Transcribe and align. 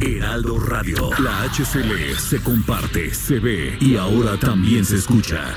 Heraldo 0.00 0.60
Radio, 0.60 1.10
la 1.18 1.42
HCL 1.42 2.16
se 2.18 2.40
comparte, 2.40 3.12
se 3.12 3.40
ve 3.40 3.76
y 3.80 3.96
ahora 3.96 4.36
también 4.38 4.84
se 4.84 4.96
escucha. 4.96 5.52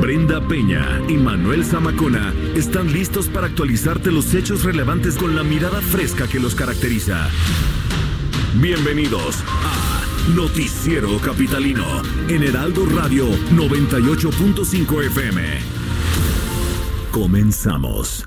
Brenda 0.00 0.40
Peña 0.46 1.00
y 1.08 1.14
Manuel 1.14 1.64
Zamacona 1.64 2.34
están 2.56 2.92
listos 2.92 3.28
para 3.28 3.46
actualizarte 3.46 4.10
los 4.10 4.34
hechos 4.34 4.64
relevantes 4.64 5.16
con 5.16 5.36
la 5.36 5.44
mirada 5.44 5.80
fresca 5.80 6.26
que 6.26 6.40
los 6.40 6.56
caracteriza. 6.56 7.28
Bienvenidos 8.56 9.42
a 9.46 10.30
Noticiero 10.34 11.16
Capitalino 11.18 12.02
en 12.28 12.42
Heraldo 12.42 12.84
Radio 12.86 13.28
98.5 13.52 15.04
FM. 15.06 15.60
Comenzamos. 17.12 18.26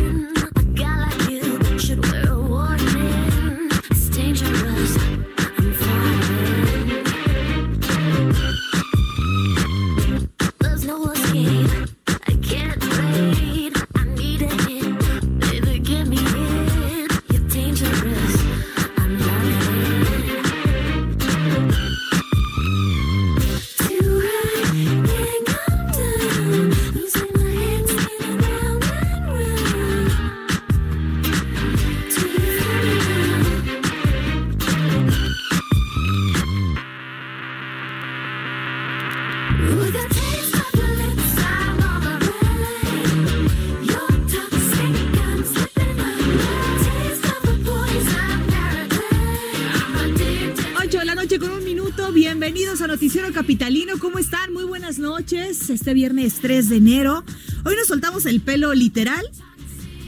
Este 55.33 55.93
viernes 55.93 56.39
3 56.41 56.67
de 56.67 56.75
enero. 56.75 57.23
Hoy 57.63 57.75
nos 57.77 57.87
soltamos 57.87 58.25
el 58.25 58.41
pelo 58.41 58.73
literal. 58.73 59.25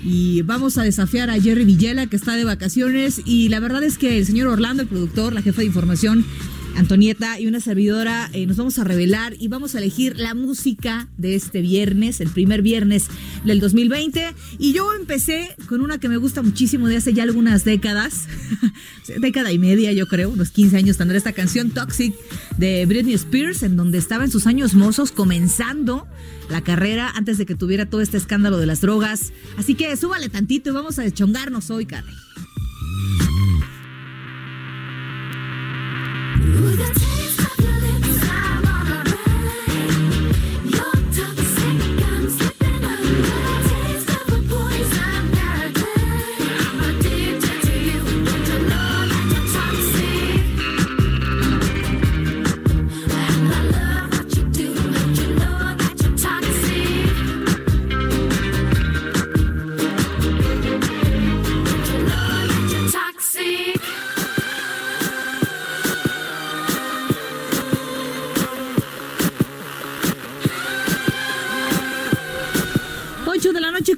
Y 0.04 0.42
vamos 0.42 0.78
a 0.78 0.84
desafiar 0.84 1.30
a 1.30 1.40
Jerry 1.40 1.64
Villela, 1.64 2.08
que 2.08 2.18
está 2.18 2.36
de 2.36 2.44
vacaciones. 2.44 3.22
Y 3.24 3.48
la 3.48 3.62
verdad 3.62 3.84
es 3.84 3.98
que 3.98 4.18
el 4.18 4.26
señor 4.26 4.48
Orlando, 4.48 4.84
el 4.84 4.90
productor, 4.90 5.32
la 5.32 5.42
jefa 5.42 5.62
de 5.62 5.68
información, 5.68 6.26
Antonieta 6.84 7.40
y 7.40 7.48
una 7.48 7.62
servidora, 7.62 8.30
eh, 8.34 8.46
nos 8.46 8.58
vamos 8.58 8.78
a 8.78 8.84
revelar 8.84 9.38
y 9.40 9.48
vamos 9.48 9.74
a 9.74 9.78
elegir 9.78 10.18
la 10.18 10.34
música 10.34 11.08
de 11.18 11.34
este 11.34 11.62
viernes, 11.62 12.20
el 12.20 12.30
primer 12.30 12.62
viernes 12.62 13.06
del 13.46 13.62
2020. 13.62 14.36
Y 14.60 14.74
yo 14.74 14.94
empecé 14.94 15.56
con 15.68 15.80
una 15.80 15.98
que 15.98 16.10
me 16.10 16.18
gusta 16.18 16.42
muchísimo 16.42 16.90
de 16.90 16.98
hace 16.98 17.14
ya 17.14 17.24
algunas 17.24 17.64
décadas, 17.64 18.28
década 19.22 19.54
y 19.54 19.60
media 19.60 19.94
yo 19.94 20.08
creo, 20.08 20.30
unos 20.30 20.50
15 20.50 20.76
años 20.76 20.98
tendrá 20.98 21.18
esta 21.18 21.32
canción 21.32 21.72
Toxic 21.72 22.14
de 22.58 22.86
Britney 22.86 23.14
Spears, 23.14 23.64
en 23.64 23.78
donde 23.78 23.98
estaba 23.98 24.26
en 24.26 24.32
sus 24.32 24.46
años 24.46 24.74
mozos 24.74 25.14
comenzando 25.14 26.06
la 26.50 26.66
carrera 26.66 27.10
antes 27.16 27.38
de 27.38 27.46
que 27.46 27.56
tuviera 27.56 27.86
todo 27.86 28.02
este 28.02 28.18
escándalo 28.18 28.58
de 28.58 28.66
las 28.66 28.82
drogas. 28.82 29.32
Así 29.58 29.76
que 29.76 29.96
súbale 29.96 30.28
tantito 30.28 30.72
y 30.72 30.74
vamos 30.74 31.00
a 31.00 31.04
deschongarnos 31.04 31.70
hoy, 31.70 31.86
Carly. 31.86 32.12
With 36.54 37.13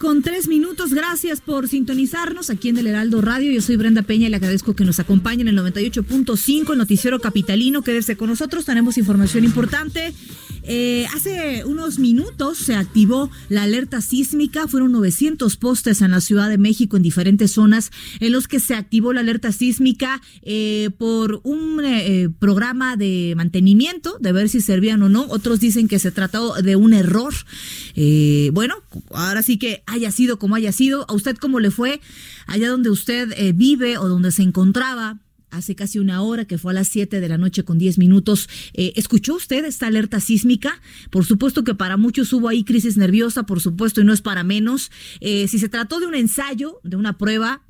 con 0.06 0.22
3 0.22 0.48
minutos. 0.50 0.94
Gracias 0.94 1.42
por 1.42 1.68
sintonizarnos 1.68 2.52
aquí 2.52 2.70
en 2.70 2.78
el 2.78 2.86
Heraldo 2.86 3.22
Radio. 3.22 3.52
Yo 3.52 3.60
soy 3.60 3.76
Brenda 3.76 4.04
Peña 4.04 4.28
y 4.28 4.30
le 4.30 4.36
agradezco 4.36 4.76
que 4.76 4.86
nos 4.86 5.00
acompañen 5.00 5.48
en 5.48 5.58
el 5.58 5.66
98.5, 5.66 6.74
el 6.74 6.78
Noticiero 6.78 7.20
Capitalino. 7.20 7.82
Quédese 7.82 8.16
con 8.16 8.30
nosotros, 8.30 8.66
tenemos 8.66 9.00
información 9.00 9.46
importante. 9.46 10.14
Eh, 10.68 11.06
hace 11.14 11.64
unos 11.66 12.00
minutos 12.00 12.58
se 12.58 12.76
activó 12.76 13.30
la 13.50 13.64
alerta 13.64 14.02
sísmica. 14.02 14.68
Fueron 14.68 14.92
900 14.92 15.56
postes 15.58 16.02
en 16.02 16.12
la 16.12 16.22
Ciudad 16.22 16.50
de 16.50 16.58
México 16.58 16.98
en 16.98 17.04
diferentes 17.04 17.52
zonas 17.52 17.92
en 18.20 18.32
los 18.32 18.48
que 18.48 18.60
se 18.60 18.76
activó 18.76 19.14
la 19.14 19.22
alerta 19.22 19.52
sísmica 19.52 20.22
eh, 20.42 20.90
por 20.98 21.42
un 21.44 21.82
eh, 21.84 22.30
programa 22.40 22.98
de 22.98 23.34
mantenimiento, 23.36 24.18
de 24.20 24.32
ver 24.32 24.50
si 24.50 24.62
servían 24.62 25.02
o 25.04 25.10
no. 25.10 25.26
Otros 25.30 25.60
dicen 25.60 25.88
que 25.88 26.00
se 26.00 26.12
trató 26.12 26.54
de 26.62 26.76
un 26.76 26.94
error. 26.94 27.34
Eh, 27.96 28.50
bueno, 28.54 28.76
ahora 29.12 29.42
sí 29.42 29.58
que 29.58 29.84
haya 29.86 30.12
sido 30.12 30.40
como 30.40 30.56
haya 30.56 30.72
sido. 30.72 31.06
¿A 31.10 31.14
usted 31.14 31.38
cómo 31.38 31.60
le 31.60 31.72
fue 31.72 32.02
allá 32.48 32.70
donde 32.70 32.90
usted 32.90 33.34
eh, 33.38 33.54
vive 33.54 33.98
o 33.98 34.08
donde 34.08 34.32
se 34.32 34.44
encontraba? 34.44 35.20
Hace 35.52 35.76
casi 35.76 36.00
una 36.00 36.22
hora 36.22 36.46
que 36.46 36.58
fue 36.58 36.72
a 36.72 36.76
las 36.76 36.88
7 36.90 37.22
de 37.22 37.30
la 37.30 37.38
noche 37.38 37.64
con 37.64 37.78
10 37.78 37.98
minutos. 37.98 38.50
Eh, 38.74 38.94
¿Escuchó 38.96 39.36
usted 39.36 39.64
esta 39.66 39.88
alerta 39.88 40.20
sísmica? 40.20 40.82
Por 41.12 41.26
supuesto 41.26 41.64
que 41.64 41.76
para 41.76 41.98
muchos 41.98 42.32
hubo 42.34 42.50
ahí 42.50 42.64
crisis 42.64 42.98
nerviosa, 42.98 43.44
por 43.44 43.62
supuesto, 43.62 44.02
y 44.02 44.04
no 44.04 44.14
es 44.14 44.22
para 44.22 44.44
menos. 44.44 44.92
Eh, 45.22 45.48
si 45.48 45.60
se 45.60 45.70
trató 45.70 46.00
de 46.00 46.08
un 46.08 46.16
ensayo, 46.16 46.80
de 46.84 46.98
una 46.98 47.18
prueba, 47.18 47.62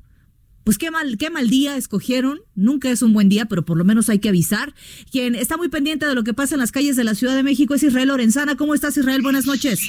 pues 0.66 0.80
qué 0.80 0.90
mal, 0.90 1.18
qué 1.20 1.30
mal 1.30 1.48
día 1.48 1.78
escogieron. 1.78 2.40
Nunca 2.56 2.90
es 2.90 3.04
un 3.04 3.14
buen 3.14 3.30
día, 3.30 3.46
pero 3.46 3.64
por 3.64 3.78
lo 3.78 3.86
menos 3.86 4.10
hay 4.10 4.18
que 4.18 4.30
avisar. 4.30 4.74
Quien 5.12 5.36
está 5.36 5.58
muy 5.58 5.70
pendiente 5.70 6.08
de 6.08 6.16
lo 6.16 6.24
que 6.24 6.34
pasa 6.34 6.56
en 6.56 6.60
las 6.60 6.72
calles 6.72 6.96
de 6.96 7.04
la 7.04 7.14
Ciudad 7.14 7.36
de 7.36 7.44
México 7.44 7.76
es 7.76 7.84
Israel 7.84 8.08
Lorenzana. 8.08 8.58
¿Cómo 8.58 8.74
estás, 8.74 8.98
Israel? 8.98 9.22
Buenas 9.22 9.46
noches. 9.46 9.80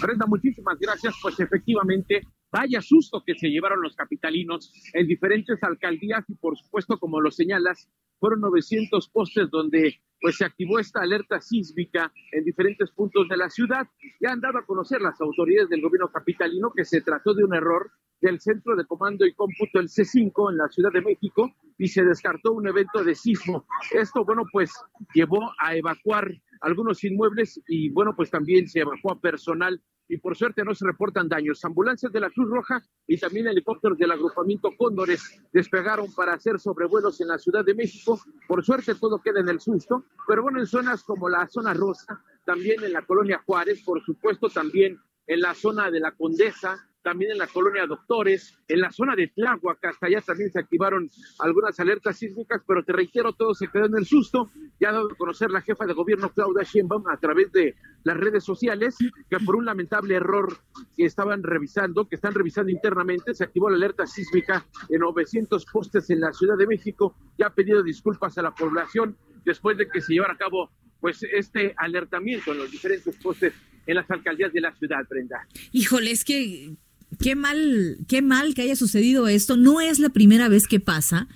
Brenda, 0.00 0.24
muchísimas 0.26 0.78
gracias. 0.80 1.14
Pues 1.20 1.38
efectivamente, 1.38 2.22
vaya 2.56 2.80
susto 2.80 3.22
que 3.24 3.34
se 3.34 3.48
llevaron 3.48 3.82
los 3.82 3.94
capitalinos 3.94 4.72
en 4.94 5.06
diferentes 5.06 5.62
alcaldías 5.62 6.24
y 6.28 6.34
por 6.36 6.56
supuesto, 6.56 6.98
como 6.98 7.20
lo 7.20 7.30
señalas, 7.30 7.90
fueron 8.18 8.40
900 8.40 9.10
postes 9.10 9.50
donde 9.50 10.00
pues 10.18 10.36
se 10.36 10.46
activó 10.46 10.78
esta 10.78 11.02
alerta 11.02 11.38
sísmica 11.38 12.10
en 12.32 12.44
diferentes 12.44 12.90
puntos 12.92 13.28
de 13.28 13.36
la 13.36 13.50
ciudad. 13.50 13.86
Ya 14.22 14.32
han 14.32 14.40
dado 14.40 14.58
a 14.58 14.64
conocer 14.64 15.02
las 15.02 15.20
autoridades 15.20 15.68
del 15.68 15.82
gobierno 15.82 16.10
capitalino 16.10 16.72
que 16.74 16.86
se 16.86 17.02
trató 17.02 17.34
de 17.34 17.44
un 17.44 17.54
error 17.54 17.90
del 18.22 18.40
Centro 18.40 18.74
de 18.74 18.86
Comando 18.86 19.26
y 19.26 19.34
Cómputo, 19.34 19.78
el 19.78 19.88
C5, 19.88 20.50
en 20.50 20.56
la 20.56 20.68
Ciudad 20.68 20.90
de 20.90 21.02
México, 21.02 21.54
y 21.76 21.88
se 21.88 22.02
descartó 22.02 22.54
un 22.54 22.66
evento 22.66 23.04
de 23.04 23.14
sismo. 23.14 23.66
Esto, 23.92 24.24
bueno, 24.24 24.44
pues 24.50 24.72
llevó 25.14 25.52
a 25.58 25.76
evacuar 25.76 26.32
algunos 26.62 27.04
inmuebles 27.04 27.60
y, 27.68 27.90
bueno, 27.90 28.14
pues 28.16 28.30
también 28.30 28.66
se 28.66 28.80
evacuó 28.80 29.12
a 29.12 29.20
personal 29.20 29.82
y 30.08 30.18
por 30.18 30.36
suerte 30.36 30.64
no 30.64 30.74
se 30.74 30.86
reportan 30.86 31.28
daños. 31.28 31.64
Ambulancias 31.64 32.12
de 32.12 32.20
la 32.20 32.30
Cruz 32.30 32.48
Roja 32.48 32.82
y 33.06 33.18
también 33.18 33.48
helicópteros 33.48 33.98
del 33.98 34.10
agrupamiento 34.10 34.70
Cóndores 34.76 35.40
despegaron 35.52 36.12
para 36.14 36.34
hacer 36.34 36.58
sobrevuelos 36.58 37.20
en 37.20 37.28
la 37.28 37.38
Ciudad 37.38 37.64
de 37.64 37.74
México. 37.74 38.20
Por 38.46 38.64
suerte 38.64 38.94
todo 38.94 39.20
queda 39.20 39.40
en 39.40 39.48
el 39.48 39.60
susto, 39.60 40.04
pero 40.26 40.42
bueno, 40.42 40.60
en 40.60 40.66
zonas 40.66 41.02
como 41.02 41.28
la 41.28 41.46
zona 41.48 41.74
rosa, 41.74 42.22
también 42.44 42.82
en 42.84 42.92
la 42.92 43.02
colonia 43.02 43.42
Juárez, 43.44 43.82
por 43.84 44.02
supuesto 44.02 44.48
también 44.48 44.98
en 45.26 45.40
la 45.40 45.54
zona 45.54 45.90
de 45.90 46.00
la 46.00 46.12
Condesa, 46.12 46.88
también 47.06 47.30
en 47.30 47.38
la 47.38 47.46
colonia 47.46 47.86
Doctores, 47.86 48.58
en 48.66 48.80
la 48.80 48.90
zona 48.90 49.14
de 49.14 49.28
Tláhuac, 49.28 49.78
hasta 49.84 50.08
allá 50.08 50.20
también 50.22 50.50
se 50.50 50.58
activaron 50.58 51.08
algunas 51.38 51.78
alertas 51.78 52.18
sísmicas, 52.18 52.62
pero 52.66 52.82
te 52.82 52.92
reitero, 52.92 53.32
todo 53.32 53.54
se 53.54 53.68
quedó 53.68 53.84
en 53.84 53.96
el 53.96 54.06
susto. 54.06 54.50
Ya 54.80 54.88
ha 54.88 54.92
dado 54.92 55.12
a 55.12 55.14
conocer 55.14 55.52
la 55.52 55.60
jefa 55.60 55.86
de 55.86 55.92
gobierno 55.92 56.30
Claudia 56.30 56.64
Sheinbaum 56.64 57.06
a 57.06 57.16
través 57.16 57.52
de 57.52 57.76
las 58.02 58.16
redes 58.16 58.42
sociales 58.42 58.96
que 59.30 59.38
por 59.38 59.54
un 59.54 59.66
lamentable 59.66 60.16
error 60.16 60.58
que 60.96 61.04
estaban 61.04 61.44
revisando, 61.44 62.08
que 62.08 62.16
están 62.16 62.34
revisando 62.34 62.72
internamente, 62.72 63.36
se 63.36 63.44
activó 63.44 63.70
la 63.70 63.76
alerta 63.76 64.04
sísmica 64.04 64.66
en 64.88 64.98
900 64.98 65.64
postes 65.66 66.10
en 66.10 66.18
la 66.18 66.32
Ciudad 66.32 66.56
de 66.56 66.66
México. 66.66 67.14
Ya 67.38 67.46
ha 67.46 67.54
pedido 67.54 67.84
disculpas 67.84 68.36
a 68.36 68.42
la 68.42 68.52
población 68.52 69.16
después 69.44 69.78
de 69.78 69.86
que 69.88 70.00
se 70.00 70.12
llevara 70.12 70.32
a 70.32 70.38
cabo 70.38 70.72
pues 71.00 71.22
este 71.22 71.72
alertamiento 71.76 72.50
en 72.50 72.58
los 72.58 72.72
diferentes 72.72 73.14
postes 73.18 73.54
en 73.86 73.94
las 73.94 74.10
alcaldías 74.10 74.52
de 74.52 74.60
la 74.60 74.74
ciudad, 74.74 75.06
Brenda. 75.08 75.46
Híjole, 75.72 76.10
es 76.10 76.24
que 76.24 76.74
qué 77.18 77.34
mal, 77.34 77.98
qué 78.08 78.22
mal 78.22 78.54
que 78.54 78.62
haya 78.62 78.76
sucedido 78.76 79.28
esto. 79.28 79.56
No 79.56 79.80
es 79.80 79.98
la 79.98 80.08
primera 80.08 80.48
vez 80.48 80.66
que 80.66 80.80
pasa. 80.80 81.28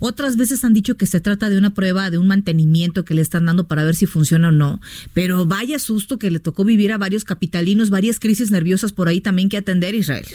Otras 0.00 0.36
veces 0.36 0.64
han 0.64 0.74
dicho 0.74 0.96
que 0.96 1.06
se 1.06 1.20
trata 1.20 1.50
de 1.50 1.58
una 1.58 1.74
prueba, 1.74 2.10
de 2.10 2.18
un 2.18 2.28
mantenimiento 2.28 3.04
que 3.04 3.14
le 3.14 3.22
están 3.22 3.46
dando 3.46 3.66
para 3.66 3.84
ver 3.84 3.94
si 3.94 4.06
funciona 4.06 4.48
o 4.48 4.52
no. 4.52 4.80
Pero 5.14 5.46
vaya 5.46 5.78
susto 5.78 6.18
que 6.18 6.30
le 6.30 6.40
tocó 6.40 6.64
vivir 6.64 6.92
a 6.92 6.98
varios 6.98 7.24
capitalinos, 7.24 7.90
varias 7.90 8.20
crisis 8.20 8.50
nerviosas 8.50 8.92
por 8.92 9.08
ahí 9.08 9.20
también 9.20 9.48
que 9.48 9.56
atender, 9.56 9.94
Israel. 9.94 10.26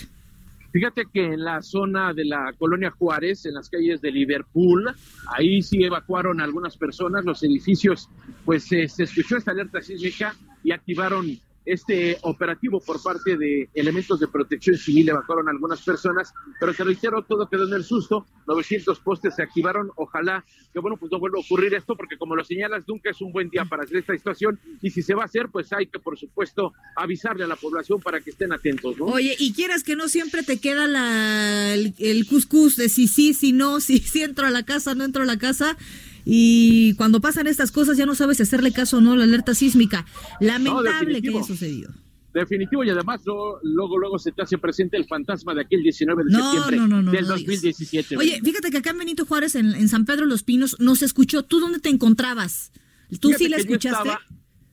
Fíjate 0.74 1.04
que 1.14 1.24
en 1.24 1.44
la 1.44 1.62
zona 1.62 2.14
de 2.14 2.26
la 2.26 2.52
colonia 2.58 2.90
Juárez, 2.90 3.46
en 3.46 3.54
las 3.54 3.70
calles 3.70 4.02
de 4.02 4.12
Liverpool, 4.12 4.92
ahí 5.28 5.62
sí 5.62 5.84
evacuaron 5.84 6.42
algunas 6.42 6.78
personas, 6.78 7.24
los 7.24 7.44
edificios, 7.44 8.10
pues 8.44 8.72
eh, 8.72 8.88
se 8.88 9.04
escuchó 9.04 9.38
esta 9.38 9.52
alerta 9.52 9.84
sísmica 9.84 10.36
y 10.64 10.72
activaron 10.72 11.40
este 11.66 12.18
operativo 12.22 12.80
por 12.80 13.02
parte 13.02 13.38
de 13.38 13.70
elementos 13.74 14.20
de 14.20 14.28
protección 14.28 14.78
civil, 14.78 15.10
evacuaron 15.10 15.50
algunas 15.50 15.82
personas, 15.82 16.34
pero 16.60 16.74
te 16.74 16.84
reitero, 16.84 17.24
todo 17.24 17.48
quedó 17.48 17.68
en 17.68 17.74
el 17.74 17.84
susto, 17.84 18.26
900 18.48 19.00
postes 19.00 19.36
se 19.36 19.44
activaron, 19.44 19.92
ojalá 19.96 20.44
que 20.74 20.80
bueno, 20.80 20.98
pues 20.98 21.12
no 21.12 21.20
vuelva 21.20 21.38
a 21.38 21.42
ocurrir 21.42 21.74
esto, 21.76 21.96
porque 21.96 22.18
como 22.18 22.36
lo 22.36 22.44
señalas, 22.44 22.84
nunca 22.88 23.12
es 23.12 23.22
un 23.22 23.32
buen 23.32 23.50
día 23.50 23.66
para 23.66 23.84
hacer 23.84 23.98
esta 23.98 24.14
situación, 24.14 24.60
y 24.82 24.90
si 24.90 25.02
se 25.02 25.14
va 25.14 25.24
a 25.24 25.26
hacer, 25.26 25.50
pues 25.50 25.72
hay 25.72 25.88
que, 25.88 26.00
por 26.00 26.18
supuesto, 26.18 26.74
avisarle 26.96 27.44
a 27.44 27.48
la 27.48 27.56
población 27.56 28.02
para 28.02 28.20
que 28.22 28.32
estén 28.32 28.52
atentos, 28.52 28.98
¿no? 28.98 29.06
Oye, 29.06 29.36
y 29.38 29.54
quieras 29.54 29.84
que 29.84 29.96
no 29.96 30.08
siempre 30.08 30.44
te 30.44 30.60
queda 30.60 30.88
la, 30.88 31.74
el, 31.74 31.94
el 32.00 32.26
cuscús 32.28 32.76
de 32.76 32.90
si 32.90 33.08
sí, 33.08 33.34
si 33.34 33.54
no, 33.54 33.80
si, 33.82 34.00
si 34.00 34.24
entro 34.24 34.48
a 34.48 34.52
la 34.52 34.64
casa, 34.64 34.96
no 34.96 35.04
entro 35.04 35.24
a 35.24 35.26
la 35.26 35.38
casa. 35.38 35.78
Y 36.26 36.94
cuando 36.96 37.22
pasan 37.22 37.48
estas 37.48 37.72
cosas 37.72 37.98
ya 37.98 38.06
no 38.06 38.16
sabes 38.16 38.38
si 38.38 38.44
hacerle 38.44 38.72
caso 38.72 38.98
o 38.98 39.02
no 39.02 39.14
a 39.14 39.18
la 39.18 39.24
alerta 39.24 39.54
sísmica. 39.54 40.06
Lamentable 40.40 41.22
que 41.22 41.30
haya 41.30 41.44
sucedido. 41.44 41.94
Definitivo, 42.34 42.84
y 42.84 42.90
además 42.90 43.22
no, 43.28 43.60
luego, 43.62 44.00
luego 44.00 44.18
se 44.18 44.32
te 44.32 44.42
hace 44.42 44.58
presente 44.58 44.98
el 44.98 45.06
fantasma 45.06 45.54
de 45.54 45.62
aquel 45.62 45.84
19 45.84 46.24
de 46.24 46.32
No, 46.32 46.40
septiembre 46.52 46.78
no, 46.78 46.88
no, 46.88 47.02
no, 47.04 47.12
del 47.12 47.28
no 47.28 47.36
digas. 47.36 47.62
2017. 47.62 48.18
Oye, 48.18 48.42
fíjate 48.44 48.72
que 48.72 48.78
acá 48.80 48.90
en 48.90 48.98
Benito 48.98 49.26
Juárez, 49.28 49.54
en, 49.54 49.76
en 49.76 49.88
San 49.88 50.06
Pedro 50.06 50.26
Los 50.26 50.42
Pinos, 50.42 50.76
nos 50.80 51.04
escuchó. 51.04 51.44
¿Tú 51.44 51.60
dónde 51.60 51.80
te 51.80 51.90
encontrabas? 51.90 52.72
¿Tú 53.20 53.28
Fíjate 53.28 53.44
sí 53.44 53.50
la 53.50 53.58
escuchaste? 53.58 54.10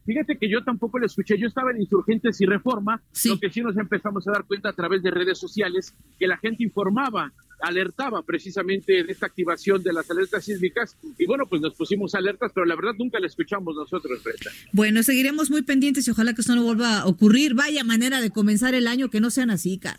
fíjate 0.07 0.39
que 0.39 0.51
yo 0.51 0.65
tampoco 0.65 0.99
la 0.99 1.05
escuché. 1.07 1.39
Yo 1.39 1.49
estaba 1.49 1.71
en 1.73 1.83
Insurgentes 1.83 2.41
y 2.41 2.47
Reforma. 2.47 3.03
Sí. 3.13 3.29
Lo 3.29 3.39
que 3.39 3.51
sí 3.51 3.61
nos 3.61 3.77
empezamos 3.77 4.27
a 4.27 4.33
dar 4.33 4.45
cuenta 4.47 4.71
a 4.71 4.73
través 4.73 5.03
de 5.03 5.11
redes 5.11 5.39
sociales 5.39 5.95
que 6.19 6.27
la 6.27 6.39
gente 6.39 6.65
informaba, 6.65 7.31
alertaba 7.63 8.23
precisamente 8.23 9.05
de 9.05 9.13
esta 9.13 9.27
activación 9.27 9.83
de 9.83 9.93
las 9.93 10.11
alertas 10.11 10.45
sísmicas. 10.45 10.97
Y 11.19 11.27
bueno, 11.27 11.47
pues 11.47 11.61
nos 11.63 11.75
pusimos 11.75 12.15
alertas, 12.15 12.53
pero 12.55 12.67
la 12.67 12.77
verdad 12.77 12.93
nunca 12.99 13.19
la 13.21 13.27
escuchamos 13.27 13.77
nosotros, 13.77 14.23
Brenda. 14.23 14.51
Bueno, 14.73 15.03
seguiremos 15.03 15.51
muy 15.51 15.63
pendientes 15.63 16.07
y 16.09 16.11
ojalá 16.11 16.35
que 16.35 16.41
esto 16.41 16.55
no 16.55 16.63
vuelva 16.63 17.01
a 17.01 17.07
ocurrir. 17.07 17.55
Vaya 17.55 17.85
manera 17.85 18.21
de 18.21 18.31
comenzar 18.31 18.75
el 18.75 18.87
año, 18.87 19.11
que 19.11 19.21
no 19.21 19.31
sean 19.31 19.51
así, 19.51 19.79
cara. 19.79 19.99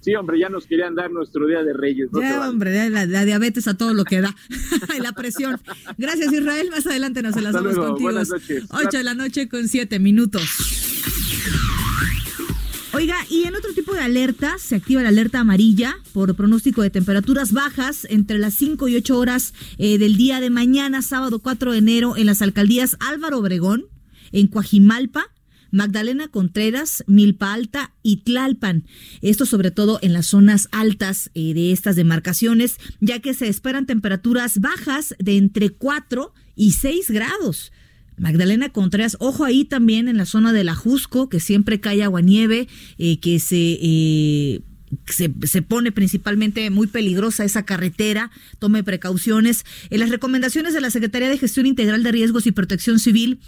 Sí, 0.00 0.14
hombre, 0.14 0.38
ya 0.38 0.48
nos 0.48 0.66
querían 0.66 0.94
dar 0.94 1.10
nuestro 1.10 1.46
Día 1.46 1.62
de 1.62 1.74
Reyes. 1.74 2.08
No 2.10 2.20
se 2.20 2.26
Ya, 2.26 2.48
hombre, 2.48 2.88
la, 2.88 3.04
la 3.04 3.24
diabetes 3.26 3.68
a 3.68 3.76
todo 3.76 3.92
lo 3.92 4.04
que 4.04 4.22
da. 4.22 4.34
y 4.96 5.00
la 5.00 5.12
presión. 5.12 5.60
Gracias, 5.98 6.32
Israel. 6.32 6.70
Más 6.70 6.86
adelante 6.86 7.22
nos 7.22 7.36
enlazamos 7.36 7.74
luego. 7.74 7.88
contigo. 7.88 8.10
Buenas 8.10 8.30
noches. 8.30 8.64
8 8.70 8.96
de 8.96 9.04
la 9.04 9.14
noche 9.14 9.48
con 9.48 9.68
7 9.68 9.98
minutos. 9.98 10.42
Oiga, 13.00 13.16
y 13.30 13.44
en 13.44 13.56
otro 13.56 13.72
tipo 13.72 13.94
de 13.94 14.00
alerta, 14.00 14.58
se 14.58 14.76
activa 14.76 15.02
la 15.02 15.08
alerta 15.08 15.40
amarilla 15.40 15.96
por 16.12 16.36
pronóstico 16.36 16.82
de 16.82 16.90
temperaturas 16.90 17.52
bajas 17.52 18.06
entre 18.10 18.36
las 18.36 18.52
5 18.52 18.88
y 18.88 18.96
8 18.96 19.18
horas 19.18 19.54
eh, 19.78 19.96
del 19.96 20.18
día 20.18 20.38
de 20.38 20.50
mañana, 20.50 21.00
sábado 21.00 21.38
4 21.38 21.72
de 21.72 21.78
enero, 21.78 22.18
en 22.18 22.26
las 22.26 22.42
alcaldías 22.42 22.98
Álvaro 23.00 23.38
Obregón, 23.38 23.86
en 24.32 24.48
Coajimalpa, 24.48 25.28
Magdalena 25.70 26.28
Contreras, 26.28 27.02
Milpa 27.06 27.54
Alta 27.54 27.94
y 28.02 28.18
Tlalpan. 28.18 28.84
Esto 29.22 29.46
sobre 29.46 29.70
todo 29.70 29.98
en 30.02 30.12
las 30.12 30.26
zonas 30.26 30.68
altas 30.70 31.30
eh, 31.32 31.54
de 31.54 31.72
estas 31.72 31.96
demarcaciones, 31.96 32.76
ya 33.00 33.20
que 33.20 33.32
se 33.32 33.48
esperan 33.48 33.86
temperaturas 33.86 34.60
bajas 34.60 35.14
de 35.18 35.38
entre 35.38 35.70
4 35.70 36.34
y 36.54 36.72
6 36.72 37.10
grados. 37.12 37.72
Magdalena 38.20 38.68
Contreras, 38.68 39.16
ojo 39.18 39.44
ahí 39.44 39.64
también 39.64 40.06
en 40.06 40.18
la 40.18 40.26
zona 40.26 40.52
del 40.52 40.68
Ajusco, 40.68 41.30
que 41.30 41.40
siempre 41.40 41.80
cae 41.80 42.02
aguanieve, 42.02 42.68
eh, 42.98 43.18
que 43.18 43.40
se, 43.40 43.78
eh, 43.80 44.60
se, 45.06 45.32
se 45.44 45.62
pone 45.62 45.90
principalmente 45.90 46.68
muy 46.68 46.86
peligrosa 46.86 47.44
esa 47.44 47.64
carretera, 47.64 48.30
tome 48.58 48.84
precauciones. 48.84 49.64
En 49.88 50.00
las 50.00 50.10
recomendaciones 50.10 50.74
de 50.74 50.82
la 50.82 50.90
Secretaría 50.90 51.30
de 51.30 51.38
Gestión 51.38 51.64
Integral 51.64 52.02
de 52.02 52.12
Riesgos 52.12 52.46
y 52.46 52.52
Protección 52.52 52.98
Civil 52.98 53.40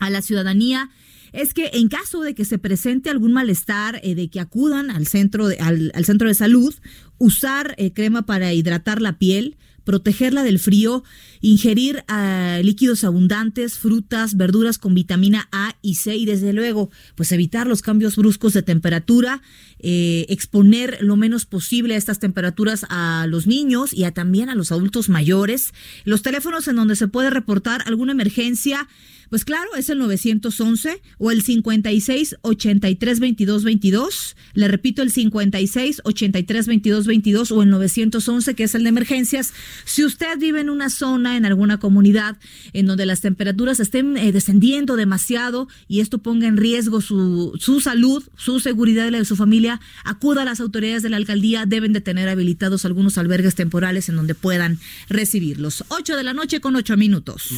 a 0.00 0.10
la 0.10 0.22
ciudadanía 0.22 0.90
es 1.32 1.52
que 1.52 1.70
en 1.74 1.88
caso 1.88 2.20
de 2.20 2.34
que 2.34 2.44
se 2.44 2.58
presente 2.58 3.10
algún 3.10 3.32
malestar, 3.32 4.00
eh, 4.02 4.14
de 4.14 4.28
que 4.28 4.40
acudan 4.40 4.90
al 4.90 5.06
centro 5.06 5.48
de, 5.48 5.56
al, 5.58 5.92
al 5.94 6.04
centro 6.04 6.28
de 6.28 6.34
salud, 6.34 6.74
usar 7.18 7.74
eh, 7.76 7.92
crema 7.92 8.22
para 8.22 8.52
hidratar 8.52 9.00
la 9.00 9.18
piel, 9.18 9.56
protegerla 9.84 10.42
del 10.42 10.58
frío, 10.58 11.04
ingerir 11.40 12.04
ah, 12.08 12.60
líquidos 12.62 13.04
abundantes, 13.04 13.78
frutas, 13.78 14.36
verduras 14.36 14.78
con 14.78 14.94
vitamina 14.94 15.48
A 15.52 15.76
y 15.82 15.96
C 15.96 16.16
y 16.16 16.24
desde 16.24 16.52
luego, 16.52 16.90
pues 17.14 17.32
evitar 17.32 17.66
los 17.66 17.82
cambios 17.82 18.16
bruscos 18.16 18.52
de 18.54 18.62
temperatura, 18.62 19.42
eh, 19.78 20.26
exponer 20.28 20.98
lo 21.00 21.16
menos 21.16 21.44
posible 21.44 21.94
a 21.94 21.98
estas 21.98 22.18
temperaturas 22.18 22.86
a 22.88 23.26
los 23.28 23.46
niños 23.46 23.92
y 23.92 24.04
a, 24.04 24.12
también 24.12 24.48
a 24.48 24.54
los 24.54 24.72
adultos 24.72 25.08
mayores. 25.08 25.72
Los 26.04 26.22
teléfonos 26.22 26.66
en 26.68 26.76
donde 26.76 26.96
se 26.96 27.08
puede 27.08 27.30
reportar 27.30 27.82
alguna 27.86 28.12
emergencia, 28.12 28.88
pues 29.34 29.44
claro, 29.44 29.74
es 29.76 29.90
el 29.90 29.98
911 29.98 31.02
o 31.18 31.32
el 31.32 31.42
56 31.42 32.36
83 32.42 33.18
22 33.18 33.64
22. 33.64 34.36
Le 34.52 34.68
repito, 34.68 35.02
el 35.02 35.10
56 35.10 36.02
83 36.04 36.66
22 36.68 37.06
22 37.08 37.50
o 37.50 37.62
el 37.64 37.70
911, 37.70 38.54
que 38.54 38.62
es 38.62 38.76
el 38.76 38.84
de 38.84 38.90
emergencias. 38.90 39.52
Si 39.86 40.04
usted 40.04 40.38
vive 40.38 40.60
en 40.60 40.70
una 40.70 40.88
zona, 40.88 41.36
en 41.36 41.46
alguna 41.46 41.80
comunidad, 41.80 42.36
en 42.74 42.86
donde 42.86 43.06
las 43.06 43.22
temperaturas 43.22 43.80
estén 43.80 44.16
eh, 44.16 44.30
descendiendo 44.30 44.94
demasiado 44.94 45.66
y 45.88 45.98
esto 45.98 46.18
ponga 46.18 46.46
en 46.46 46.56
riesgo 46.56 47.00
su, 47.00 47.58
salud, 47.82 48.22
su 48.36 48.60
seguridad 48.60 49.08
y 49.08 49.10
la 49.10 49.18
de 49.18 49.24
su 49.24 49.34
familia, 49.34 49.80
acuda 50.04 50.42
a 50.42 50.44
las 50.44 50.60
autoridades 50.60 51.02
de 51.02 51.10
la 51.10 51.16
alcaldía. 51.16 51.66
Deben 51.66 51.92
de 51.92 52.00
tener 52.00 52.28
habilitados 52.28 52.84
algunos 52.84 53.18
albergues 53.18 53.56
temporales 53.56 54.08
en 54.08 54.14
donde 54.14 54.36
puedan 54.36 54.78
recibirlos. 55.08 55.82
8 55.88 56.16
de 56.16 56.22
la 56.22 56.34
noche 56.34 56.60
con 56.60 56.76
8 56.76 56.96
minutos. 56.96 57.50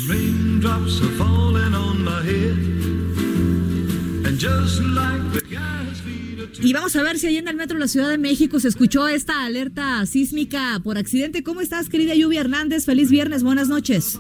Y 6.63 6.73
vamos 6.73 6.97
a 6.97 7.03
ver 7.03 7.19
si 7.19 7.27
ahí 7.27 7.37
en 7.37 7.49
el 7.49 7.57
metro 7.57 7.75
de 7.75 7.81
la 7.81 7.89
Ciudad 7.89 8.09
de 8.09 8.19
México 8.19 8.59
se 8.61 8.69
escuchó 8.69 9.07
esta 9.09 9.45
alerta 9.45 10.05
sísmica 10.07 10.81
por 10.83 10.99
accidente. 10.99 11.43
¿Cómo 11.43 11.61
estás, 11.61 11.89
querida 11.89 12.15
Lluvia 12.15 12.41
Hernández? 12.41 12.87
Feliz 12.87 13.11
viernes, 13.11 13.43
buenas 13.43 13.69
noches. 13.69 14.19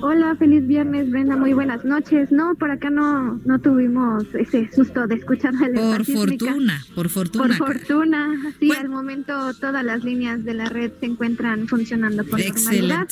Hola, 0.00 0.36
feliz 0.36 0.66
viernes, 0.66 1.10
Brenda. 1.10 1.36
Muy 1.36 1.52
buenas 1.54 1.84
noches. 1.84 2.30
No, 2.30 2.54
por 2.54 2.70
acá 2.70 2.88
no, 2.90 3.40
no 3.44 3.58
tuvimos 3.58 4.24
ese 4.34 4.70
susto 4.72 5.06
de 5.06 5.16
escuchar 5.16 5.54
la 5.54 5.66
alerta 5.66 5.96
Por 5.96 6.04
fortuna, 6.06 6.84
por 6.94 6.94
Por 6.94 7.08
fortuna. 7.10 7.56
fortuna. 7.56 8.52
Sí, 8.60 8.68
Bueno. 8.68 8.82
al 8.82 8.88
momento 8.90 9.54
todas 9.54 9.84
las 9.84 10.04
líneas 10.04 10.44
de 10.44 10.54
la 10.54 10.66
red 10.68 10.92
se 11.00 11.06
encuentran 11.06 11.66
funcionando 11.66 12.24
con 12.28 12.40
normalidad. 12.40 13.08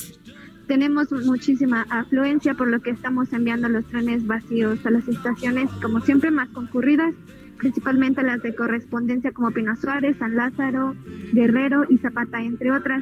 Tenemos 0.67 1.09
muchísima 1.25 1.85
afluencia, 1.89 2.53
por 2.53 2.67
lo 2.67 2.81
que 2.81 2.89
estamos 2.89 3.31
enviando 3.31 3.69
los 3.69 3.85
trenes 3.85 4.27
vacíos 4.27 4.85
a 4.85 4.91
las 4.91 5.07
estaciones, 5.07 5.69
como 5.81 6.01
siempre, 6.01 6.29
más 6.29 6.49
concurridas, 6.49 7.13
principalmente 7.57 8.21
las 8.21 8.41
de 8.43 8.53
correspondencia 8.53 9.31
como 9.31 9.51
Pino 9.51 9.77
Suárez, 9.77 10.17
San 10.17 10.35
Lázaro, 10.35 10.93
Guerrero 11.31 11.85
y 11.87 11.97
Zapata, 11.99 12.41
entre 12.41 12.71
otras. 12.71 13.01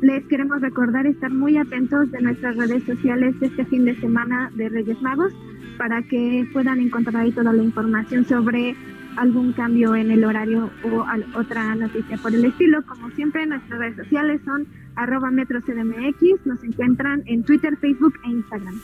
Les 0.00 0.24
queremos 0.24 0.62
recordar 0.62 1.06
estar 1.06 1.30
muy 1.30 1.58
atentos 1.58 2.10
de 2.10 2.22
nuestras 2.22 2.56
redes 2.56 2.82
sociales 2.84 3.34
este 3.42 3.66
fin 3.66 3.84
de 3.84 3.94
semana 4.00 4.50
de 4.56 4.70
Reyes 4.70 5.00
Magos 5.02 5.34
para 5.76 6.02
que 6.02 6.48
puedan 6.52 6.80
encontrar 6.80 7.16
ahí 7.16 7.32
toda 7.32 7.52
la 7.52 7.62
información 7.62 8.24
sobre 8.24 8.74
algún 9.16 9.52
cambio 9.52 9.94
en 9.94 10.10
el 10.10 10.24
horario 10.24 10.70
o 10.82 11.04
otra 11.38 11.74
noticia 11.74 12.16
por 12.16 12.34
el 12.34 12.46
estilo. 12.46 12.82
Como 12.86 13.10
siempre, 13.10 13.46
nuestras 13.46 13.78
redes 13.78 13.96
sociales 13.96 14.40
son 14.46 14.66
arroba 14.96 15.30
metrocdmx, 15.30 16.44
nos 16.46 16.62
encuentran 16.64 17.22
en 17.26 17.42
Twitter, 17.42 17.76
Facebook 17.80 18.14
e 18.26 18.30
Instagram. 18.30 18.80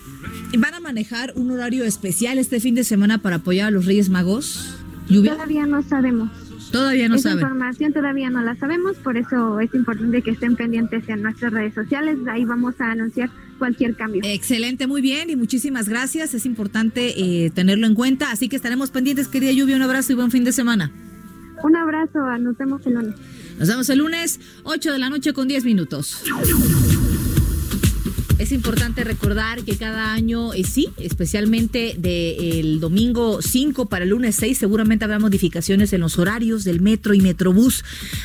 ¿Van 0.58 0.74
a 0.74 0.80
manejar 0.80 1.32
un 1.36 1.50
horario 1.50 1.84
especial 1.84 2.38
este 2.38 2.60
fin 2.60 2.74
de 2.74 2.84
semana 2.84 3.18
para 3.18 3.36
apoyar 3.36 3.68
a 3.68 3.70
los 3.70 3.86
Reyes 3.86 4.08
Magos? 4.08 4.76
¿Lluvia? 5.08 5.32
Todavía 5.32 5.66
no 5.66 5.82
sabemos. 5.82 6.30
Todavía 6.70 7.08
no 7.08 7.14
Esa 7.14 7.30
saben. 7.30 7.44
información 7.44 7.92
todavía 7.94 8.28
no 8.28 8.42
la 8.42 8.54
sabemos, 8.56 8.96
por 8.98 9.16
eso 9.16 9.58
es 9.58 9.74
importante 9.74 10.20
que 10.20 10.32
estén 10.32 10.54
pendientes 10.54 11.08
en 11.08 11.22
nuestras 11.22 11.52
redes 11.52 11.72
sociales. 11.72 12.18
Ahí 12.30 12.44
vamos 12.44 12.74
a 12.78 12.90
anunciar 12.92 13.30
cualquier 13.58 13.96
cambio. 13.96 14.20
Excelente, 14.24 14.86
muy 14.86 15.00
bien 15.00 15.30
y 15.30 15.36
muchísimas 15.36 15.88
gracias. 15.88 16.34
Es 16.34 16.44
importante 16.44 17.14
eh, 17.46 17.50
tenerlo 17.50 17.86
en 17.86 17.94
cuenta, 17.94 18.30
así 18.30 18.50
que 18.50 18.56
estaremos 18.56 18.90
pendientes, 18.90 19.28
querida 19.28 19.52
Lluvia. 19.52 19.76
Un 19.76 19.82
abrazo 19.82 20.12
y 20.12 20.16
buen 20.16 20.30
fin 20.30 20.44
de 20.44 20.52
semana. 20.52 20.90
Un 21.62 21.76
abrazo, 21.76 22.18
nos 22.38 22.56
vemos 22.56 22.86
el 22.86 22.94
lunes. 22.94 23.14
Nos 23.58 23.68
vemos 23.68 23.88
el 23.88 23.98
lunes, 23.98 24.40
8 24.64 24.92
de 24.92 24.98
la 24.98 25.10
noche 25.10 25.32
con 25.32 25.48
10 25.48 25.64
minutos. 25.64 26.22
Es 28.38 28.52
importante 28.52 29.02
recordar 29.02 29.64
que 29.64 29.76
cada 29.76 30.12
año, 30.12 30.54
eh, 30.54 30.62
sí, 30.62 30.90
especialmente 30.99 31.97
del 31.99 32.78
domingo 32.78 33.42
5 33.42 33.87
para 33.87 34.04
el 34.04 34.11
lunes 34.11 34.37
6, 34.37 34.57
seguramente 34.57 35.04
habrá 35.04 35.18
modificaciones 35.18 35.92
en 35.92 36.00
los 36.00 36.21
horarios 36.21 36.62
del 36.62 36.80
metro 36.80 37.14
y 37.14 37.21
metrobús 37.21 37.85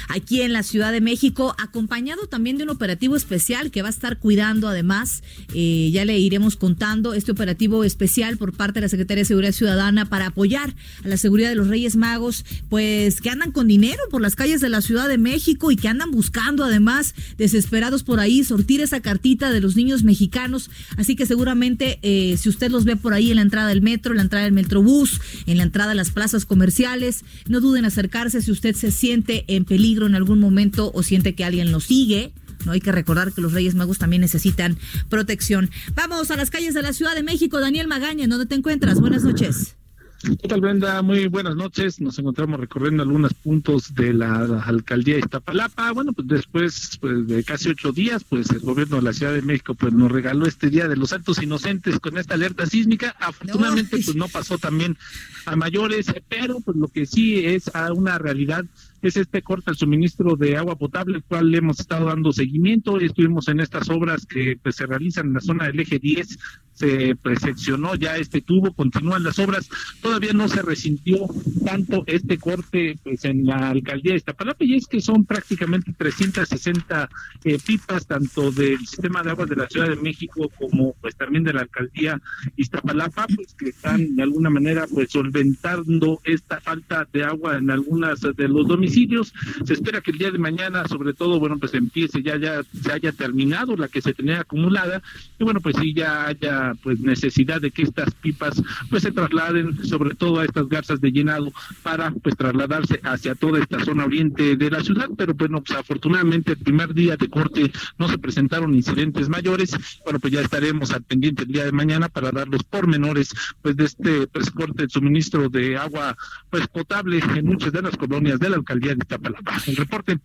aquí 0.10 0.42
en 0.42 0.54
la 0.54 0.62
Ciudad 0.62 0.92
de 0.92 1.02
México, 1.02 1.56
acompañado 1.58 2.28
también 2.28 2.58
de 2.58 2.64
un 2.64 2.70
operativo 2.70 3.16
especial 3.16 3.72
que 3.72 3.82
va 3.82 3.88
a 3.88 3.92
estar 3.92 4.20
cuidando 4.20 4.68
además, 4.68 5.24
eh, 5.56 5.90
ya 5.92 6.06
le 6.06 6.20
iremos 6.20 6.58
contando, 6.58 7.16
este 7.16 7.32
operativo 7.32 7.84
especial 7.84 8.38
por 8.38 8.54
parte 8.54 8.76
de 8.76 8.82
la 8.82 8.90
Secretaría 8.90 9.24
de 9.24 9.28
Seguridad 9.28 9.52
Ciudadana 9.52 10.06
para 10.06 10.28
apoyar 10.28 10.76
a 11.04 11.08
la 11.08 11.18
seguridad 11.18 11.50
de 11.50 11.56
los 11.56 11.70
Reyes 11.70 11.96
Magos, 11.96 12.46
pues 12.70 13.20
que 13.20 13.32
andan 13.32 13.52
con 13.52 13.68
dinero 13.68 14.04
por 14.12 14.22
las 14.22 14.36
calles 14.36 14.62
de 14.62 14.70
la 14.70 14.82
Ciudad 14.82 15.08
de 15.08 15.18
México 15.18 15.72
y 15.72 15.76
que 15.76 15.88
andan 15.88 16.12
buscando 16.12 16.64
además 16.64 17.16
desesperados 17.40 18.04
por 18.04 18.20
ahí 18.20 18.44
sortir 18.44 18.80
esa 18.80 19.00
cartita 19.00 19.50
de 19.50 19.60
los 19.60 19.76
niños 19.76 20.03
mexicanos. 20.04 20.70
Así 20.98 21.16
que 21.16 21.26
seguramente 21.26 22.00
eh, 22.02 22.38
si 22.38 22.50
usted 22.50 22.72
los 22.72 22.86
ve 22.86 22.96
por 22.96 23.14
ahí 23.14 23.30
en 23.30 23.38
la 23.38 23.42
entrada 23.42 23.68
del 23.70 23.82
metro, 23.82 24.14
en 24.14 24.18
la 24.18 24.24
entrada 24.24 24.46
del 24.46 24.54
metrobús, 24.54 25.22
en 25.46 25.58
la 25.58 25.64
entrada 25.64 25.90
de 25.90 25.96
las 25.96 26.12
plazas 26.12 26.46
comerciales, 26.46 27.24
no 27.48 27.60
duden 27.60 27.84
en 27.84 27.86
acercarse 27.86 28.42
si 28.42 28.52
usted 28.52 28.76
se 28.76 28.92
siente 28.92 29.46
en 29.48 29.66
peligro 29.66 30.06
en 30.06 30.16
algún 30.16 30.40
momento 30.40 30.92
o 30.94 31.04
siente 31.04 31.36
que 31.36 31.44
alguien 31.44 31.72
lo 31.72 31.80
sigue. 31.80 32.34
No 32.66 32.72
hay 32.72 32.82
que 32.82 32.92
recordar 32.92 33.34
que 33.34 33.42
los 33.42 33.52
Reyes 33.52 33.76
Magos 33.76 33.98
también 33.98 34.22
necesitan 34.22 34.78
protección. 35.10 35.70
Vamos 35.96 36.32
a 36.32 36.38
las 36.38 36.50
calles 36.50 36.74
de 36.74 36.82
la 36.82 36.94
Ciudad 36.94 37.16
de 37.16 37.24
México. 37.24 37.60
Daniel 37.60 37.88
Magaña, 37.88 38.24
¿en 38.24 38.30
dónde 38.30 38.46
te 38.46 38.56
encuentras? 38.56 39.00
Buenas 39.00 39.24
noches. 39.24 39.76
¿Qué 40.24 40.48
tal, 40.48 40.62
Brenda? 40.62 41.02
Muy 41.02 41.28
buenas 41.28 41.58
noches. 41.58 42.00
Nos 42.00 42.18
encontramos 42.18 42.58
recorriendo 42.58 43.04
algunos 43.04 43.34
puntos 43.34 43.94
de 43.94 44.14
la 44.14 44.64
alcaldía 44.64 45.16
de 45.16 45.20
Iztapalapa. 45.20 45.92
Bueno, 45.92 46.14
pues 46.14 46.30
después 46.30 46.98
pues, 47.02 47.28
de 47.28 47.44
casi 47.44 47.68
ocho 47.68 47.92
días, 47.92 48.24
pues 48.24 48.50
el 48.52 48.62
gobierno 48.62 48.96
de 48.96 49.02
la 49.02 49.12
Ciudad 49.12 49.34
de 49.34 49.42
México 49.42 49.74
pues 49.74 49.92
nos 49.92 50.10
regaló 50.10 50.46
este 50.46 50.70
Día 50.70 50.88
de 50.88 50.96
los 50.96 51.10
Santos 51.10 51.44
Inocentes 51.44 52.00
con 52.00 52.18
esta 52.18 52.36
alerta 52.36 52.66
sísmica. 52.66 53.14
Afortunadamente, 53.20 53.98
pues 53.98 54.16
no 54.16 54.30
pasó 54.30 54.58
también 54.58 54.98
a 55.46 55.58
mayores, 55.58 56.06
pero 56.30 56.62
pues 56.62 56.78
lo 56.78 56.88
que 56.88 57.06
sí 57.06 57.46
es 57.46 57.76
a 57.76 57.92
una 57.92 58.18
realidad 58.18 58.64
es 59.02 59.18
este 59.18 59.42
corte 59.42 59.70
al 59.70 59.76
suministro 59.76 60.38
de 60.38 60.56
agua 60.56 60.78
potable, 60.78 61.18
el 61.18 61.24
cual 61.24 61.54
hemos 61.54 61.82
estado 61.82 62.06
dando 62.06 62.32
seguimiento. 62.32 62.98
Estuvimos 62.98 63.50
en 63.50 63.60
estas 63.60 63.90
obras 63.90 64.26
que 64.26 64.58
pues, 64.64 64.78
se 64.78 64.86
realizan 64.86 65.28
en 65.28 65.34
la 65.34 65.42
zona 65.42 65.66
del 65.66 65.82
eje 65.82 66.00
10, 66.00 66.40
se 66.74 67.16
pues, 67.16 67.40
seccionó 67.40 67.96
ya 67.96 68.18
este 68.18 68.42
tubo, 68.42 68.74
continúan 68.74 69.24
las 69.24 69.40
obras. 69.40 69.70
Todavía 70.02 70.34
no 70.34 70.48
se 70.48 70.62
resintió 70.62 71.18
tanto 71.66 72.04
este 72.08 72.38
corte 72.38 72.98
pues, 73.04 73.26
en 73.26 73.46
la 73.46 73.70
alcaldía 73.70 74.12
de 74.12 74.18
Iztapalapa, 74.18 74.64
y 74.64 74.76
es 74.76 74.88
que 74.88 75.02
son 75.02 75.26
prácticamente 75.26 75.94
360 75.98 77.10
eh, 77.44 77.58
pipas, 77.66 78.08
tanto 78.08 78.52
del 78.52 78.80
sistema 78.80 79.24
de 79.24 79.32
aguas 79.32 79.50
de 79.50 79.56
la 79.56 79.68
Ciudad 79.68 79.90
de 79.90 79.96
México 79.96 80.50
como 80.58 80.94
pues 81.02 81.16
también 81.16 81.44
de 81.44 81.54
la 81.54 81.62
alcaldía 81.62 82.22
Iztapalapa, 82.56 83.28
pues 83.36 83.54
que 83.54 83.70
están 83.70 84.16
de 84.16 84.24
alguna 84.24 84.50
manera 84.50 84.86
pues 84.92 85.12
solventando 85.12 86.20
esta 86.24 86.60
falta 86.62 87.08
de 87.12 87.24
agua 87.24 87.58
en 87.58 87.70
algunas 87.70 88.22
de 88.22 88.48
los 88.48 88.68
domicilios. 88.68 89.34
Se 89.66 89.74
espera 89.74 90.02
que 90.02 90.12
el 90.12 90.18
día 90.18 90.32
de 90.32 90.38
mañana, 90.38 90.88
sobre 90.88 91.14
todo, 91.14 91.40
bueno, 91.40 91.58
pues 91.58 91.74
empiece 91.74 92.22
ya, 92.22 92.38
ya 92.38 92.62
se 92.64 92.92
haya 92.92 93.12
terminado 93.12 93.76
la 93.76 93.88
que 93.88 94.02
se 94.02 94.14
tenía 94.14 94.42
acumulada, 94.42 95.02
y 95.40 95.44
bueno, 95.44 95.60
pues 95.62 95.76
sí 95.80 95.94
ya 95.94 96.28
haya 96.28 96.63
pues 96.82 97.00
necesidad 97.00 97.62
de 97.62 97.72
que 97.72 97.84
estas 97.84 98.14
pipas 98.16 98.62
pues 98.90 99.04
se 99.04 99.12
trasladen 99.12 99.86
sobre 99.86 100.16
todo 100.16 100.40
a 100.40 100.46
estas 100.46 100.68
garzas 100.68 101.02
de 101.02 101.12
llenado 101.12 101.52
para 101.82 102.12
pues 102.12 102.36
trasladarse 102.36 103.00
hacia 103.04 103.36
toda 103.36 103.60
esta 103.60 103.84
zona 103.84 104.06
oriente 104.06 104.56
de 104.56 104.70
la 104.70 104.84
ciudad, 104.84 105.10
pero 105.18 105.34
bueno, 105.34 105.62
pues 105.62 105.78
afortunadamente 105.78 106.54
el 106.54 106.58
primer 106.58 106.94
día 106.94 107.18
de 107.18 107.30
corte 107.30 107.72
no 107.98 108.08
se 108.08 108.18
presentaron 108.18 108.74
incidentes 108.74 109.30
mayores, 109.30 109.72
bueno, 110.04 110.20
pues 110.20 110.34
ya 110.34 110.42
estaremos 110.42 110.92
al 110.92 111.04
pendiente 111.04 111.44
el 111.44 111.50
día 111.50 111.66
de 111.66 111.72
mañana 111.72 112.10
para 112.10 112.32
dar 112.32 112.48
los 112.48 112.64
pormenores 112.64 113.34
pues 113.62 113.76
de 113.76 113.86
este 113.86 114.28
pues, 114.28 114.50
corte 114.52 114.84
de 114.84 114.90
suministro 114.90 115.50
de 115.50 115.78
agua 115.78 116.16
pues 116.50 116.68
potable 116.68 117.20
en 117.36 117.46
muchas 117.46 117.72
de 117.72 117.82
las 117.82 117.98
colonias 117.98 118.40
de 118.40 118.50
la 118.50 118.58
alcaldía 118.58 118.94
de 118.94 119.00
Iztapalapa. 119.02 119.54
El 119.68 119.76
reporte. 119.76 120.20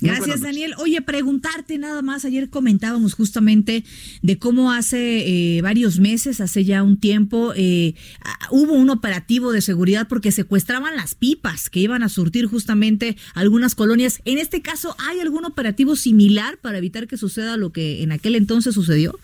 Gracias. 0.00 0.40
Daniel. 0.40 0.74
Oye, 0.78 1.02
preguntarte 1.02 1.78
nada 1.78 2.02
más. 2.02 2.24
Ayer 2.24 2.48
comentábamos 2.50 3.14
justamente 3.14 3.84
de 4.22 4.38
cómo 4.38 4.72
hace 4.72 5.56
eh, 5.56 5.62
varios 5.62 5.98
meses, 5.98 6.40
hace 6.40 6.64
ya 6.64 6.82
un 6.82 6.98
tiempo, 6.98 7.52
eh, 7.56 7.94
hubo 8.50 8.74
un 8.74 8.90
operativo 8.90 9.52
de 9.52 9.60
seguridad 9.60 10.08
porque 10.08 10.32
secuestraban 10.32 10.96
las 10.96 11.14
pipas 11.14 11.70
que 11.70 11.80
iban 11.80 12.02
a 12.02 12.08
surtir 12.08 12.46
justamente 12.46 13.16
algunas 13.34 13.74
colonias. 13.74 14.20
En 14.24 14.38
este 14.38 14.62
caso, 14.62 14.96
¿hay 14.98 15.20
algún 15.20 15.44
operativo 15.44 15.96
similar 15.96 16.58
para 16.58 16.78
evitar 16.78 17.06
que 17.06 17.16
suceda 17.16 17.56
lo 17.56 17.70
que 17.70 18.02
en 18.02 18.12
aquel 18.12 18.34
entonces 18.34 18.74
sucedió? 18.74 19.18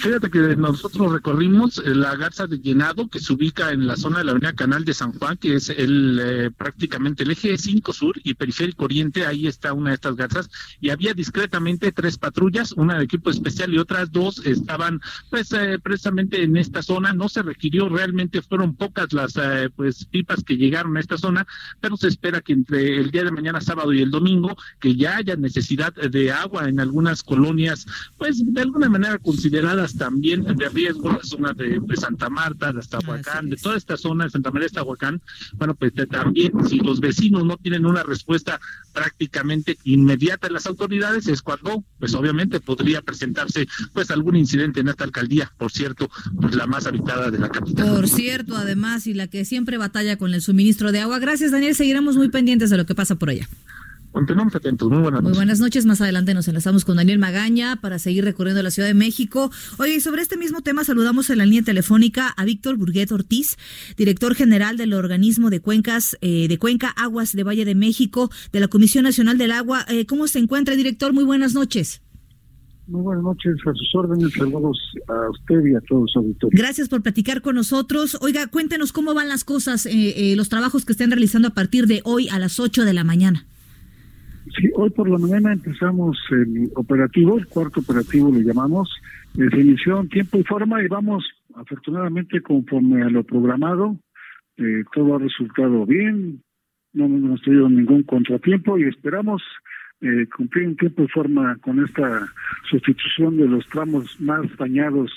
Fíjate 0.00 0.30
que 0.30 0.56
nosotros 0.56 1.12
recorrimos 1.12 1.76
eh, 1.76 1.94
la 1.94 2.16
garza 2.16 2.46
de 2.46 2.58
llenado 2.58 3.08
que 3.08 3.20
se 3.20 3.34
ubica 3.34 3.70
en 3.70 3.86
la 3.86 3.96
zona 3.96 4.20
de 4.20 4.24
la 4.24 4.30
avenida 4.30 4.54
Canal 4.54 4.82
de 4.86 4.94
San 4.94 5.12
Juan, 5.12 5.36
que 5.36 5.56
es 5.56 5.68
el 5.68 6.18
eh, 6.18 6.50
prácticamente 6.50 7.22
el 7.22 7.32
eje 7.32 7.58
5 7.58 7.92
sur 7.92 8.18
y 8.24 8.32
periférico 8.32 8.86
oriente, 8.86 9.26
ahí 9.26 9.46
está 9.46 9.74
una 9.74 9.90
de 9.90 9.96
estas 9.96 10.16
garzas, 10.16 10.48
y 10.80 10.88
había 10.88 11.12
discretamente 11.12 11.92
tres 11.92 12.16
patrullas, 12.16 12.72
una 12.72 12.96
de 12.96 13.04
equipo 13.04 13.28
especial 13.28 13.74
y 13.74 13.78
otras 13.78 14.10
dos 14.10 14.38
estaban 14.46 15.02
pues 15.28 15.52
eh, 15.52 15.78
precisamente 15.78 16.44
en 16.44 16.56
esta 16.56 16.82
zona, 16.82 17.12
no 17.12 17.28
se 17.28 17.42
requirió, 17.42 17.90
realmente 17.90 18.40
fueron 18.40 18.76
pocas 18.76 19.12
las 19.12 19.36
eh, 19.36 19.68
pues 19.76 20.06
pipas 20.06 20.42
que 20.42 20.56
llegaron 20.56 20.96
a 20.96 21.00
esta 21.00 21.18
zona, 21.18 21.46
pero 21.78 21.98
se 21.98 22.08
espera 22.08 22.40
que 22.40 22.54
entre 22.54 22.96
el 22.96 23.10
día 23.10 23.24
de 23.24 23.32
mañana 23.32 23.60
sábado 23.60 23.92
y 23.92 24.00
el 24.00 24.10
domingo 24.10 24.56
que 24.80 24.96
ya 24.96 25.16
haya 25.16 25.36
necesidad 25.36 25.92
de 25.92 26.32
agua 26.32 26.70
en 26.70 26.80
algunas 26.80 27.22
colonias, 27.22 27.86
pues 28.16 28.42
de 28.42 28.62
alguna 28.62 28.88
manera 28.88 29.18
consideradas 29.18 29.89
también 29.96 30.44
de 30.44 30.68
riesgo, 30.68 31.10
la 31.12 31.22
zona 31.22 31.52
de, 31.52 31.80
de 31.80 31.96
Santa 31.96 32.28
Marta, 32.30 32.72
de 32.72 32.80
Aztahuacán, 32.80 33.48
de 33.50 33.56
toda 33.56 33.76
esta 33.76 33.96
zona 33.96 34.24
de 34.24 34.30
Santa 34.30 34.50
María 34.50 34.64
de 34.64 34.66
Aztahuacán, 34.66 35.20
bueno, 35.54 35.74
pues 35.74 35.94
de- 35.94 36.06
también 36.06 36.52
si 36.68 36.78
los 36.78 37.00
vecinos 37.00 37.44
no 37.44 37.56
tienen 37.56 37.86
una 37.86 38.02
respuesta 38.02 38.60
prácticamente 38.92 39.78
inmediata 39.84 40.48
de 40.48 40.52
las 40.54 40.66
autoridades 40.66 41.26
es 41.28 41.42
cuando, 41.42 41.84
pues 41.98 42.14
obviamente 42.14 42.60
podría 42.60 43.02
presentarse 43.02 43.66
pues 43.92 44.10
algún 44.10 44.36
incidente 44.36 44.80
en 44.80 44.88
esta 44.88 45.04
alcaldía, 45.04 45.52
por 45.58 45.70
cierto, 45.72 46.10
pues 46.40 46.54
la 46.54 46.66
más 46.66 46.86
habitada 46.86 47.30
de 47.30 47.38
la 47.38 47.48
capital. 47.48 47.88
Por 47.94 48.08
cierto, 48.08 48.56
además, 48.56 49.06
y 49.06 49.14
la 49.14 49.26
que 49.28 49.44
siempre 49.44 49.78
batalla 49.78 50.16
con 50.16 50.34
el 50.34 50.42
suministro 50.42 50.92
de 50.92 51.00
agua. 51.00 51.18
Gracias, 51.18 51.50
Daniel. 51.52 51.74
Seguiremos 51.74 52.16
muy 52.16 52.28
pendientes 52.28 52.70
de 52.70 52.76
lo 52.76 52.86
que 52.86 52.94
pasa 52.94 53.16
por 53.16 53.30
allá. 53.30 53.48
Continuamos 54.12 54.54
atentos, 54.56 54.88
muy 54.88 55.02
buenas 55.02 55.22
Muy 55.22 55.28
noches. 55.30 55.38
buenas 55.38 55.60
noches. 55.60 55.86
Más 55.86 56.00
adelante 56.00 56.34
nos 56.34 56.48
enlazamos 56.48 56.84
con 56.84 56.96
Daniel 56.96 57.20
Magaña 57.20 57.76
para 57.80 57.98
seguir 58.00 58.24
recorriendo 58.24 58.60
la 58.62 58.72
Ciudad 58.72 58.88
de 58.88 58.94
México. 58.94 59.52
Oye, 59.78 59.96
y 59.96 60.00
sobre 60.00 60.22
este 60.22 60.36
mismo 60.36 60.62
tema 60.62 60.84
saludamos 60.84 61.30
en 61.30 61.38
la 61.38 61.46
línea 61.46 61.62
telefónica 61.62 62.28
a 62.36 62.44
Víctor 62.44 62.76
Burguet 62.76 63.12
Ortiz, 63.12 63.56
director 63.96 64.34
general 64.34 64.76
del 64.76 64.94
organismo 64.94 65.48
de 65.48 65.60
cuencas 65.60 66.16
eh, 66.22 66.48
de 66.48 66.58
Cuenca 66.58 66.88
Aguas 66.96 67.32
de 67.34 67.44
Valle 67.44 67.64
de 67.64 67.76
México 67.76 68.30
de 68.52 68.58
la 68.58 68.66
Comisión 68.66 69.04
Nacional 69.04 69.38
del 69.38 69.52
Agua. 69.52 69.84
Eh, 69.88 70.06
¿Cómo 70.06 70.26
se 70.26 70.40
encuentra, 70.40 70.74
director? 70.74 71.12
Muy 71.12 71.24
buenas 71.24 71.54
noches. 71.54 72.02
Muy 72.88 73.02
buenas 73.02 73.22
noches, 73.22 73.54
a 73.64 73.72
sus 73.72 73.94
órdenes, 73.94 74.32
saludos 74.32 74.76
a 75.06 75.30
usted 75.30 75.64
y 75.64 75.76
a 75.76 75.80
todos 75.88 76.02
los 76.02 76.16
auditores. 76.16 76.58
Gracias 76.58 76.88
por 76.88 77.00
platicar 77.02 77.40
con 77.42 77.54
nosotros. 77.54 78.18
Oiga, 78.20 78.48
cuéntenos 78.48 78.90
cómo 78.92 79.14
van 79.14 79.28
las 79.28 79.44
cosas, 79.44 79.86
eh, 79.86 79.92
eh, 80.32 80.34
los 80.34 80.48
trabajos 80.48 80.84
que 80.84 80.90
estén 80.90 81.12
realizando 81.12 81.46
a 81.46 81.54
partir 81.54 81.86
de 81.86 82.00
hoy 82.04 82.28
a 82.28 82.40
las 82.40 82.58
8 82.58 82.84
de 82.84 82.92
la 82.92 83.04
mañana. 83.04 83.46
Sí, 84.56 84.68
hoy 84.74 84.90
por 84.90 85.08
la 85.08 85.18
mañana 85.18 85.52
empezamos 85.52 86.18
el 86.30 86.70
operativo, 86.74 87.38
el 87.38 87.46
cuarto 87.46 87.80
operativo 87.80 88.32
le 88.32 88.42
llamamos, 88.42 88.90
eh, 89.38 89.48
se 89.52 89.90
en 89.90 90.08
tiempo 90.08 90.38
y 90.38 90.44
forma 90.44 90.82
y 90.82 90.88
vamos 90.88 91.24
afortunadamente 91.54 92.40
conforme 92.40 93.02
a 93.02 93.10
lo 93.10 93.22
programado, 93.22 93.96
eh, 94.56 94.82
todo 94.92 95.16
ha 95.16 95.18
resultado 95.18 95.86
bien, 95.86 96.42
no 96.92 97.04
hemos 97.04 97.40
tenido 97.42 97.68
ningún 97.68 98.02
contratiempo 98.02 98.76
y 98.76 98.84
esperamos 98.84 99.42
eh, 100.00 100.26
cumplir 100.36 100.64
en 100.64 100.76
tiempo 100.76 101.04
y 101.04 101.08
forma 101.08 101.56
con 101.58 101.84
esta 101.84 102.26
sustitución 102.68 103.36
de 103.36 103.46
los 103.46 103.66
tramos 103.68 104.20
más 104.20 104.42
dañados 104.56 105.12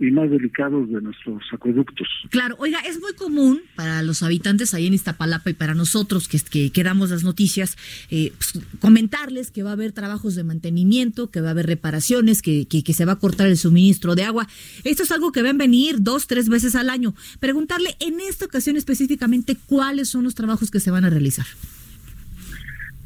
y 0.00 0.10
más 0.10 0.28
delicados 0.28 0.88
de 0.90 1.00
nuestros 1.00 1.40
acueductos. 1.52 2.08
Claro, 2.30 2.56
oiga, 2.58 2.80
es 2.80 3.00
muy 3.00 3.12
común 3.14 3.60
para 3.76 4.02
los 4.02 4.24
habitantes 4.24 4.74
ahí 4.74 4.88
en 4.88 4.94
Iztapalapa 4.94 5.50
y 5.50 5.54
para 5.54 5.72
nosotros 5.74 6.26
que, 6.26 6.40
que, 6.40 6.70
que 6.72 6.82
damos 6.82 7.10
las 7.10 7.22
noticias, 7.22 7.76
eh, 8.10 8.32
pues, 8.36 8.58
comentarles 8.80 9.52
que 9.52 9.62
va 9.62 9.70
a 9.70 9.74
haber 9.74 9.92
trabajos 9.92 10.34
de 10.34 10.42
mantenimiento, 10.42 11.30
que 11.30 11.40
va 11.40 11.48
a 11.48 11.50
haber 11.52 11.66
reparaciones, 11.66 12.42
que, 12.42 12.66
que, 12.66 12.82
que 12.82 12.92
se 12.92 13.04
va 13.04 13.12
a 13.12 13.18
cortar 13.20 13.46
el 13.46 13.56
suministro 13.56 14.16
de 14.16 14.24
agua. 14.24 14.48
Esto 14.82 15.04
es 15.04 15.12
algo 15.12 15.30
que 15.30 15.42
ven 15.42 15.58
venir 15.58 15.96
dos, 16.00 16.26
tres 16.26 16.48
veces 16.48 16.74
al 16.74 16.90
año. 16.90 17.14
Preguntarle 17.38 17.90
en 18.00 18.18
esta 18.18 18.46
ocasión 18.46 18.76
específicamente 18.76 19.56
cuáles 19.66 20.08
son 20.08 20.24
los 20.24 20.34
trabajos 20.34 20.72
que 20.72 20.80
se 20.80 20.90
van 20.90 21.04
a 21.04 21.10
realizar. 21.10 21.46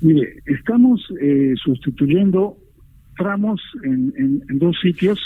Mire, 0.01 0.43
estamos 0.47 1.03
eh, 1.21 1.55
sustituyendo 1.63 2.57
tramos 3.17 3.61
en, 3.85 4.15
en- 4.17 4.45
en 4.49 4.59
dos 4.59 4.77
sitios 4.81 5.19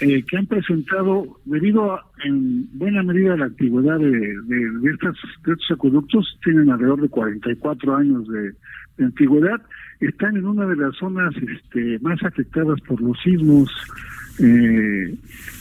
eh, 0.00 0.22
que 0.22 0.36
han 0.36 0.46
presentado, 0.46 1.40
debido 1.44 1.92
a, 1.92 2.06
en 2.24 2.68
buena 2.78 3.02
medida 3.02 3.34
a 3.34 3.36
la 3.36 3.46
antigüedad 3.46 3.98
de, 3.98 4.10
de, 4.10 4.70
de 4.80 4.90
estas, 4.90 5.14
de 5.44 5.52
estos 5.52 5.70
acueductos, 5.72 6.38
tienen 6.44 6.70
alrededor 6.70 7.00
de 7.02 7.08
44 7.08 7.96
años 7.96 8.28
de, 8.28 8.52
de 8.96 9.04
antigüedad, 9.04 9.60
están 10.00 10.36
en 10.36 10.46
una 10.46 10.66
de 10.66 10.76
las 10.76 10.94
zonas 10.96 11.34
este, 11.36 11.98
más 12.00 12.22
afectadas 12.22 12.80
por 12.82 13.00
los 13.00 13.18
sismos 13.22 13.68
eh, 14.40 15.14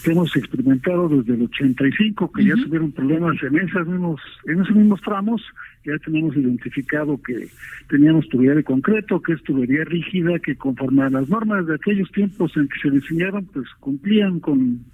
que 0.04 0.12
hemos 0.12 0.36
experimentado 0.36 1.10
desde 1.10 1.34
el 1.34 1.44
85, 1.44 2.32
que 2.32 2.46
ya 2.46 2.54
tuvieron 2.56 2.92
problemas 2.92 3.36
en 3.44 3.58
esas 3.58 3.88
mismos, 3.88 4.22
en 4.46 4.62
esos 4.62 4.76
mismos 4.76 5.02
tramos, 5.02 5.42
ya 5.86 5.98
tenemos 6.00 6.36
identificado 6.36 7.20
que 7.22 7.48
teníamos 7.90 8.28
tubería 8.30 8.56
de 8.56 8.64
concreto, 8.64 9.22
que 9.22 9.34
es 9.34 9.44
tubería 9.44 9.84
rígida, 9.86 10.40
que 10.40 10.56
conforme 10.56 11.04
a 11.04 11.10
las 11.10 11.28
normas 11.30 11.66
de 11.66 11.76
aquellos 11.76 12.12
tiempos 12.12 12.52
en 12.56 12.68
que 12.68 12.80
se 12.82 12.92
diseñaron, 12.92 13.46
pues 13.46 13.68
cumplían 13.80 14.40
con, 14.40 14.86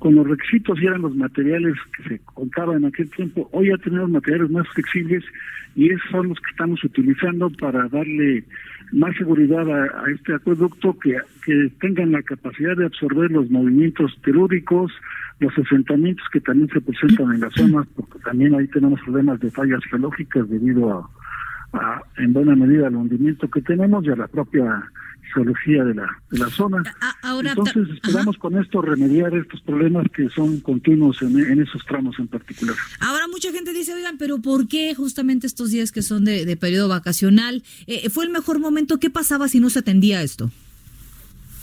con 0.00 0.14
los 0.14 0.26
requisitos 0.26 0.80
y 0.80 0.86
eran 0.86 1.02
los 1.02 1.14
materiales 1.14 1.74
que 1.96 2.08
se 2.08 2.18
contaban 2.24 2.78
en 2.78 2.86
aquel 2.86 3.08
tiempo. 3.10 3.48
Hoy 3.52 3.68
ya 3.68 3.76
tenemos 3.76 4.10
materiales 4.10 4.50
más 4.50 4.66
flexibles 4.70 5.22
y 5.76 5.90
esos 5.90 6.10
son 6.10 6.28
los 6.28 6.40
que 6.40 6.50
estamos 6.50 6.82
utilizando 6.82 7.50
para 7.50 7.86
darle 7.88 8.42
más 8.92 9.14
seguridad 9.16 9.70
a, 9.70 10.10
este 10.10 10.34
acueducto 10.34 10.98
que, 10.98 11.16
que 11.44 11.70
tengan 11.80 12.12
la 12.12 12.22
capacidad 12.22 12.76
de 12.76 12.86
absorber 12.86 13.30
los 13.30 13.48
movimientos 13.50 14.18
telúricos, 14.24 14.90
los 15.38 15.56
asentamientos 15.56 16.26
que 16.32 16.40
también 16.40 16.70
se 16.70 16.80
presentan 16.80 17.34
en 17.34 17.40
las 17.40 17.52
zonas, 17.52 17.86
porque 17.94 18.18
también 18.24 18.54
ahí 18.54 18.66
tenemos 18.68 19.00
problemas 19.02 19.38
de 19.40 19.50
fallas 19.50 19.84
geológicas 19.90 20.48
debido 20.48 20.92
a, 20.92 21.10
a, 21.72 22.02
en 22.18 22.32
buena 22.32 22.54
medida 22.56 22.86
al 22.88 22.96
hundimiento 22.96 23.48
que 23.48 23.60
tenemos 23.62 24.04
y 24.04 24.10
a 24.10 24.16
la 24.16 24.28
propia 24.28 24.90
geología 25.32 25.84
de 25.84 25.94
la, 25.94 26.08
de 26.30 26.38
la 26.38 26.48
zona. 26.48 26.82
ahora, 27.22 27.50
Entonces 27.50 27.88
esperamos 27.94 28.36
con 28.38 28.58
esto 28.58 28.82
remediar 28.82 29.34
estos 29.34 29.60
problemas 29.62 30.06
que 30.14 30.28
son 30.30 30.60
continuos 30.60 31.22
en, 31.22 31.38
en 31.38 31.60
esos 31.60 31.84
tramos 31.86 32.18
en 32.18 32.28
particular. 32.28 32.74
Ahora 33.00 33.28
mucha 33.28 33.52
gente 33.52 33.72
dice, 33.72 33.94
oigan, 33.94 34.18
pero 34.18 34.38
¿por 34.38 34.66
qué 34.66 34.94
justamente 34.94 35.46
estos 35.46 35.70
días 35.70 35.92
que 35.92 36.02
son 36.02 36.24
de, 36.24 36.44
de 36.44 36.56
periodo 36.56 36.88
vacacional? 36.88 37.62
Eh, 37.86 38.10
¿Fue 38.10 38.24
el 38.24 38.30
mejor 38.30 38.58
momento? 38.58 38.98
¿Qué 38.98 39.10
pasaba 39.10 39.48
si 39.48 39.60
no 39.60 39.70
se 39.70 39.78
atendía 39.78 40.22
esto? 40.22 40.50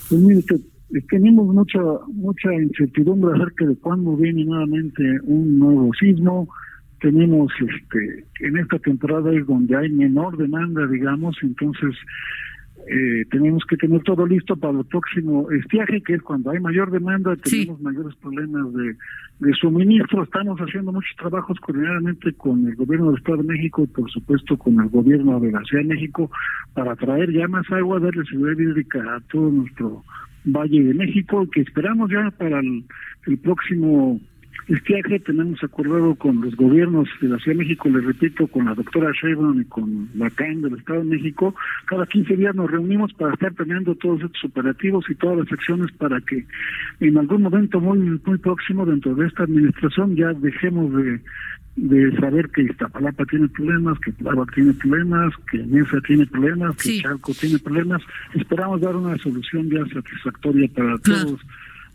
Pues 0.08 0.20
mire, 0.20 0.40
eh, 0.40 1.04
tenemos 1.10 1.54
mucha 1.54 1.80
mucha 2.06 2.54
incertidumbre 2.54 3.36
acerca 3.36 3.66
de 3.66 3.76
cuándo 3.76 4.16
viene 4.16 4.44
nuevamente 4.44 5.02
un 5.24 5.58
nuevo 5.58 5.90
sismo. 5.98 6.48
Tenemos, 7.00 7.52
este, 7.60 8.24
en 8.40 8.56
esta 8.58 8.78
temporada 8.78 9.32
es 9.32 9.46
donde 9.46 9.76
hay 9.76 9.90
menor 9.90 10.36
demanda, 10.36 10.86
digamos, 10.86 11.36
entonces 11.42 11.94
eh, 12.90 13.26
tenemos 13.30 13.64
que 13.66 13.76
tener 13.76 14.02
todo 14.02 14.26
listo 14.26 14.56
para 14.56 14.78
el 14.78 14.84
próximo 14.86 15.50
estiaje, 15.50 16.00
que 16.00 16.14
es 16.14 16.22
cuando 16.22 16.50
hay 16.50 16.60
mayor 16.60 16.90
demanda, 16.90 17.36
tenemos 17.36 17.80
mayores 17.80 18.14
problemas 18.16 18.72
de, 18.72 18.96
de 19.40 19.52
suministro. 19.54 20.22
Estamos 20.22 20.58
haciendo 20.58 20.92
muchos 20.92 21.14
trabajos 21.16 21.58
coordinadamente 21.60 22.32
con 22.32 22.66
el 22.66 22.76
gobierno 22.76 23.08
del 23.08 23.18
Estado 23.18 23.38
de 23.38 23.48
México 23.54 23.82
y, 23.84 23.88
por 23.88 24.10
supuesto, 24.10 24.56
con 24.56 24.80
el 24.80 24.88
gobierno 24.88 25.38
de 25.38 25.52
la 25.52 25.62
Ciudad 25.64 25.82
de 25.82 25.94
México 25.94 26.30
para 26.72 26.96
traer 26.96 27.30
ya 27.30 27.46
más 27.46 27.70
agua, 27.70 28.00
darle 28.00 28.24
seguridad 28.24 28.58
hídrica 28.58 29.16
a 29.16 29.20
todo 29.30 29.50
nuestro 29.50 30.02
Valle 30.44 30.82
de 30.82 30.94
México, 30.94 31.46
que 31.50 31.60
esperamos 31.60 32.10
ya 32.10 32.30
para 32.38 32.60
el, 32.60 32.84
el 33.26 33.38
próximo 33.38 34.18
estiaje. 34.68 35.20
Tenemos 35.20 35.62
acordado 35.62 36.14
con 36.14 36.40
los 36.40 36.54
gobiernos 36.56 37.08
de 37.20 37.28
la 37.28 37.38
Ciudad 37.38 37.58
de 37.58 37.64
México, 37.64 37.88
les 37.88 38.04
repito, 38.04 38.46
con 38.46 38.66
la 38.66 38.74
doctora 38.74 39.10
Sheinbaum 39.12 39.60
y 39.60 39.64
con 39.64 40.08
la 40.14 40.30
CAN 40.30 40.62
del 40.62 40.74
Estado 40.74 41.00
de 41.00 41.16
México. 41.16 41.54
Cada 41.86 42.06
15 42.06 42.36
días 42.36 42.54
nos 42.54 42.70
reunimos 42.70 43.12
para 43.14 43.34
estar 43.34 43.52
planeando 43.52 43.94
todos 43.94 44.22
estos 44.22 44.44
operativos 44.44 45.04
y 45.08 45.14
todas 45.14 45.38
las 45.38 45.52
acciones 45.52 45.90
para 45.92 46.20
que 46.20 46.46
en 47.00 47.18
algún 47.18 47.42
momento 47.42 47.80
muy 47.80 47.98
muy 47.98 48.38
próximo 48.38 48.84
dentro 48.84 49.14
de 49.14 49.26
esta 49.26 49.44
administración 49.44 50.16
ya 50.16 50.32
dejemos 50.32 50.92
de 50.94 51.20
de 51.78 52.12
saber 52.18 52.48
que 52.50 52.62
Iztapalapa 52.62 53.24
tiene 53.26 53.48
problemas, 53.48 53.98
que 54.00 54.12
Tláhuac 54.12 54.52
tiene 54.52 54.72
problemas, 54.74 55.32
que 55.50 55.58
Mesa 55.58 56.00
tiene 56.06 56.26
problemas, 56.26 56.76
que 56.76 57.00
Chalco 57.00 57.32
tiene 57.34 57.58
problemas. 57.58 58.02
Esperamos 58.34 58.80
dar 58.80 58.96
una 58.96 59.16
solución 59.18 59.70
ya 59.70 59.86
satisfactoria 59.94 60.68
para 60.74 60.98
todos 60.98 61.40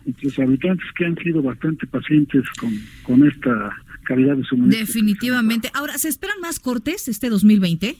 nuestros 0.05 0.39
habitantes 0.39 0.85
que 0.97 1.05
han 1.05 1.15
sido 1.17 1.41
bastante 1.41 1.87
pacientes 1.87 2.43
con, 2.59 2.71
con 3.03 3.27
esta 3.27 3.75
calidad 4.03 4.35
de 4.35 4.43
suministro. 4.43 4.85
Definitivamente. 4.85 5.69
Ahora, 5.73 5.97
¿se 5.97 6.09
esperan 6.09 6.39
más 6.41 6.59
cortes 6.59 7.07
este 7.07 7.29
2020? 7.29 7.97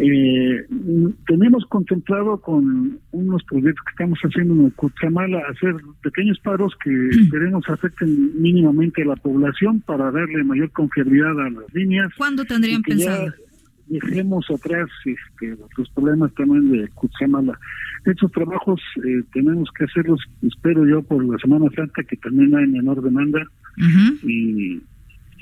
Eh, 0.00 0.64
mm, 0.68 1.08
tenemos 1.26 1.64
contemplado 1.66 2.40
con 2.40 3.00
unos 3.10 3.42
proyectos 3.44 3.84
que 3.84 3.90
estamos 3.90 4.18
haciendo 4.20 4.54
en 4.54 4.70
Cuchamala 4.70 5.40
hacer 5.50 5.74
pequeños 6.02 6.38
paros 6.38 6.72
que 6.84 7.08
esperemos 7.22 7.64
afecten 7.68 8.40
mínimamente 8.40 9.02
a 9.02 9.06
la 9.06 9.16
población 9.16 9.80
para 9.80 10.12
darle 10.12 10.44
mayor 10.44 10.70
confiabilidad 10.70 11.40
a 11.40 11.50
las 11.50 11.74
líneas. 11.74 12.12
¿Cuándo 12.16 12.44
tendrían 12.44 12.82
ya 12.82 12.94
pensado? 12.94 13.34
Dejemos 13.88 14.46
atrás 14.50 14.88
este, 15.04 15.56
los 15.76 15.88
problemas 15.90 16.32
también 16.34 16.70
de 16.72 16.88
Cuchamala. 16.88 17.58
Estos 18.04 18.30
trabajos 18.32 18.80
eh, 19.04 19.22
tenemos 19.32 19.68
que 19.76 19.84
hacerlos, 19.84 20.20
espero 20.42 20.86
yo, 20.86 21.02
por 21.02 21.24
la 21.24 21.38
Semana 21.38 21.66
Santa, 21.74 22.02
que 22.02 22.16
también 22.16 22.54
hay 22.54 22.66
menor 22.66 23.02
demanda, 23.02 23.40
y, 24.22 24.82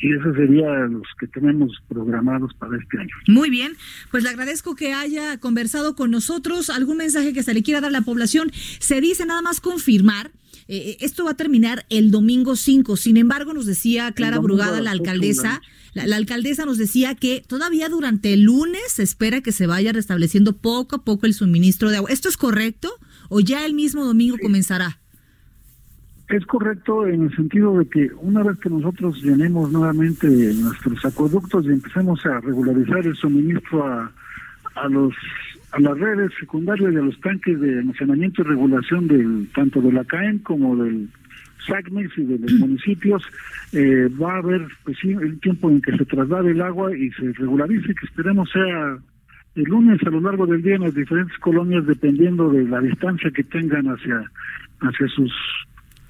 y 0.01 0.13
esos 0.13 0.37
serían 0.37 0.93
los 0.93 1.07
que 1.19 1.27
tenemos 1.29 1.73
programados 1.89 2.53
para 2.55 2.77
este 2.77 2.99
año. 2.99 3.15
Muy 3.29 3.51
bien, 3.51 3.73
pues 4.11 4.23
le 4.25 4.31
agradezco 4.31 4.75
que 4.75 4.93
haya 4.93 5.39
conversado 5.39 5.97
con 5.97 6.11
nosotros. 6.11 6.71
¿Algún 6.71 6.99
mensaje 6.99 7.33
que 7.33 7.43
se 7.43 7.55
le 7.55 7.63
quiera 7.63 7.81
dar 7.81 7.89
a 7.89 7.93
la 7.93 8.03
población? 8.03 8.51
Se 8.53 9.01
dice 9.01 9.27
nada 9.27 9.43
más 9.43 9.61
confirmar. 9.61 10.31
Eh, 10.69 10.97
esto 11.01 11.25
va 11.25 11.33
a 11.33 11.37
terminar 11.37 11.87
el 11.91 12.11
domingo 12.11 12.57
5. 12.57 12.97
Sin 12.97 13.17
embargo, 13.17 13.53
nos 13.55 13.67
decía 13.67 14.11
Clara 14.13 14.39
Brugada, 14.39 14.81
la 14.81 14.91
alcaldesa, 14.91 15.63
la, 15.95 16.07
la 16.07 16.17
alcaldesa 16.17 16.65
nos 16.65 16.79
decía 16.79 17.15
que 17.15 17.43
todavía 17.47 17.89
durante 17.89 18.33
el 18.33 18.43
lunes 18.43 18.83
se 18.89 19.03
espera 19.03 19.41
que 19.41 19.53
se 19.53 19.67
vaya 19.67 19.93
restableciendo 19.93 20.57
poco 20.57 20.97
a 20.97 21.05
poco 21.05 21.27
el 21.27 21.35
suministro 21.35 21.91
de 21.91 21.99
agua. 21.99 22.11
¿Esto 22.11 22.29
es 22.29 22.37
correcto 22.37 22.93
o 23.29 23.41
ya 23.41 23.65
el 23.65 23.75
mismo 23.75 24.05
domingo 24.05 24.37
comenzará? 24.41 24.99
Es 26.29 26.45
correcto 26.47 27.07
en 27.07 27.23
el 27.23 27.37
sentido 27.37 27.79
de 27.79 27.87
que 27.89 28.11
una 28.21 28.43
vez 28.43 28.59
que 28.59 28.69
nosotros 28.69 29.23
llenemos 29.23 29.71
nuevamente 29.71 30.27
nuestros 30.27 31.05
acueductos 31.05 31.65
y 31.67 31.69
empecemos 31.69 32.25
a 32.27 32.41
regularizar 32.41 33.07
el 33.07 33.15
suministro 33.15 33.87
a, 33.87 34.13
a 34.75 34.89
los 34.89 35.15
a 35.77 35.81
las 35.81 35.99
redes 35.99 36.33
secundarias 36.41 36.93
y 36.93 36.97
a 36.97 37.03
los 37.03 37.21
tanques 37.21 37.61
de 37.61 37.81
almacenamiento 37.81 38.43
y 38.43 38.45
regulación 38.47 39.09
del 39.09 39.49
tanto 39.55 39.81
de 39.83 39.93
la 39.93 40.05
CAEN 40.05 40.39
como 40.39 40.75
del 40.83 41.09
SACMEX 41.67 42.17
y 42.17 42.25
de 42.25 42.39
los 42.39 42.53
municipios, 42.53 43.23
eh, 43.73 44.09
va 44.21 44.35
a 44.35 44.39
haber 44.39 44.67
pues 44.85 44.97
sí, 45.01 45.11
el 45.11 45.39
tiempo 45.41 45.71
en 45.71 45.83
que 45.83 45.97
se 45.97 46.05
traslade 46.07 46.53
el 46.53 46.63
agua 46.63 46.97
y 46.97 47.11
se 47.11 47.33
regularice, 47.33 47.95
que 47.95 48.07
esperemos 48.07 48.51
sea 48.51 48.99
el 49.55 49.65
lunes 49.65 50.01
a 50.07 50.11
lo 50.11 50.21
largo 50.21 50.47
del 50.47 50.63
día 50.63 50.77
en 50.77 50.83
las 50.83 50.95
diferentes 50.95 51.37
colonias, 51.39 51.87
dependiendo 51.87 52.51
de 52.51 52.65
la 52.65 52.81
distancia 52.81 53.31
que 53.31 53.45
tengan 53.45 53.87
hacia, 53.87 54.23
hacia 54.81 55.09
sus, 55.09 55.33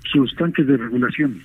sus 0.04 0.34
tanques 0.36 0.66
de 0.66 0.76
regulación. 0.76 1.40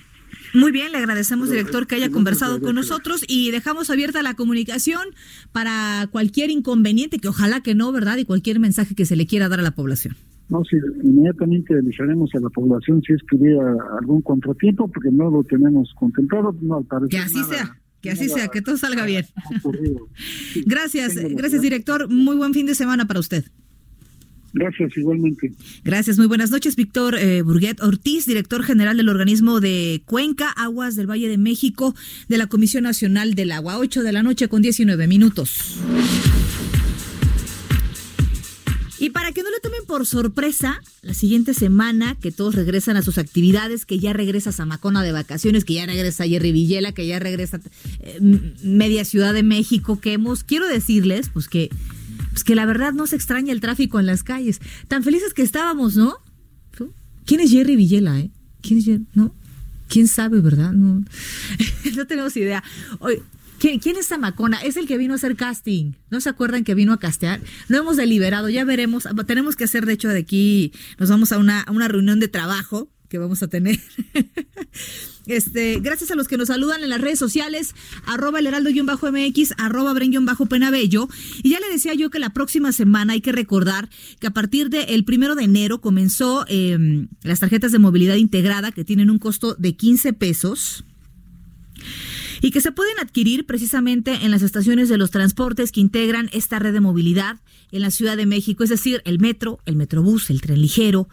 Muy 0.54 0.70
bien, 0.70 0.92
le 0.92 0.98
agradecemos, 0.98 1.50
director, 1.50 1.86
que 1.86 1.94
haya 1.94 2.10
conversado 2.10 2.60
con 2.60 2.74
nosotros 2.74 3.24
y 3.26 3.50
dejamos 3.50 3.88
abierta 3.90 4.22
la 4.22 4.34
comunicación 4.34 5.02
para 5.52 6.08
cualquier 6.10 6.50
inconveniente, 6.50 7.18
que 7.18 7.28
ojalá 7.28 7.62
que 7.62 7.74
no, 7.74 7.90
¿verdad? 7.92 8.18
Y 8.18 8.24
cualquier 8.24 8.60
mensaje 8.60 8.94
que 8.94 9.06
se 9.06 9.16
le 9.16 9.26
quiera 9.26 9.48
dar 9.48 9.60
a 9.60 9.62
la 9.62 9.70
población. 9.70 10.16
No, 10.48 10.62
sí, 10.64 10.76
inmediatamente 11.02 11.78
avisaremos 11.78 12.30
a 12.34 12.40
la 12.40 12.50
población 12.50 13.00
si 13.06 13.14
es 13.14 13.20
que 13.28 13.36
hubiera 13.36 13.74
algún 13.98 14.20
contratiempo, 14.20 14.86
porque 14.88 15.10
no 15.10 15.30
lo 15.30 15.42
tenemos 15.44 15.90
contemplado, 15.94 16.54
no 16.60 16.76
al 16.76 16.84
parecer. 16.84 17.08
Que 17.08 17.18
así 17.18 17.36
nada 17.36 17.48
sea, 17.48 17.80
que 18.02 18.10
así 18.10 18.26
nada 18.26 18.38
sea, 18.38 18.48
que 18.48 18.60
todo 18.60 18.76
salga 18.76 19.06
bien. 19.06 19.24
Gracias, 20.66 21.14
gracias, 21.16 21.62
director. 21.62 22.10
Muy 22.10 22.36
buen 22.36 22.52
fin 22.52 22.66
de 22.66 22.74
semana 22.74 23.06
para 23.06 23.20
usted. 23.20 23.44
Gracias, 24.54 24.96
igualmente. 24.96 25.52
Gracias, 25.82 26.18
muy 26.18 26.26
buenas 26.26 26.50
noches, 26.50 26.76
Víctor 26.76 27.16
eh, 27.16 27.42
Burguet 27.42 27.80
Ortiz, 27.82 28.26
director 28.26 28.62
general 28.62 28.96
del 28.96 29.08
organismo 29.08 29.60
de 29.60 30.02
Cuenca, 30.04 30.50
Aguas 30.50 30.94
del 30.94 31.10
Valle 31.10 31.28
de 31.28 31.38
México, 31.38 31.94
de 32.28 32.36
la 32.36 32.46
Comisión 32.46 32.84
Nacional 32.84 33.34
del 33.34 33.52
Agua. 33.52 33.78
8 33.78 34.02
de 34.02 34.12
la 34.12 34.22
noche 34.22 34.48
con 34.48 34.62
19 34.62 35.06
minutos. 35.06 35.78
Y 39.02 39.10
para 39.10 39.32
que 39.32 39.42
no 39.42 39.50
le 39.50 39.58
tomen 39.60 39.84
por 39.84 40.06
sorpresa, 40.06 40.80
la 41.00 41.12
siguiente 41.12 41.54
semana 41.54 42.16
que 42.20 42.30
todos 42.30 42.54
regresan 42.54 42.96
a 42.96 43.02
sus 43.02 43.18
actividades, 43.18 43.84
que 43.84 43.98
ya 43.98 44.12
regresa 44.12 44.52
Zamacona 44.52 45.02
de 45.02 45.10
vacaciones, 45.10 45.64
que 45.64 45.74
ya 45.74 45.86
regresa 45.86 46.24
Jerry 46.24 46.52
Villela, 46.52 46.92
que 46.92 47.08
ya 47.08 47.18
regresa 47.18 47.60
eh, 47.98 48.18
media 48.62 49.04
Ciudad 49.04 49.34
de 49.34 49.42
México, 49.42 49.98
que 49.98 50.12
hemos, 50.12 50.44
quiero 50.44 50.68
decirles, 50.68 51.30
pues 51.32 51.48
que, 51.48 51.68
pues 52.32 52.44
que 52.44 52.54
la 52.54 52.66
verdad 52.66 52.92
no 52.92 53.06
se 53.06 53.16
extraña 53.16 53.52
el 53.52 53.60
tráfico 53.60 54.00
en 54.00 54.06
las 54.06 54.22
calles. 54.22 54.60
Tan 54.88 55.04
felices 55.04 55.34
que 55.34 55.42
estábamos, 55.42 55.96
¿no? 55.96 56.16
¿Quién 57.24 57.40
es 57.40 57.50
Jerry 57.50 57.76
Villela, 57.76 58.18
eh? 58.18 58.30
¿Quién 58.60 58.80
es 58.80 58.84
Jerry? 58.84 59.06
¿No? 59.14 59.34
¿Quién 59.88 60.08
sabe, 60.08 60.40
verdad? 60.40 60.72
No, 60.72 61.04
no 61.96 62.06
tenemos 62.06 62.36
idea. 62.36 62.64
¿quién, 63.58 63.78
quién 63.78 63.96
es 63.96 64.08
Zamacona? 64.08 64.60
Es 64.62 64.76
el 64.76 64.86
que 64.86 64.98
vino 64.98 65.12
a 65.12 65.16
hacer 65.16 65.36
casting. 65.36 65.92
¿No 66.10 66.20
se 66.20 66.30
acuerdan 66.30 66.64
que 66.64 66.74
vino 66.74 66.92
a 66.92 66.98
castear? 66.98 67.40
No 67.68 67.78
hemos 67.78 67.96
deliberado, 67.96 68.48
ya 68.48 68.64
veremos. 68.64 69.06
Tenemos 69.26 69.54
que 69.54 69.64
hacer, 69.64 69.86
de 69.86 69.92
hecho, 69.92 70.08
de 70.08 70.18
aquí, 70.18 70.72
nos 70.98 71.10
vamos 71.10 71.30
a 71.32 71.38
una, 71.38 71.60
a 71.60 71.70
una 71.70 71.88
reunión 71.88 72.18
de 72.20 72.28
trabajo 72.28 72.88
que 73.12 73.18
vamos 73.18 73.42
a 73.42 73.48
tener. 73.48 73.78
Este, 75.26 75.78
gracias 75.78 76.10
a 76.10 76.16
los 76.16 76.26
que 76.26 76.36
nos 76.36 76.48
saludan 76.48 76.82
en 76.82 76.88
las 76.88 77.00
redes 77.00 77.16
sociales, 77.16 77.76
arroba 78.06 78.40
el 78.40 78.46
heraldo-mx, 78.48 79.54
arroba 79.56 79.92
bren-penabello. 79.92 81.08
Y 81.44 81.50
ya 81.50 81.60
le 81.60 81.68
decía 81.70 81.94
yo 81.94 82.10
que 82.10 82.18
la 82.18 82.30
próxima 82.30 82.72
semana 82.72 83.12
hay 83.12 83.20
que 83.20 83.30
recordar 83.30 83.88
que 84.18 84.26
a 84.26 84.32
partir 84.32 84.68
del 84.68 85.04
primero 85.04 85.36
de 85.36 85.44
enero 85.44 85.80
comenzó 85.80 86.44
eh, 86.48 87.06
las 87.22 87.38
tarjetas 87.38 87.70
de 87.70 87.78
movilidad 87.78 88.16
integrada 88.16 88.72
que 88.72 88.84
tienen 88.84 89.10
un 89.10 89.20
costo 89.20 89.54
de 89.54 89.76
15 89.76 90.12
pesos 90.14 90.84
y 92.40 92.50
que 92.50 92.60
se 92.60 92.72
pueden 92.72 92.98
adquirir 92.98 93.46
precisamente 93.46 94.24
en 94.24 94.32
las 94.32 94.42
estaciones 94.42 94.88
de 94.88 94.98
los 94.98 95.12
transportes 95.12 95.70
que 95.70 95.80
integran 95.80 96.30
esta 96.32 96.58
red 96.58 96.72
de 96.72 96.80
movilidad 96.80 97.36
en 97.70 97.82
la 97.82 97.92
Ciudad 97.92 98.16
de 98.16 98.26
México, 98.26 98.64
es 98.64 98.70
decir, 98.70 99.02
el 99.04 99.20
metro, 99.20 99.60
el 99.66 99.76
metrobús, 99.76 100.30
el 100.30 100.40
tren 100.40 100.60
ligero, 100.60 101.08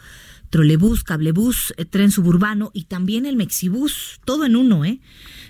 trolebús, 0.49 1.03
cablebús, 1.03 1.73
eh, 1.77 1.85
tren 1.85 2.12
suburbano 2.12 2.71
y 2.73 2.85
también 2.85 3.25
el 3.25 3.35
mexibús, 3.35 4.19
todo 4.25 4.45
en 4.45 4.55
uno, 4.55 4.85
¿eh? 4.85 4.99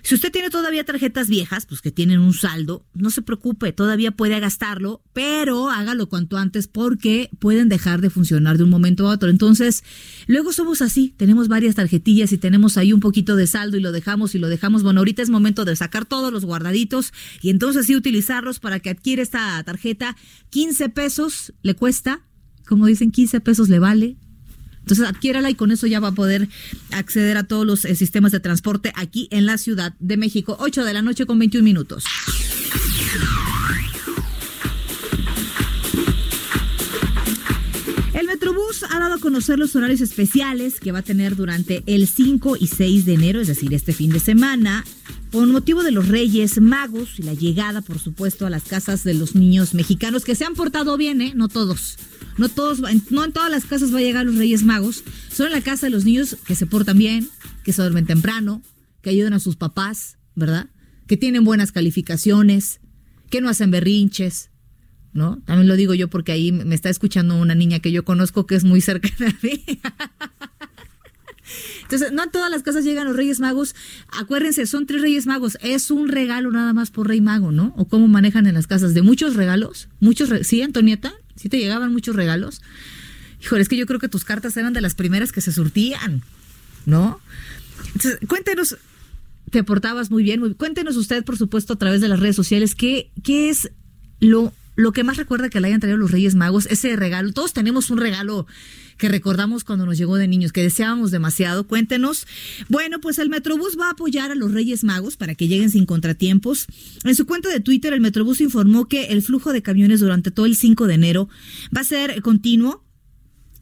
Si 0.01 0.15
usted 0.15 0.31
tiene 0.31 0.49
todavía 0.49 0.85
tarjetas 0.85 1.27
viejas, 1.27 1.65
pues 1.65 1.81
que 1.81 1.91
tienen 1.91 2.19
un 2.19 2.33
saldo, 2.33 2.85
no 2.93 3.09
se 3.09 3.21
preocupe, 3.21 3.73
todavía 3.73 4.11
puede 4.11 4.39
gastarlo, 4.39 5.01
pero 5.13 5.69
hágalo 5.69 6.07
cuanto 6.07 6.37
antes 6.37 6.67
porque 6.67 7.29
pueden 7.39 7.69
dejar 7.69 8.01
de 8.01 8.09
funcionar 8.09 8.57
de 8.57 8.63
un 8.63 8.69
momento 8.69 9.07
a 9.07 9.11
otro. 9.11 9.29
Entonces, 9.29 9.83
luego 10.27 10.53
somos 10.53 10.81
así, 10.81 11.13
tenemos 11.17 11.47
varias 11.47 11.75
tarjetillas 11.75 12.31
y 12.31 12.37
tenemos 12.37 12.77
ahí 12.77 12.93
un 12.93 12.99
poquito 12.99 13.35
de 13.35 13.47
saldo 13.47 13.77
y 13.77 13.81
lo 13.81 13.91
dejamos 13.91 14.35
y 14.35 14.39
lo 14.39 14.47
dejamos. 14.47 14.83
Bueno, 14.83 15.01
ahorita 15.01 15.21
es 15.21 15.29
momento 15.29 15.65
de 15.65 15.75
sacar 15.75 16.05
todos 16.05 16.31
los 16.31 16.45
guardaditos 16.45 17.13
y 17.41 17.49
entonces 17.49 17.85
sí 17.85 17.95
utilizarlos 17.95 18.59
para 18.59 18.79
que 18.79 18.89
adquiera 18.89 19.21
esta 19.21 19.61
tarjeta. 19.63 20.15
15 20.49 20.89
pesos 20.89 21.53
le 21.61 21.75
cuesta, 21.75 22.21
como 22.65 22.85
dicen, 22.85 23.11
15 23.11 23.41
pesos 23.41 23.69
le 23.69 23.79
vale. 23.79 24.17
Entonces 24.79 25.07
adquiérala 25.07 25.49
y 25.49 25.55
con 25.55 25.71
eso 25.71 25.87
ya 25.87 25.99
va 25.99 26.09
a 26.09 26.13
poder 26.13 26.47
acceder 26.91 27.37
a 27.37 27.43
todos 27.43 27.65
los 27.65 27.85
eh, 27.85 27.95
sistemas 27.95 28.31
de 28.31 28.39
transporte 28.39 28.91
aquí 28.95 29.27
en 29.31 29.45
la 29.45 29.57
Ciudad 29.57 29.93
de 29.99 30.17
México. 30.17 30.57
8 30.59 30.83
de 30.83 30.93
la 30.93 31.01
noche 31.01 31.25
con 31.25 31.37
21 31.39 31.63
minutos. 31.63 32.05
Metrobús 38.69 38.83
ha 38.91 38.99
dado 38.99 39.15
a 39.15 39.19
conocer 39.19 39.57
los 39.57 39.75
horarios 39.75 40.01
especiales 40.01 40.79
que 40.79 40.91
va 40.91 40.99
a 40.99 41.03
tener 41.03 41.35
durante 41.35 41.83
el 41.87 42.07
5 42.07 42.57
y 42.59 42.67
6 42.67 43.05
de 43.05 43.13
enero, 43.13 43.41
es 43.41 43.47
decir, 43.47 43.73
este 43.73 43.93
fin 43.93 44.11
de 44.11 44.19
semana, 44.19 44.85
con 45.31 45.51
motivo 45.51 45.81
de 45.81 45.91
los 45.91 46.07
Reyes 46.07 46.61
Magos 46.61 47.19
y 47.19 47.23
la 47.23 47.33
llegada, 47.33 47.81
por 47.81 47.97
supuesto, 47.97 48.45
a 48.45 48.49
las 48.49 48.63
casas 48.63 49.03
de 49.03 49.15
los 49.15 49.33
niños 49.33 49.73
mexicanos 49.73 50.23
que 50.23 50.35
se 50.35 50.45
han 50.45 50.53
portado 50.53 50.97
bien, 50.97 51.21
¿eh? 51.21 51.33
No 51.35 51.47
todos. 51.47 51.97
No 52.37 52.47
todos, 52.47 52.81
no 53.09 53.25
en 53.25 53.31
todas 53.31 53.49
las 53.49 53.65
casas 53.65 53.93
va 53.93 53.97
a 53.97 54.01
llegar 54.01 54.25
los 54.25 54.35
Reyes 54.35 54.63
Magos. 54.63 55.03
Solo 55.31 55.47
en 55.47 55.55
la 55.55 55.61
casa 55.61 55.87
de 55.87 55.91
los 55.91 56.05
niños 56.05 56.37
que 56.45 56.55
se 56.55 56.67
portan 56.67 56.97
bien, 56.97 57.27
que 57.63 57.73
se 57.73 57.81
duermen 57.81 58.05
temprano, 58.05 58.61
que 59.01 59.09
ayudan 59.09 59.33
a 59.33 59.39
sus 59.39 59.55
papás, 59.55 60.17
¿verdad? 60.35 60.69
Que 61.07 61.17
tienen 61.17 61.43
buenas 61.43 61.71
calificaciones, 61.71 62.81
que 63.31 63.41
no 63.41 63.49
hacen 63.49 63.71
berrinches, 63.71 64.51
¿no? 65.13 65.41
También 65.45 65.67
lo 65.67 65.75
digo 65.75 65.93
yo 65.93 66.07
porque 66.07 66.31
ahí 66.31 66.51
me 66.51 66.75
está 66.75 66.89
escuchando 66.89 67.35
una 67.35 67.55
niña 67.55 67.79
que 67.79 67.91
yo 67.91 68.03
conozco 68.05 68.45
que 68.45 68.55
es 68.55 68.63
muy 68.63 68.81
cercana 68.81 69.27
a 69.29 69.35
mí. 69.45 69.63
Entonces, 71.81 72.11
no 72.11 72.21
a 72.21 72.27
todas 72.29 72.51
las 72.51 72.61
casas 72.61 72.83
llegan 72.83 73.07
los 73.07 73.15
Reyes 73.15 73.39
Magos. 73.39 73.73
Acuérdense, 74.11 74.67
son 74.67 74.85
tres 74.85 75.01
Reyes 75.01 75.25
Magos. 75.25 75.57
Es 75.61 75.89
un 75.89 76.07
regalo 76.07 76.51
nada 76.51 76.73
más 76.73 76.91
por 76.91 77.07
Rey 77.07 77.21
Mago, 77.21 77.51
¿no? 77.51 77.73
¿O 77.75 77.87
cómo 77.87 78.07
manejan 78.07 78.45
en 78.45 78.53
las 78.53 78.67
casas? 78.67 78.93
¿De 78.93 79.01
muchos 79.01 79.35
regalos? 79.35 79.89
¿Muchos? 79.99 80.29
re- 80.29 80.43
¿Sí, 80.43 80.61
Antonieta? 80.61 81.11
¿Sí 81.35 81.49
te 81.49 81.57
llegaban 81.57 81.91
muchos 81.91 82.15
regalos? 82.15 82.61
Híjole, 83.41 83.63
es 83.63 83.69
que 83.69 83.77
yo 83.77 83.87
creo 83.87 83.99
que 83.99 84.09
tus 84.09 84.25
cartas 84.25 84.55
eran 84.57 84.73
de 84.73 84.81
las 84.81 84.93
primeras 84.93 85.31
que 85.31 85.41
se 85.41 85.51
surtían, 85.51 86.21
¿no? 86.85 87.19
Entonces, 87.95 88.19
cuéntenos, 88.27 88.77
te 89.49 89.63
portabas 89.63 90.11
muy 90.11 90.21
bien. 90.21 90.41
muy- 90.41 90.53
cuéntenos 90.53 90.97
usted, 90.97 91.23
por 91.23 91.37
supuesto, 91.37 91.73
a 91.73 91.77
través 91.77 92.01
de 92.01 92.09
las 92.09 92.19
redes 92.19 92.35
sociales, 92.35 92.75
qué, 92.75 93.09
qué 93.23 93.49
es 93.49 93.71
lo, 94.19 94.53
lo 94.79 94.93
que 94.93 95.03
más 95.03 95.17
recuerda 95.17 95.49
que 95.49 95.59
le 95.59 95.67
hayan 95.67 95.79
traído 95.81 95.97
los 95.97 96.11
Reyes 96.11 96.35
Magos, 96.35 96.65
ese 96.67 96.95
regalo. 96.95 97.33
Todos 97.33 97.51
tenemos 97.53 97.89
un 97.89 97.97
regalo 97.97 98.47
que 98.97 99.09
recordamos 99.09 99.63
cuando 99.65 99.85
nos 99.85 99.97
llegó 99.97 100.15
de 100.15 100.27
niños, 100.27 100.51
que 100.53 100.61
deseábamos 100.63 101.11
demasiado. 101.11 101.67
Cuéntenos. 101.67 102.25
Bueno, 102.69 102.99
pues 103.01 103.19
el 103.19 103.29
Metrobús 103.29 103.77
va 103.79 103.87
a 103.87 103.91
apoyar 103.91 104.31
a 104.31 104.35
los 104.35 104.53
Reyes 104.53 104.83
Magos 104.85 105.17
para 105.17 105.35
que 105.35 105.47
lleguen 105.49 105.69
sin 105.69 105.85
contratiempos. 105.85 106.65
En 107.03 107.13
su 107.15 107.25
cuenta 107.25 107.49
de 107.49 107.59
Twitter, 107.59 107.91
el 107.93 107.99
Metrobús 107.99 108.39
informó 108.41 108.87
que 108.87 109.05
el 109.07 109.21
flujo 109.21 109.51
de 109.53 109.61
camiones 109.61 109.99
durante 109.99 110.31
todo 110.31 110.45
el 110.45 110.55
5 110.55 110.87
de 110.87 110.93
enero 110.93 111.29
va 111.75 111.81
a 111.81 111.85
ser 111.85 112.21
continuo 112.21 112.83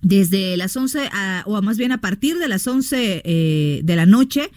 desde 0.01 0.55
las 0.57 0.75
11 0.77 1.09
a- 1.11 1.43
o 1.47 1.59
más 1.63 1.77
bien 1.77 1.91
a 1.91 1.99
partir 2.01 2.37
de 2.37 2.47
las 2.47 2.67
11 2.67 3.21
eh, 3.25 3.81
de 3.83 3.95
la 3.95 4.05
noche. 4.05 4.51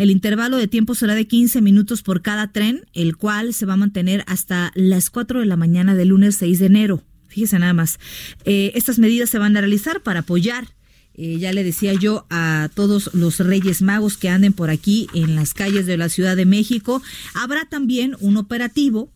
El 0.00 0.10
intervalo 0.10 0.56
de 0.56 0.66
tiempo 0.66 0.94
será 0.94 1.14
de 1.14 1.26
15 1.26 1.60
minutos 1.60 2.00
por 2.00 2.22
cada 2.22 2.50
tren, 2.50 2.86
el 2.94 3.18
cual 3.18 3.52
se 3.52 3.66
va 3.66 3.74
a 3.74 3.76
mantener 3.76 4.24
hasta 4.26 4.72
las 4.74 5.10
4 5.10 5.40
de 5.40 5.44
la 5.44 5.58
mañana 5.58 5.94
del 5.94 6.08
lunes 6.08 6.36
6 6.36 6.58
de 6.58 6.64
enero. 6.64 7.02
Fíjese 7.28 7.58
nada 7.58 7.74
más. 7.74 7.98
Eh, 8.46 8.72
estas 8.74 8.98
medidas 8.98 9.28
se 9.28 9.36
van 9.36 9.58
a 9.58 9.60
realizar 9.60 10.02
para 10.02 10.20
apoyar, 10.20 10.68
eh, 11.16 11.36
ya 11.38 11.52
le 11.52 11.64
decía 11.64 11.92
yo, 11.92 12.24
a 12.30 12.70
todos 12.74 13.10
los 13.12 13.40
Reyes 13.40 13.82
Magos 13.82 14.16
que 14.16 14.30
anden 14.30 14.54
por 14.54 14.70
aquí 14.70 15.06
en 15.12 15.34
las 15.34 15.52
calles 15.52 15.84
de 15.84 15.98
la 15.98 16.08
Ciudad 16.08 16.34
de 16.34 16.46
México. 16.46 17.02
Habrá 17.34 17.66
también 17.66 18.16
un 18.20 18.38
operativo, 18.38 19.12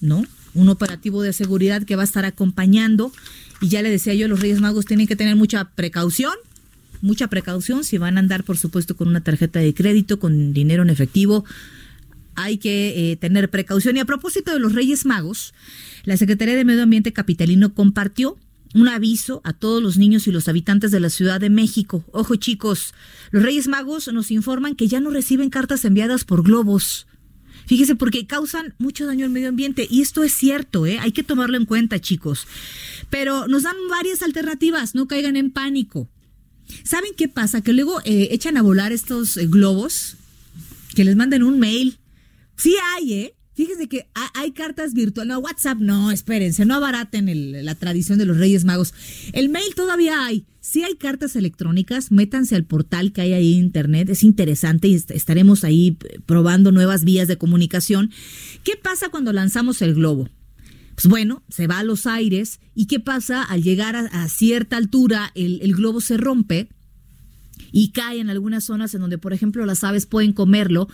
¿no? 0.00 0.24
Un 0.52 0.68
operativo 0.68 1.22
de 1.22 1.32
seguridad 1.32 1.84
que 1.84 1.94
va 1.94 2.02
a 2.02 2.06
estar 2.06 2.24
acompañando. 2.24 3.12
Y 3.60 3.68
ya 3.68 3.82
le 3.82 3.90
decía 3.90 4.14
yo, 4.14 4.26
los 4.26 4.40
Reyes 4.40 4.60
Magos 4.60 4.84
tienen 4.84 5.06
que 5.06 5.14
tener 5.14 5.36
mucha 5.36 5.70
precaución, 5.76 6.34
mucha 7.04 7.28
precaución 7.28 7.84
si 7.84 7.98
van 7.98 8.16
a 8.16 8.20
andar, 8.20 8.44
por 8.44 8.56
supuesto, 8.56 8.96
con 8.96 9.08
una 9.08 9.22
tarjeta 9.22 9.60
de 9.60 9.74
crédito, 9.74 10.18
con 10.18 10.52
dinero 10.52 10.82
en 10.82 10.90
efectivo. 10.90 11.44
Hay 12.34 12.58
que 12.58 13.12
eh, 13.12 13.16
tener 13.16 13.50
precaución. 13.50 13.96
Y 13.96 14.00
a 14.00 14.06
propósito 14.06 14.52
de 14.52 14.58
los 14.58 14.72
Reyes 14.72 15.06
Magos, 15.06 15.54
la 16.04 16.16
Secretaría 16.16 16.56
de 16.56 16.64
Medio 16.64 16.82
Ambiente 16.82 17.12
Capitalino 17.12 17.74
compartió 17.74 18.38
un 18.74 18.88
aviso 18.88 19.40
a 19.44 19.52
todos 19.52 19.82
los 19.82 19.98
niños 19.98 20.26
y 20.26 20.32
los 20.32 20.48
habitantes 20.48 20.90
de 20.90 20.98
la 20.98 21.10
Ciudad 21.10 21.40
de 21.40 21.50
México. 21.50 22.04
Ojo 22.10 22.36
chicos, 22.36 22.94
los 23.30 23.42
Reyes 23.42 23.68
Magos 23.68 24.12
nos 24.12 24.30
informan 24.30 24.74
que 24.74 24.88
ya 24.88 24.98
no 24.98 25.10
reciben 25.10 25.50
cartas 25.50 25.84
enviadas 25.84 26.24
por 26.24 26.42
globos. 26.42 27.06
Fíjese, 27.66 27.94
porque 27.94 28.26
causan 28.26 28.74
mucho 28.78 29.06
daño 29.06 29.26
al 29.26 29.30
medio 29.30 29.48
ambiente. 29.48 29.86
Y 29.88 30.02
esto 30.02 30.24
es 30.24 30.32
cierto, 30.32 30.86
¿eh? 30.86 30.98
Hay 31.00 31.12
que 31.12 31.22
tomarlo 31.22 31.56
en 31.56 31.66
cuenta, 31.66 32.00
chicos. 32.00 32.46
Pero 33.10 33.46
nos 33.46 33.62
dan 33.62 33.76
varias 33.88 34.22
alternativas, 34.22 34.94
no 34.94 35.06
caigan 35.06 35.36
en 35.36 35.50
pánico. 35.50 36.08
¿Saben 36.82 37.12
qué 37.16 37.28
pasa? 37.28 37.60
Que 37.62 37.72
luego 37.72 38.00
eh, 38.04 38.28
echan 38.32 38.56
a 38.56 38.62
volar 38.62 38.92
estos 38.92 39.36
eh, 39.36 39.46
globos, 39.46 40.16
que 40.94 41.04
les 41.04 41.16
manden 41.16 41.42
un 41.42 41.58
mail. 41.58 41.98
Sí 42.56 42.74
hay, 42.94 43.12
¿eh? 43.14 43.34
Fíjense 43.54 43.88
que 43.88 44.08
ha- 44.16 44.32
hay 44.34 44.50
cartas 44.50 44.94
virtuales. 44.94 45.28
No, 45.32 45.38
WhatsApp, 45.38 45.78
no, 45.78 46.10
espérense, 46.10 46.64
no 46.64 46.74
abaraten 46.74 47.28
el- 47.28 47.64
la 47.64 47.74
tradición 47.76 48.18
de 48.18 48.24
los 48.26 48.36
Reyes 48.36 48.64
Magos. 48.64 48.92
El 49.32 49.48
mail 49.48 49.74
todavía 49.76 50.24
hay. 50.26 50.44
Sí 50.60 50.82
hay 50.82 50.96
cartas 50.96 51.36
electrónicas, 51.36 52.10
métanse 52.10 52.56
al 52.56 52.64
portal 52.64 53.12
que 53.12 53.20
hay 53.20 53.32
ahí 53.32 53.52
en 53.54 53.60
internet. 53.64 54.08
Es 54.08 54.22
interesante 54.24 54.88
y 54.88 54.94
est- 54.94 55.10
estaremos 55.12 55.62
ahí 55.62 55.96
eh, 56.08 56.18
probando 56.26 56.72
nuevas 56.72 57.04
vías 57.04 57.28
de 57.28 57.36
comunicación. 57.38 58.10
¿Qué 58.64 58.72
pasa 58.76 59.08
cuando 59.10 59.32
lanzamos 59.32 59.82
el 59.82 59.94
globo? 59.94 60.28
Pues 60.94 61.06
bueno, 61.06 61.42
se 61.48 61.66
va 61.66 61.80
a 61.80 61.84
los 61.84 62.06
aires 62.06 62.60
y 62.74 62.86
¿qué 62.86 63.00
pasa? 63.00 63.42
Al 63.42 63.62
llegar 63.62 63.96
a, 63.96 64.28
cierta 64.28 64.76
altura, 64.76 65.32
el, 65.34 65.60
el 65.62 65.74
globo 65.74 66.00
se 66.00 66.16
rompe 66.16 66.68
y 67.72 67.90
cae 67.90 68.20
en 68.20 68.30
algunas 68.30 68.64
zonas 68.64 68.94
en 68.94 69.00
donde, 69.00 69.18
por 69.18 69.32
ejemplo, 69.32 69.66
las 69.66 69.82
aves 69.82 70.06
pueden 70.06 70.32
comerlo 70.32 70.88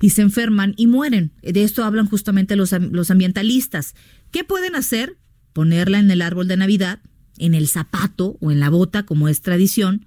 y 0.00 0.10
se 0.10 0.22
enferman 0.22 0.74
y 0.76 0.86
mueren. 0.86 1.32
De 1.42 1.64
esto 1.64 1.84
hablan 1.84 2.06
justamente 2.06 2.54
los, 2.54 2.72
los 2.72 3.10
ambientalistas. 3.10 3.94
¿Qué 4.30 4.44
pueden 4.44 4.76
hacer? 4.76 5.18
Ponerla 5.52 5.98
en 5.98 6.10
el 6.10 6.22
árbol 6.22 6.46
de 6.46 6.56
Navidad, 6.56 7.00
en 7.38 7.54
el 7.54 7.66
zapato 7.66 8.38
o 8.40 8.52
en 8.52 8.60
la 8.60 8.70
bota, 8.70 9.04
como 9.04 9.28
es 9.28 9.40
tradición, 9.40 10.06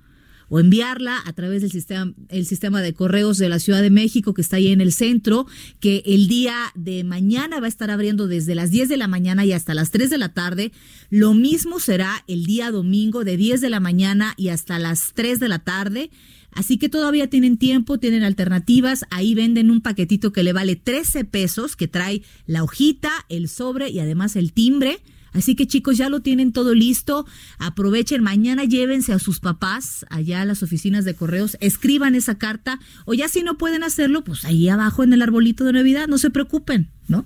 o 0.54 0.60
enviarla 0.60 1.20
a 1.26 1.34
través 1.34 1.64
del 1.64 1.72
sistema, 1.72 2.14
el 2.30 2.46
sistema 2.46 2.84
de 2.84 2.94
correos 2.94 3.40
de 3.40 3.50
la 3.50 3.58
Ciudad 3.58 3.82
de 3.82 3.90
México 3.90 4.36
que 4.36 4.44
está 4.44 4.58
ahí 4.58 4.68
en 4.68 4.82
el 4.82 4.94
centro, 4.94 5.48
que 5.80 6.04
el 6.06 6.28
día 6.28 6.56
de 6.76 7.04
mañana 7.04 7.60
va 7.60 7.66
a 7.66 7.70
estar 7.70 7.90
abriendo 7.90 8.28
desde 8.28 8.54
las 8.54 8.70
10 8.70 8.88
de 8.88 8.98
la 8.98 9.08
mañana 9.08 9.46
y 9.46 9.52
hasta 9.52 9.74
las 9.74 9.90
3 9.90 10.12
de 10.12 10.20
la 10.20 10.30
tarde. 10.30 10.72
Lo 11.10 11.34
mismo 11.34 11.80
será 11.80 12.24
el 12.28 12.46
día 12.46 12.70
domingo 12.70 13.24
de 13.24 13.36
10 13.36 13.62
de 13.62 13.72
la 13.72 13.80
mañana 13.80 14.36
y 14.38 14.50
hasta 14.50 14.78
las 14.78 15.14
3 15.16 15.40
de 15.40 15.48
la 15.48 15.58
tarde. 15.58 16.12
Así 16.52 16.78
que 16.78 16.88
todavía 16.88 17.32
tienen 17.32 17.58
tiempo, 17.58 17.98
tienen 17.98 18.22
alternativas. 18.22 19.06
Ahí 19.10 19.34
venden 19.34 19.72
un 19.72 19.82
paquetito 19.82 20.32
que 20.32 20.44
le 20.44 20.54
vale 20.54 20.76
13 20.76 21.26
pesos, 21.26 21.76
que 21.76 21.88
trae 21.88 22.22
la 22.46 22.64
hojita, 22.64 23.10
el 23.28 23.50
sobre 23.50 23.90
y 23.90 23.98
además 23.98 24.36
el 24.36 24.54
timbre. 24.54 25.00
Así 25.34 25.56
que 25.56 25.68
chicos, 25.68 25.98
ya 25.98 26.10
lo 26.10 26.22
tienen 26.22 26.52
todo 26.54 26.74
listo. 26.74 27.26
Aprovechen, 27.58 28.24
mañana 28.24 28.64
llévense 28.64 29.14
a 29.14 29.20
sus 29.20 29.40
papás 29.40 30.06
allá 30.10 30.42
a 30.42 30.46
las 30.46 30.64
oficinas 30.64 31.06
de 31.06 31.16
correos, 31.16 31.58
escriban 31.60 32.16
esa 32.16 32.38
carta 32.38 32.80
o 33.06 33.14
ya 33.14 33.28
si 33.28 33.44
no 33.44 33.58
pueden 33.58 33.84
hacerlo, 33.84 34.24
pues 34.24 34.46
ahí 34.46 34.70
abajo 34.70 35.04
en 35.04 35.14
el 35.14 35.22
arbolito 35.22 35.64
de 35.64 35.74
Navidad, 35.74 36.08
no 36.08 36.18
se 36.18 36.30
preocupen, 36.30 36.90
¿no? 37.08 37.26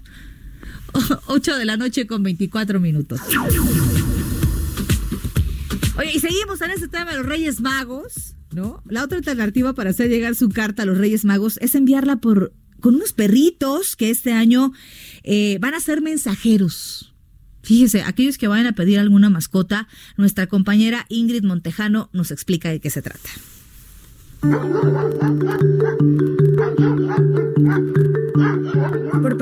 8 1.27 1.57
de 1.57 1.65
la 1.65 1.77
noche 1.77 2.07
con 2.07 2.23
24 2.23 2.79
minutos. 2.79 3.19
Oye, 5.97 6.11
y 6.13 6.19
seguimos 6.19 6.61
en 6.61 6.71
este 6.71 6.87
tema 6.87 7.11
de 7.11 7.17
los 7.17 7.25
Reyes 7.25 7.59
Magos, 7.59 8.35
¿no? 8.51 8.81
La 8.87 9.03
otra 9.03 9.17
alternativa 9.17 9.73
para 9.73 9.89
hacer 9.89 10.09
llegar 10.09 10.35
su 10.35 10.49
carta 10.49 10.83
a 10.83 10.85
los 10.85 10.97
Reyes 10.97 11.25
Magos 11.25 11.57
es 11.61 11.75
enviarla 11.75 12.17
por 12.17 12.53
con 12.79 12.95
unos 12.95 13.13
perritos 13.13 13.95
que 13.95 14.11
este 14.11 14.33
año 14.33 14.71
eh, 15.23 15.57
van 15.59 15.73
a 15.73 15.79
ser 15.79 16.01
mensajeros. 16.01 17.06
Fíjese, 17.67 18.01
aquellos 18.01 18.37
que 18.37 18.47
vayan 18.47 18.67
a 18.67 18.71
pedir 18.71 18.97
alguna 18.97 19.29
mascota, 19.29 19.89
nuestra 20.15 20.47
compañera 20.47 21.05
Ingrid 21.09 21.43
Montejano 21.43 22.09
nos 22.13 22.31
explica 22.31 22.69
de 22.69 22.79
qué 22.79 22.89
se 22.89 23.01
trata. 23.01 23.29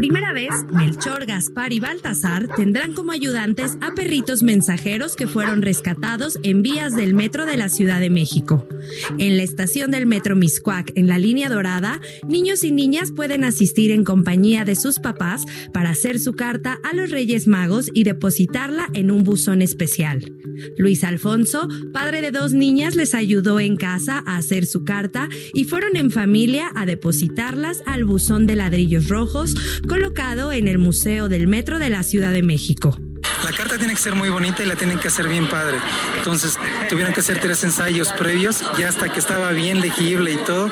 Primera 0.06 0.34
vez, 0.34 0.52
Melchor, 0.72 1.26
Gaspar 1.26 1.74
y 1.74 1.80
Baltasar 1.80 2.48
tendrán 2.56 2.94
como 2.94 3.12
ayudantes 3.12 3.76
a 3.82 3.96
perritos 3.96 4.44
mensajeros 4.44 5.16
que 5.16 5.26
fueron 5.26 5.64
rescatados 5.64 6.38
en 6.44 6.62
vías 6.62 6.96
del 6.96 7.16
metro 7.16 7.48
de 7.48 7.58
la 7.58 7.70
Ciudad 7.70 8.00
de 8.00 8.12
México. 8.12 8.68
En 9.18 9.36
la 9.36 9.42
estación 9.42 9.90
del 9.90 10.06
metro 10.06 10.36
Miscuac, 10.36 10.92
en 10.94 11.08
la 11.08 11.18
línea 11.18 11.50
dorada, 11.50 12.00
niños 12.28 12.64
y 12.64 12.72
niñas 12.72 13.12
pueden 13.12 13.44
asistir 13.44 13.90
en 13.90 14.04
compañía 14.04 14.64
de 14.64 14.76
sus 14.76 15.00
papás 15.00 15.44
para 15.74 15.90
hacer 15.90 16.20
su 16.20 16.34
carta 16.34 16.80
a 16.84 16.94
los 16.94 17.10
Reyes 17.10 17.48
Magos 17.48 17.90
y 17.92 18.04
depositarla 18.04 18.88
en 18.94 19.10
un 19.10 19.24
buzón 19.24 19.64
especial. 19.64 20.32
Luis 20.78 21.04
Alfonso, 21.04 21.68
padre 21.94 22.22
de 22.22 22.30
dos 22.30 22.54
niñas, 22.54 22.96
les 22.96 23.16
ayudó 23.16 23.60
en 23.60 23.76
casa 23.76 24.24
a 24.28 24.38
hacer 24.38 24.68
su 24.68 24.84
carta 24.84 25.30
y 25.56 25.64
fueron 25.64 25.96
en 25.96 26.12
familia 26.12 26.72
a 26.76 26.86
depositarlas 26.86 27.82
al 27.88 28.06
buzón 28.06 28.46
de 28.46 28.56
ladrillos 28.56 29.10
rojos 29.10 29.56
colocado 29.96 30.52
en 30.52 30.68
el 30.68 30.78
Museo 30.78 31.30
del 31.30 31.48
Metro 31.48 31.80
de 31.80 31.90
la 31.90 32.04
Ciudad 32.04 32.34
de 32.34 32.44
México. 32.44 33.00
La 33.46 33.54
carta 33.54 33.78
tiene 33.78 33.94
que 33.94 34.00
ser 34.02 34.14
muy 34.14 34.28
bonita 34.28 34.62
y 34.62 34.66
la 34.66 34.76
tienen 34.76 35.00
que 35.00 35.08
hacer 35.08 35.26
bien 35.30 35.48
padre. 35.48 35.78
Entonces 36.18 36.60
tuvieron 36.90 37.14
que 37.14 37.22
hacer 37.22 37.40
tres 37.40 37.64
ensayos 37.64 38.12
previos 38.12 38.62
ya 38.78 38.90
hasta 38.90 39.08
que 39.08 39.20
estaba 39.20 39.52
bien 39.52 39.80
legible 39.80 40.34
y 40.34 40.38
todo, 40.38 40.70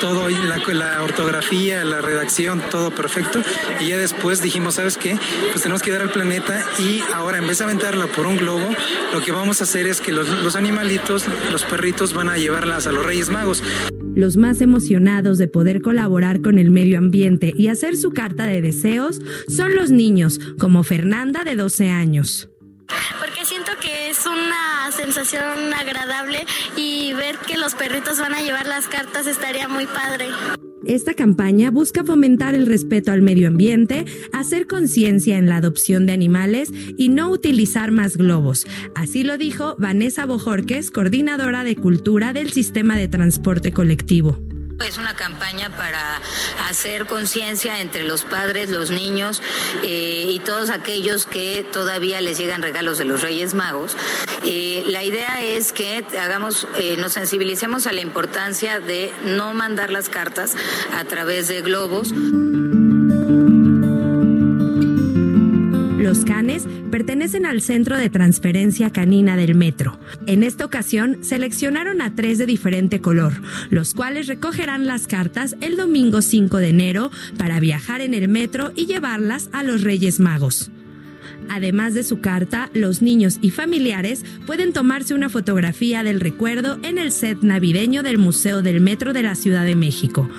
todo 0.00 0.30
y 0.30 0.36
la, 0.36 1.02
ortografía, 1.02 1.82
la 1.84 2.00
redacción, 2.00 2.62
todo 2.70 2.92
perfecto. 2.92 3.42
Y 3.80 3.88
ya 3.88 3.96
después 3.96 4.40
dijimos, 4.40 4.76
¿sabes 4.76 4.96
qué? 4.96 5.18
Pues 5.50 5.62
tenemos 5.62 5.82
que 5.82 5.90
dar 5.90 6.02
al 6.02 6.12
planeta 6.12 6.64
y 6.78 7.02
ahora 7.12 7.38
en 7.38 7.48
vez 7.48 7.58
de 7.58 7.64
aventarla 7.64 8.06
por 8.06 8.28
un 8.28 8.36
globo, 8.36 8.68
lo 9.12 9.20
que 9.20 9.32
vamos 9.32 9.60
a 9.60 9.64
hacer 9.64 9.88
es 9.88 10.00
que 10.00 10.12
los, 10.12 10.28
los 10.28 10.54
animalitos, 10.54 11.24
los 11.50 11.64
perritos 11.64 12.12
van 12.12 12.28
a 12.28 12.38
llevarlas 12.38 12.86
a 12.86 12.92
los 12.92 13.04
Reyes 13.04 13.30
Magos. 13.30 13.64
Los 14.14 14.36
más 14.36 14.60
emocionados 14.60 15.38
de 15.38 15.48
poder 15.48 15.82
colaborar 15.82 16.40
con 16.40 16.58
el 16.58 16.70
medio 16.70 16.98
ambiente 16.98 17.52
y 17.56 17.68
hacer 17.68 17.96
su 17.96 18.10
carta 18.10 18.44
de 18.44 18.60
deseos 18.60 19.20
son 19.48 19.74
los 19.74 19.90
niños, 19.90 20.40
como 20.58 20.82
Fernanda 20.82 21.44
de 21.44 21.56
12 21.56 21.90
años. 21.90 22.48
porque 23.20 23.44
siento 23.44 23.70
que 23.80 24.10
es 24.10 24.26
una 24.26 24.90
sensación 24.90 25.72
agradable 25.72 26.44
y 26.76 27.12
ver 27.12 27.38
que 27.38 27.56
los 27.56 27.74
perritos 27.74 28.18
van 28.18 28.34
a 28.34 28.42
llevar 28.42 28.66
las 28.66 28.88
cartas 28.88 29.26
estaría 29.26 29.68
muy 29.68 29.86
padre. 29.86 30.26
Esta 30.86 31.14
campaña 31.14 31.70
busca 31.70 32.04
fomentar 32.04 32.54
el 32.54 32.66
respeto 32.66 33.12
al 33.12 33.22
medio 33.22 33.48
ambiente, 33.48 34.06
hacer 34.32 34.66
conciencia 34.66 35.36
en 35.36 35.46
la 35.46 35.56
adopción 35.56 36.06
de 36.06 36.12
animales 36.12 36.72
y 36.96 37.10
no 37.10 37.30
utilizar 37.30 37.90
más 37.90 38.16
globos. 38.16 38.66
Así 38.94 39.22
lo 39.22 39.36
dijo 39.36 39.76
Vanessa 39.78 40.24
Bojorques, 40.24 40.90
coordinadora 40.90 41.64
de 41.64 41.76
cultura 41.76 42.32
del 42.32 42.50
sistema 42.50 42.96
de 42.96 43.08
transporte 43.08 43.72
colectivo. 43.72 44.38
Es 44.86 44.96
una 44.96 45.14
campaña 45.14 45.68
para 45.70 46.20
hacer 46.68 47.06
conciencia 47.06 47.80
entre 47.80 48.02
los 48.02 48.22
padres, 48.22 48.70
los 48.70 48.90
niños 48.90 49.42
eh, 49.82 50.24
y 50.28 50.38
todos 50.40 50.70
aquellos 50.70 51.26
que 51.26 51.66
todavía 51.70 52.20
les 52.20 52.38
llegan 52.38 52.62
regalos 52.62 52.96
de 52.96 53.04
los 53.04 53.20
Reyes 53.20 53.52
Magos. 53.54 53.96
Eh, 54.44 54.84
la 54.86 55.04
idea 55.04 55.42
es 55.42 55.72
que 55.72 56.04
hagamos, 56.18 56.66
eh, 56.76 56.96
nos 56.96 57.12
sensibilicemos 57.12 57.86
a 57.86 57.92
la 57.92 58.00
importancia 58.00 58.80
de 58.80 59.12
no 59.24 59.52
mandar 59.52 59.90
las 59.90 60.08
cartas 60.08 60.56
a 60.96 61.04
través 61.04 61.48
de 61.48 61.60
globos. 61.60 62.12
Los 66.00 66.24
canes 66.24 66.66
pertenecen 66.90 67.44
al 67.44 67.60
Centro 67.60 67.98
de 67.98 68.08
Transferencia 68.08 68.88
Canina 68.88 69.36
del 69.36 69.54
Metro. 69.54 70.00
En 70.26 70.42
esta 70.42 70.64
ocasión 70.64 71.22
seleccionaron 71.22 72.00
a 72.00 72.14
tres 72.14 72.38
de 72.38 72.46
diferente 72.46 73.02
color, 73.02 73.34
los 73.68 73.92
cuales 73.92 74.26
recogerán 74.26 74.86
las 74.86 75.06
cartas 75.06 75.56
el 75.60 75.76
domingo 75.76 76.22
5 76.22 76.56
de 76.56 76.70
enero 76.70 77.10
para 77.36 77.60
viajar 77.60 78.00
en 78.00 78.14
el 78.14 78.28
metro 78.28 78.72
y 78.74 78.86
llevarlas 78.86 79.50
a 79.52 79.62
los 79.62 79.82
Reyes 79.82 80.20
Magos. 80.20 80.70
Además 81.52 81.94
de 81.94 82.04
su 82.04 82.20
carta, 82.20 82.70
los 82.74 83.02
niños 83.02 83.40
y 83.42 83.50
familiares 83.50 84.24
pueden 84.46 84.72
tomarse 84.72 85.14
una 85.14 85.28
fotografía 85.28 86.04
del 86.04 86.20
recuerdo 86.20 86.78
en 86.84 86.96
el 86.96 87.10
set 87.10 87.42
navideño 87.42 88.04
del 88.04 88.18
Museo 88.18 88.62
del 88.62 88.80
Metro 88.80 89.12
de 89.12 89.24
la 89.24 89.34
Ciudad 89.34 89.64
de 89.64 89.74
México. 89.74 90.30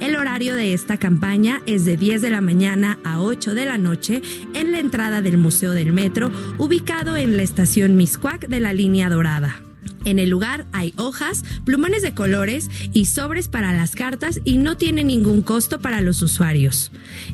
El 0.00 0.16
horario 0.16 0.54
de 0.54 0.72
esta 0.72 0.96
campaña 0.96 1.60
es 1.66 1.84
de 1.84 1.98
10 1.98 2.22
de 2.22 2.30
la 2.30 2.40
mañana 2.40 2.98
a 3.04 3.20
8 3.20 3.54
de 3.54 3.66
la 3.66 3.76
noche 3.76 4.22
en 4.54 4.72
la 4.72 4.78
entrada 4.78 5.20
del 5.20 5.36
Museo 5.36 5.72
del 5.72 5.92
Metro, 5.92 6.32
ubicado 6.56 7.18
en 7.18 7.36
la 7.36 7.42
estación 7.42 7.96
Miscuac 7.96 8.48
de 8.48 8.60
la 8.60 8.72
línea 8.72 9.10
dorada. 9.10 9.60
En 10.06 10.18
el 10.18 10.30
lugar 10.30 10.64
hay 10.72 10.94
hojas, 10.96 11.44
plumones 11.66 12.00
de 12.00 12.14
colores 12.14 12.70
y 12.94 13.04
sobres 13.04 13.48
para 13.48 13.74
las 13.74 13.94
cartas 13.94 14.40
y 14.44 14.56
no 14.56 14.78
tiene 14.78 15.04
ningún 15.04 15.42
costo 15.42 15.80
para 15.80 16.00
los 16.00 16.22
usuarios. 16.22 16.90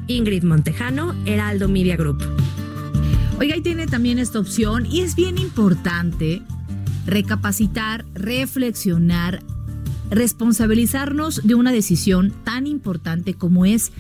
Ingrid 0.09 0.43
Montejano, 0.43 1.15
Heraldo 1.27 1.69
Media 1.69 1.97
Group. 1.97 2.25
Oiga, 3.41 3.57
y 3.57 3.63
tiene 3.63 3.87
también 3.87 4.19
esta 4.19 4.39
opción 4.39 4.85
y 4.85 5.01
es 5.01 5.17
bien 5.17 5.39
importante 5.39 6.43
recapacitar, 7.07 8.05
reflexionar, 8.13 9.43
responsabilizarnos 10.11 11.47
de 11.47 11.55
una 11.55 11.73
decisión 11.73 12.35
tan 12.45 12.67
importante 12.67 13.33
como 13.33 13.65
es 13.65 13.93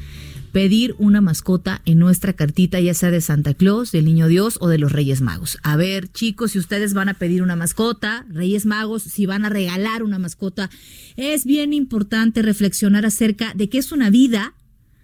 pedir 0.52 0.94
una 0.98 1.22
mascota 1.22 1.80
en 1.86 1.98
nuestra 1.98 2.34
cartita, 2.34 2.80
ya 2.80 2.92
sea 2.92 3.10
de 3.10 3.22
Santa 3.22 3.54
Claus, 3.54 3.92
del 3.92 4.04
Niño 4.04 4.28
Dios 4.28 4.58
o 4.60 4.68
de 4.68 4.76
los 4.76 4.92
Reyes 4.92 5.22
Magos. 5.22 5.56
A 5.62 5.74
ver, 5.74 6.12
chicos, 6.12 6.50
si 6.50 6.58
ustedes 6.58 6.92
van 6.92 7.08
a 7.08 7.14
pedir 7.14 7.42
una 7.42 7.56
mascota, 7.56 8.26
Reyes 8.28 8.66
Magos, 8.66 9.04
si 9.04 9.24
van 9.24 9.46
a 9.46 9.48
regalar 9.48 10.02
una 10.02 10.18
mascota, 10.18 10.68
es 11.16 11.46
bien 11.46 11.72
importante 11.72 12.42
reflexionar 12.42 13.06
acerca 13.06 13.54
de 13.54 13.70
que 13.70 13.78
es 13.78 13.90
una 13.90 14.10
vida, 14.10 14.52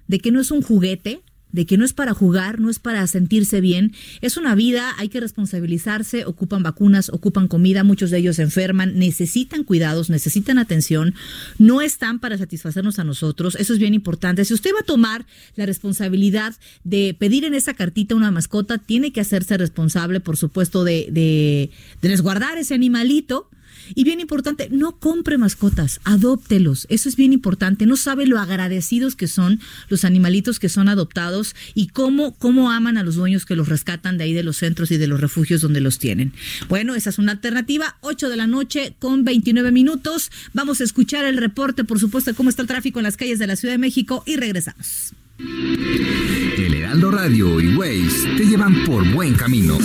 de 0.09 0.19
que 0.19 0.31
no 0.31 0.41
es 0.41 0.51
un 0.51 0.61
juguete, 0.61 1.23
de 1.53 1.67
que 1.67 1.77
no 1.77 1.85
es 1.85 1.93
para 1.93 2.13
jugar, 2.15 2.61
no 2.61 2.71
es 2.71 2.79
para 2.79 3.07
sentirse 3.07 3.61
bien, 3.61 3.93
es 4.21 4.37
una 4.37 4.55
vida, 4.55 4.95
hay 4.99 5.09
que 5.09 5.21
responsabilizarse, 5.21 6.25
ocupan 6.27 6.63
vacunas, 6.63 7.09
ocupan 7.09 7.49
comida, 7.49 7.85
muchos 7.85 8.11
de 8.11 8.19
ellos 8.19 8.37
se 8.37 8.43
enferman, 8.43 8.99
necesitan 8.99 9.65
cuidados, 9.65 10.11
necesitan 10.11 10.59
atención, 10.59 11.15
no 11.59 11.81
están 11.81 12.19
para 12.19 12.37
satisfacernos 12.37 12.99
a 12.99 13.05
nosotros, 13.05 13.57
eso 13.57 13.73
es 13.73 13.79
bien 13.79 13.95
importante. 13.95 14.45
Si 14.45 14.55
usted 14.55 14.71
va 14.75 14.81
a 14.81 14.87
tomar 14.87 15.27
la 15.55 15.67
responsabilidad 15.67 16.55
de 16.85 17.17
pedir 17.19 17.45
en 17.45 17.55
esa 17.55 17.75
cartita 17.75 18.15
una 18.15 18.31
mascota, 18.31 18.79
tiene 18.79 19.13
que 19.13 19.21
hacerse 19.21 19.57
responsable, 19.57 20.21
por 20.21 20.37
supuesto, 20.37 20.85
de, 20.85 21.09
de, 21.11 21.71
de 22.03 22.09
resguardar 22.09 22.59
ese 22.59 22.75
animalito. 22.75 23.49
Y 23.95 24.05
bien 24.05 24.21
importante, 24.21 24.69
no 24.71 24.99
compre 24.99 25.39
mascotas, 25.39 26.01
adóptelos. 26.05 26.87
Eso 26.91 27.09
es 27.09 27.17
bien 27.17 27.33
importante. 27.33 27.87
No 27.87 27.97
sabe 27.97 28.27
lo 28.27 28.39
agradecidos 28.39 29.17
que 29.17 29.29
son 29.29 29.61
los 29.89 30.05
animalitos 30.05 30.59
que 30.59 30.69
son 30.69 30.89
adoptados 30.89 31.55
y 31.75 31.89
cómo, 31.89 32.35
cómo 32.37 32.71
aman 32.71 32.99
a 32.99 33.03
los 33.03 33.17
dueños 33.17 33.45
que 33.45 33.57
los 33.57 33.69
rescatan 33.69 34.19
de 34.19 34.25
ahí 34.25 34.33
de 34.33 34.43
los 34.43 34.59
centros 34.59 34.91
y 34.91 34.97
de 34.97 35.07
los 35.07 35.21
refugios 35.21 35.61
donde 35.61 35.81
los 35.81 35.99
tienen. 35.99 36.33
Bueno, 36.69 36.95
esa 36.95 37.11
es 37.11 37.19
una 37.19 37.33
alternativa. 37.33 37.97
8 38.01 38.29
de 38.29 38.37
la 38.37 38.47
noche 38.47 38.95
con 38.99 39.25
29 39.25 39.71
minutos. 39.73 40.31
Vamos 40.53 40.81
a 40.81 40.85
escuchar 40.85 41.25
el 41.25 41.37
reporte, 41.37 41.85
por 41.85 42.01
supuesto, 42.01 42.31
de 42.31 42.37
cómo 42.37 42.51
está 42.51 42.63
el 42.63 42.69
tráfico 42.69 42.99
en 42.99 43.05
las 43.05 43.17
calles 43.17 43.39
de 43.39 43.47
la 43.47 43.57
Ciudad 43.57 43.75
de 43.75 43.79
México 43.79 44.23
y 44.27 44.37
regresamos. 44.37 45.13
El 45.39 46.75
Heraldo 46.75 47.11
Radio 47.11 47.61
y 47.61 47.77
Waze 47.77 48.37
te 48.37 48.47
llevan 48.47 48.85
por 48.85 49.07
buen 49.13 49.35
camino. 49.35 49.79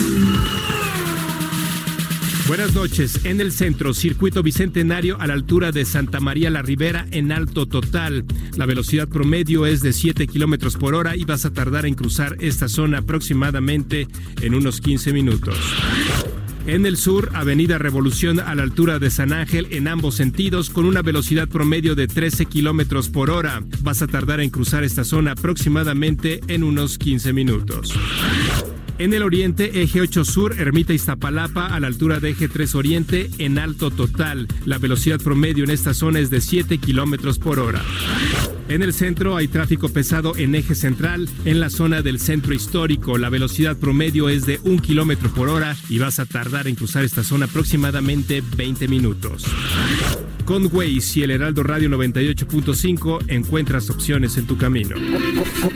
Buenas 2.52 2.76
noches. 2.76 3.24
En 3.24 3.40
el 3.40 3.54
centro, 3.54 3.94
circuito 3.94 4.44
bicentenario 4.44 5.18
a 5.22 5.28
la 5.28 5.36
altura 5.36 5.72
de 5.72 5.86
Santa 5.86 6.20
María 6.20 6.50
la 6.50 6.62
Ribera 6.62 7.08
en 7.12 7.32
alto 7.32 7.66
total. 7.66 8.26
La 8.58 8.66
velocidad 8.66 9.08
promedio 9.08 9.66
es 9.66 9.82
de 9.82 9.94
7 9.94 10.28
kilómetros 10.28 10.76
por 10.76 10.94
hora 10.94 11.16
y 11.16 11.24
vas 11.24 11.46
a 11.46 11.54
tardar 11.54 11.86
en 11.86 11.94
cruzar 11.94 12.36
esta 12.42 12.68
zona 12.68 12.98
aproximadamente 12.98 14.10
en 14.42 14.54
unos 14.54 14.82
15 14.82 15.14
minutos. 15.14 15.56
En 16.68 16.86
el 16.86 16.98
sur, 16.98 17.30
Avenida 17.36 17.78
Revolución 17.78 18.42
a 18.42 18.54
la 18.54 18.64
altura 18.64 19.00
de 19.00 19.12
San 19.12 19.32
Ángel 19.32 19.68
en 19.72 19.88
ambos 19.88 20.16
sentidos 20.16 20.70
con 20.70 20.84
una 20.84 21.02
velocidad 21.02 21.48
promedio 21.48 21.96
de 21.96 22.08
13 22.08 22.48
kilómetros 22.48 23.08
por 23.08 23.30
hora. 23.30 23.64
Vas 23.80 24.02
a 24.02 24.08
tardar 24.08 24.42
en 24.42 24.50
cruzar 24.50 24.84
esta 24.84 25.06
zona 25.06 25.32
aproximadamente 25.32 26.42
en 26.50 26.66
unos 26.66 26.98
15 26.98 27.32
minutos. 27.32 27.98
En 29.02 29.16
el 29.16 29.24
oriente, 29.24 29.82
eje 29.82 30.00
8 30.00 30.24
sur, 30.24 30.60
Ermita 30.60 30.94
Iztapalapa, 30.94 31.66
a 31.66 31.80
la 31.80 31.88
altura 31.88 32.20
de 32.20 32.30
eje 32.30 32.48
3 32.48 32.76
oriente, 32.76 33.32
en 33.40 33.58
alto 33.58 33.90
total. 33.90 34.48
La 34.64 34.78
velocidad 34.78 35.20
promedio 35.20 35.64
en 35.64 35.72
esta 35.72 35.96
zona 35.96 36.20
es 36.20 36.30
de 36.30 36.40
7 36.40 36.78
kilómetros 36.78 37.40
por 37.40 37.58
hora. 37.58 37.82
En 38.70 38.84
el 38.84 38.94
centro 38.94 39.36
hay 39.36 39.48
tráfico 39.48 39.90
pesado 39.90 40.38
en 40.38 40.54
eje 40.54 40.76
central, 40.76 41.28
en 41.46 41.60
la 41.60 41.72
zona 41.72 42.04
del 42.04 42.20
centro 42.20 42.54
histórico. 42.54 43.18
La 43.18 43.30
velocidad 43.30 43.76
promedio 43.76 44.30
es 44.30 44.46
de 44.46 44.60
1 44.64 44.84
kilómetro 44.84 45.32
por 45.34 45.50
hora 45.50 45.76
y 45.90 45.98
vas 45.98 46.20
a 46.20 46.28
tardar 46.28 46.68
en 46.68 46.76
cruzar 46.76 47.04
esta 47.04 47.24
zona 47.24 47.46
aproximadamente 47.46 48.44
20 48.56 48.88
minutos. 48.88 49.46
Con 50.46 50.70
Waze 50.72 51.20
y 51.20 51.24
el 51.24 51.32
Heraldo 51.32 51.64
Radio 51.64 51.90
98.5 51.90 53.26
encuentras 53.28 53.90
opciones 53.90 54.38
en 54.38 54.48
tu 54.48 54.58
camino. 54.58 54.96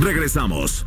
Regresamos. 0.00 0.86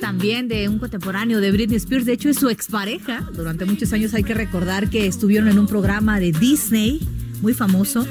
También 0.00 0.46
de 0.46 0.68
un 0.68 0.78
contemporáneo 0.78 1.40
de 1.40 1.50
Britney 1.50 1.76
Spears. 1.76 2.06
De 2.06 2.12
hecho, 2.12 2.28
es 2.28 2.38
su 2.38 2.48
expareja. 2.48 3.28
Durante 3.34 3.64
muchos 3.64 3.92
años 3.92 4.14
hay 4.14 4.22
que 4.22 4.34
recordar 4.34 4.88
que 4.88 5.06
estuvieron 5.06 5.48
en 5.48 5.58
un 5.58 5.66
programa 5.66 6.20
de 6.20 6.32
Disney 6.32 7.00
muy 7.42 7.54
famoso, 7.54 8.06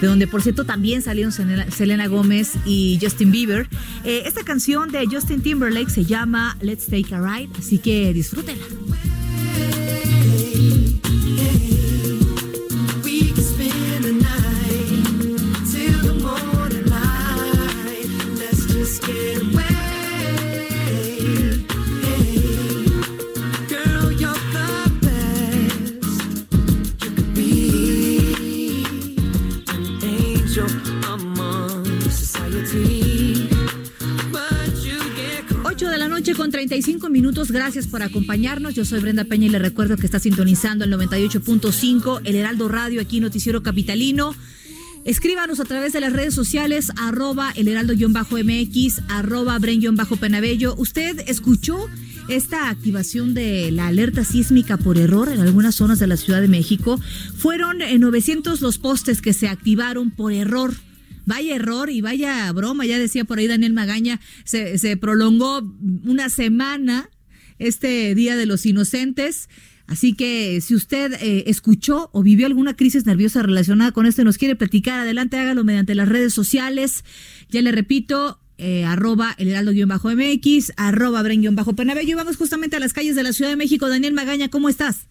de 0.00 0.06
donde 0.06 0.26
por 0.26 0.42
cierto 0.42 0.64
también 0.64 1.02
salieron 1.02 1.30
Selena, 1.30 1.70
Selena 1.70 2.06
Gómez 2.08 2.54
y 2.64 2.98
Justin 3.00 3.30
Bieber. 3.30 3.68
Eh, 4.04 4.22
esta 4.24 4.42
canción 4.42 4.90
de 4.90 5.06
Justin 5.06 5.42
Timberlake 5.42 5.90
se 5.90 6.04
llama 6.04 6.56
Let's 6.60 6.86
Take 6.86 7.14
a 7.14 7.20
Ride, 7.20 7.50
así 7.58 7.78
que 7.78 8.12
disfrútenla. 8.12 8.64
Gracias 37.32 37.86
por 37.86 38.02
acompañarnos. 38.02 38.74
Yo 38.74 38.84
soy 38.84 39.00
Brenda 39.00 39.24
Peña 39.24 39.46
y 39.46 39.48
le 39.48 39.58
recuerdo 39.58 39.96
que 39.96 40.04
está 40.04 40.18
sintonizando 40.18 40.84
el 40.84 40.92
98.5, 40.92 42.20
el 42.24 42.36
Heraldo 42.36 42.68
Radio, 42.68 43.00
aquí 43.00 43.20
Noticiero 43.20 43.62
Capitalino. 43.62 44.34
Escríbanos 45.04 45.58
a 45.58 45.64
través 45.64 45.94
de 45.94 46.00
las 46.00 46.12
redes 46.12 46.34
sociales, 46.34 46.92
arroba 46.96 47.50
el 47.56 47.68
heraldo-mx, 47.68 49.02
arroba 49.08 49.58
bren-penabello. 49.58 50.74
¿Usted 50.76 51.20
escuchó 51.26 51.88
esta 52.28 52.68
activación 52.68 53.32
de 53.32 53.70
la 53.70 53.86
alerta 53.86 54.24
sísmica 54.24 54.76
por 54.76 54.98
error 54.98 55.30
en 55.30 55.40
algunas 55.40 55.74
zonas 55.74 55.98
de 55.98 56.08
la 56.08 56.18
Ciudad 56.18 56.42
de 56.42 56.48
México? 56.48 57.00
Fueron 57.38 57.80
eh, 57.80 57.98
900 57.98 58.60
los 58.60 58.76
postes 58.76 59.22
que 59.22 59.32
se 59.32 59.48
activaron 59.48 60.10
por 60.10 60.32
error. 60.32 60.74
Vaya 61.24 61.56
error 61.56 61.88
y 61.88 62.02
vaya 62.02 62.52
broma, 62.52 62.84
ya 62.84 62.98
decía 62.98 63.24
por 63.24 63.38
ahí 63.38 63.46
Daniel 63.46 63.72
Magaña, 63.72 64.20
se 64.44 64.96
prolongó 64.96 65.62
una 66.04 66.28
semana 66.28 67.08
este 67.58 68.14
Día 68.14 68.36
de 68.36 68.46
los 68.46 68.66
Inocentes. 68.66 69.48
Así 69.86 70.14
que 70.14 70.60
si 70.60 70.74
usted 70.74 71.12
eh, 71.20 71.44
escuchó 71.48 72.08
o 72.12 72.22
vivió 72.22 72.46
alguna 72.46 72.74
crisis 72.76 73.04
nerviosa 73.04 73.42
relacionada 73.42 73.92
con 73.92 74.06
esto 74.06 74.22
y 74.22 74.24
nos 74.24 74.38
quiere 74.38 74.56
platicar, 74.56 75.00
adelante 75.00 75.38
hágalo 75.38 75.64
mediante 75.64 75.94
las 75.94 76.08
redes 76.08 76.32
sociales. 76.32 77.04
Ya 77.50 77.60
le 77.62 77.72
repito, 77.72 78.40
eh, 78.58 78.84
arroba 78.84 79.34
el 79.38 79.48
heraldo-mx, 79.48 80.72
arroba 80.76 81.22
bren-penabello. 81.22 82.10
Y 82.10 82.14
vamos 82.14 82.36
justamente 82.36 82.76
a 82.76 82.80
las 82.80 82.92
calles 82.92 83.16
de 83.16 83.22
la 83.22 83.32
Ciudad 83.32 83.50
de 83.50 83.56
México. 83.56 83.88
Daniel 83.88 84.14
Magaña, 84.14 84.48
¿cómo 84.48 84.68
estás? 84.68 85.08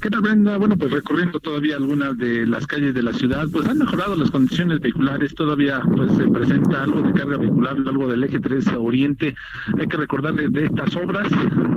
¿Qué 0.00 0.10
tal, 0.10 0.20
Brenda? 0.20 0.58
Bueno, 0.58 0.76
pues 0.76 0.90
recorriendo 0.90 1.40
todavía 1.40 1.76
algunas 1.76 2.16
de 2.18 2.46
las 2.46 2.66
calles 2.66 2.94
de 2.94 3.02
la 3.02 3.12
ciudad, 3.12 3.46
pues 3.50 3.66
han 3.66 3.78
mejorado 3.78 4.14
las 4.14 4.30
condiciones 4.30 4.80
vehiculares, 4.80 5.34
todavía 5.34 5.80
pues 5.94 6.12
se 6.12 6.28
presenta 6.28 6.82
algo 6.82 7.02
de 7.02 7.12
carga 7.12 7.38
vehicular, 7.38 7.76
algo 7.86 8.06
del 8.08 8.24
eje 8.24 8.38
3 8.38 8.68
a 8.68 8.78
Oriente. 8.78 9.34
Hay 9.78 9.86
que 9.86 9.96
recordarles 9.96 10.52
de 10.52 10.66
estas 10.66 10.94
obras, 10.96 11.28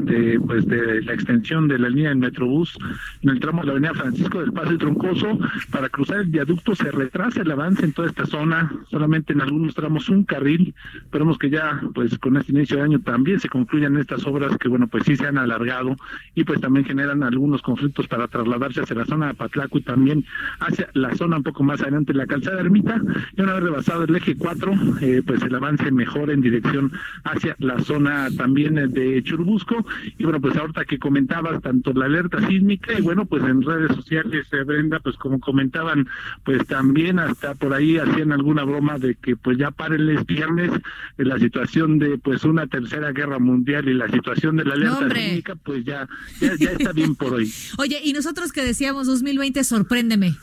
de 0.04 0.40
pues 0.46 0.68
de 0.68 1.02
la 1.02 1.14
extensión 1.14 1.68
de 1.68 1.80
la 1.80 1.90
línea 1.90 2.10
del 2.10 2.18
Metrobús 2.18 2.78
en 3.22 3.30
el 3.30 3.40
tramo 3.40 3.62
de 3.62 3.68
la 3.68 3.72
avenida 3.74 3.94
Francisco 3.94 4.42
del 4.42 4.52
Paso 4.52 4.74
y 4.74 4.78
Troncoso, 4.78 5.40
para 5.72 5.90
cruzar 5.90 6.18
el 6.18 6.28
viaducto 6.28 6.76
se 6.76 6.92
retrasa 6.92 7.42
el 7.42 7.52
avance 7.52 7.86
en 7.86 7.94
toda 7.94 8.10
esta 8.10 8.26
zona, 8.26 8.72
solamente 8.90 9.34
en 9.34 9.42
algunos 9.42 9.76
tramos 9.76 10.10
un 10.10 10.24
carril, 10.24 10.74
esperemos 10.96 11.38
que 11.38 11.50
ya 11.50 11.82
pues 11.94 12.18
con 12.18 12.38
este 12.38 12.52
inicio 12.52 12.78
de 12.78 12.84
año 12.84 13.00
también 13.00 13.40
se 13.40 13.50
concluyan 13.50 13.98
estas 13.98 14.26
obras 14.26 14.58
que 14.58 14.68
bueno 14.68 14.88
pues 14.88 15.04
sí 15.06 15.16
se 15.16 15.28
han 15.28 15.38
alargado 15.38 15.96
y 16.36 16.44
pues 16.44 16.60
también 16.60 16.86
generan 16.86 17.24
algunos 17.24 17.62
conflictos 17.70 18.08
para 18.08 18.28
trasladarse 18.28 18.82
hacia 18.82 18.96
la 18.96 19.06
zona 19.06 19.28
de 19.28 19.34
Patlaco 19.36 19.78
y 19.78 19.84
también 19.84 20.26
hacia 20.60 20.90
la 20.94 21.16
zona 21.16 21.38
un 21.38 21.44
poco 21.44 21.64
más 21.64 21.82
adelante, 21.82 22.16
la 22.16 22.26
calzada 22.26 22.62
Ermita, 22.62 23.00
y 23.38 23.42
una 23.42 23.54
vez 23.54 23.64
rebasado 23.64 24.06
el 24.06 24.16
eje 24.16 24.36
4, 24.36 24.74
eh, 25.02 25.22
pues 25.26 25.44
el 25.44 25.54
avance 25.54 25.92
mejor 25.92 26.32
en 26.32 26.42
dirección 26.42 26.92
hacia 27.26 27.56
la 27.60 27.80
zona 27.80 28.30
también 28.36 28.80
eh, 28.80 28.88
de 28.88 29.22
Churubusco, 29.22 29.86
y 30.18 30.24
bueno, 30.24 30.42
pues 30.42 30.58
ahorita 30.58 30.86
que 30.86 30.98
comentabas 30.98 31.62
tanto 31.62 31.94
la 31.94 32.06
alerta 32.06 32.40
sísmica, 32.48 32.98
y 32.98 33.04
bueno, 33.04 33.26
pues 33.26 33.44
en 33.44 33.62
redes 33.62 33.96
sociales, 33.96 34.48
eh, 34.52 34.64
Brenda, 34.64 35.00
pues 35.00 35.16
como 35.18 35.40
comentaban, 35.40 36.08
pues 36.44 36.66
también 36.66 37.20
hasta 37.20 37.54
por 37.54 37.74
ahí 37.74 37.98
hacían 37.98 38.32
alguna 38.32 38.64
broma 38.64 38.98
de 38.98 39.14
que 39.16 39.36
pues 39.36 39.58
ya 39.60 39.70
párenles 39.70 40.26
viernes, 40.26 40.72
eh, 41.18 41.26
la 41.26 41.38
situación 41.38 42.00
de 42.00 42.18
pues 42.18 42.44
una 42.46 42.66
tercera 42.66 43.12
guerra 43.12 43.38
mundial 43.38 43.88
y 43.88 43.94
la 43.94 44.10
situación 44.10 44.58
de 44.58 44.66
la 44.66 44.74
alerta 44.74 44.98
hombre. 44.98 45.20
sísmica, 45.22 45.56
pues 45.56 45.86
ya, 45.86 46.08
ya, 46.40 46.56
ya 46.58 46.72
está 46.72 46.92
bien 46.94 47.16
por 47.16 47.34
hoy. 47.34 47.52
Oye, 47.78 48.00
y 48.04 48.14
nosotros 48.14 48.52
que 48.52 48.64
decíamos 48.64 49.08
2020, 49.08 49.64
sorpréndeme. 49.64 50.36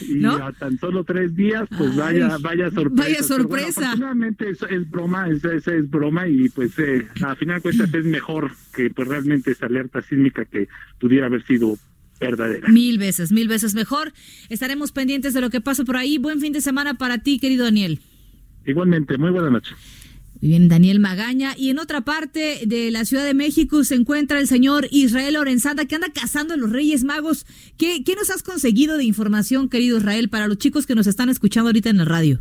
Y 0.00 0.24
a 0.24 0.52
tan 0.58 0.78
solo 0.78 1.04
tres 1.04 1.34
días, 1.36 1.68
pues 1.76 1.90
Ay, 1.92 2.20
vaya, 2.20 2.38
vaya 2.38 2.70
sorpresa. 2.70 3.02
vaya 3.02 3.22
sorpresa. 3.22 3.94
bueno, 3.96 4.26
es, 4.38 4.62
es 4.62 4.90
broma, 4.90 5.28
es, 5.28 5.44
es, 5.44 5.66
es 5.68 5.90
broma 5.90 6.26
y 6.26 6.48
pues 6.48 6.78
eh, 6.78 7.06
a 7.22 7.34
final 7.36 7.56
de 7.56 7.62
cuentas 7.62 7.94
es 7.94 8.04
mejor 8.04 8.50
que 8.74 8.90
pues 8.90 9.06
realmente 9.08 9.52
esa 9.52 9.66
alerta 9.66 10.02
sísmica 10.02 10.44
que 10.44 10.68
pudiera 10.98 11.26
haber 11.26 11.46
sido 11.46 11.78
verdadera. 12.18 12.68
Mil 12.68 12.98
veces, 12.98 13.32
mil 13.32 13.48
veces 13.48 13.74
mejor. 13.74 14.12
Estaremos 14.48 14.92
pendientes 14.92 15.34
de 15.34 15.40
lo 15.40 15.50
que 15.50 15.60
pasa 15.60 15.84
por 15.84 15.96
ahí. 15.96 16.18
Buen 16.18 16.40
fin 16.40 16.52
de 16.52 16.60
semana 16.60 16.94
para 16.94 17.18
ti, 17.18 17.38
querido 17.38 17.64
Daniel. 17.64 18.00
Igualmente, 18.66 19.16
muy 19.16 19.30
buena 19.30 19.50
noche. 19.50 19.74
Muy 20.40 20.50
Bien, 20.50 20.68
Daniel 20.68 21.00
Magaña. 21.00 21.52
Y 21.56 21.70
en 21.70 21.78
otra 21.78 22.00
parte 22.00 22.60
de 22.66 22.90
la 22.90 23.04
Ciudad 23.04 23.24
de 23.24 23.34
México 23.34 23.84
se 23.84 23.94
encuentra 23.94 24.38
el 24.38 24.46
señor 24.46 24.86
Israel 24.90 25.34
Lorenzanda, 25.34 25.84
que 25.84 25.96
anda 25.96 26.08
cazando 26.12 26.54
a 26.54 26.56
los 26.56 26.70
Reyes 26.70 27.04
Magos. 27.04 27.44
¿Qué, 27.76 28.02
¿Qué 28.04 28.14
nos 28.14 28.30
has 28.30 28.42
conseguido 28.42 28.96
de 28.96 29.04
información, 29.04 29.68
querido 29.68 29.98
Israel, 29.98 30.28
para 30.30 30.48
los 30.48 30.58
chicos 30.58 30.86
que 30.86 30.94
nos 30.94 31.06
están 31.06 31.28
escuchando 31.28 31.68
ahorita 31.68 31.90
en 31.90 31.98
la 31.98 32.04
radio? 32.04 32.40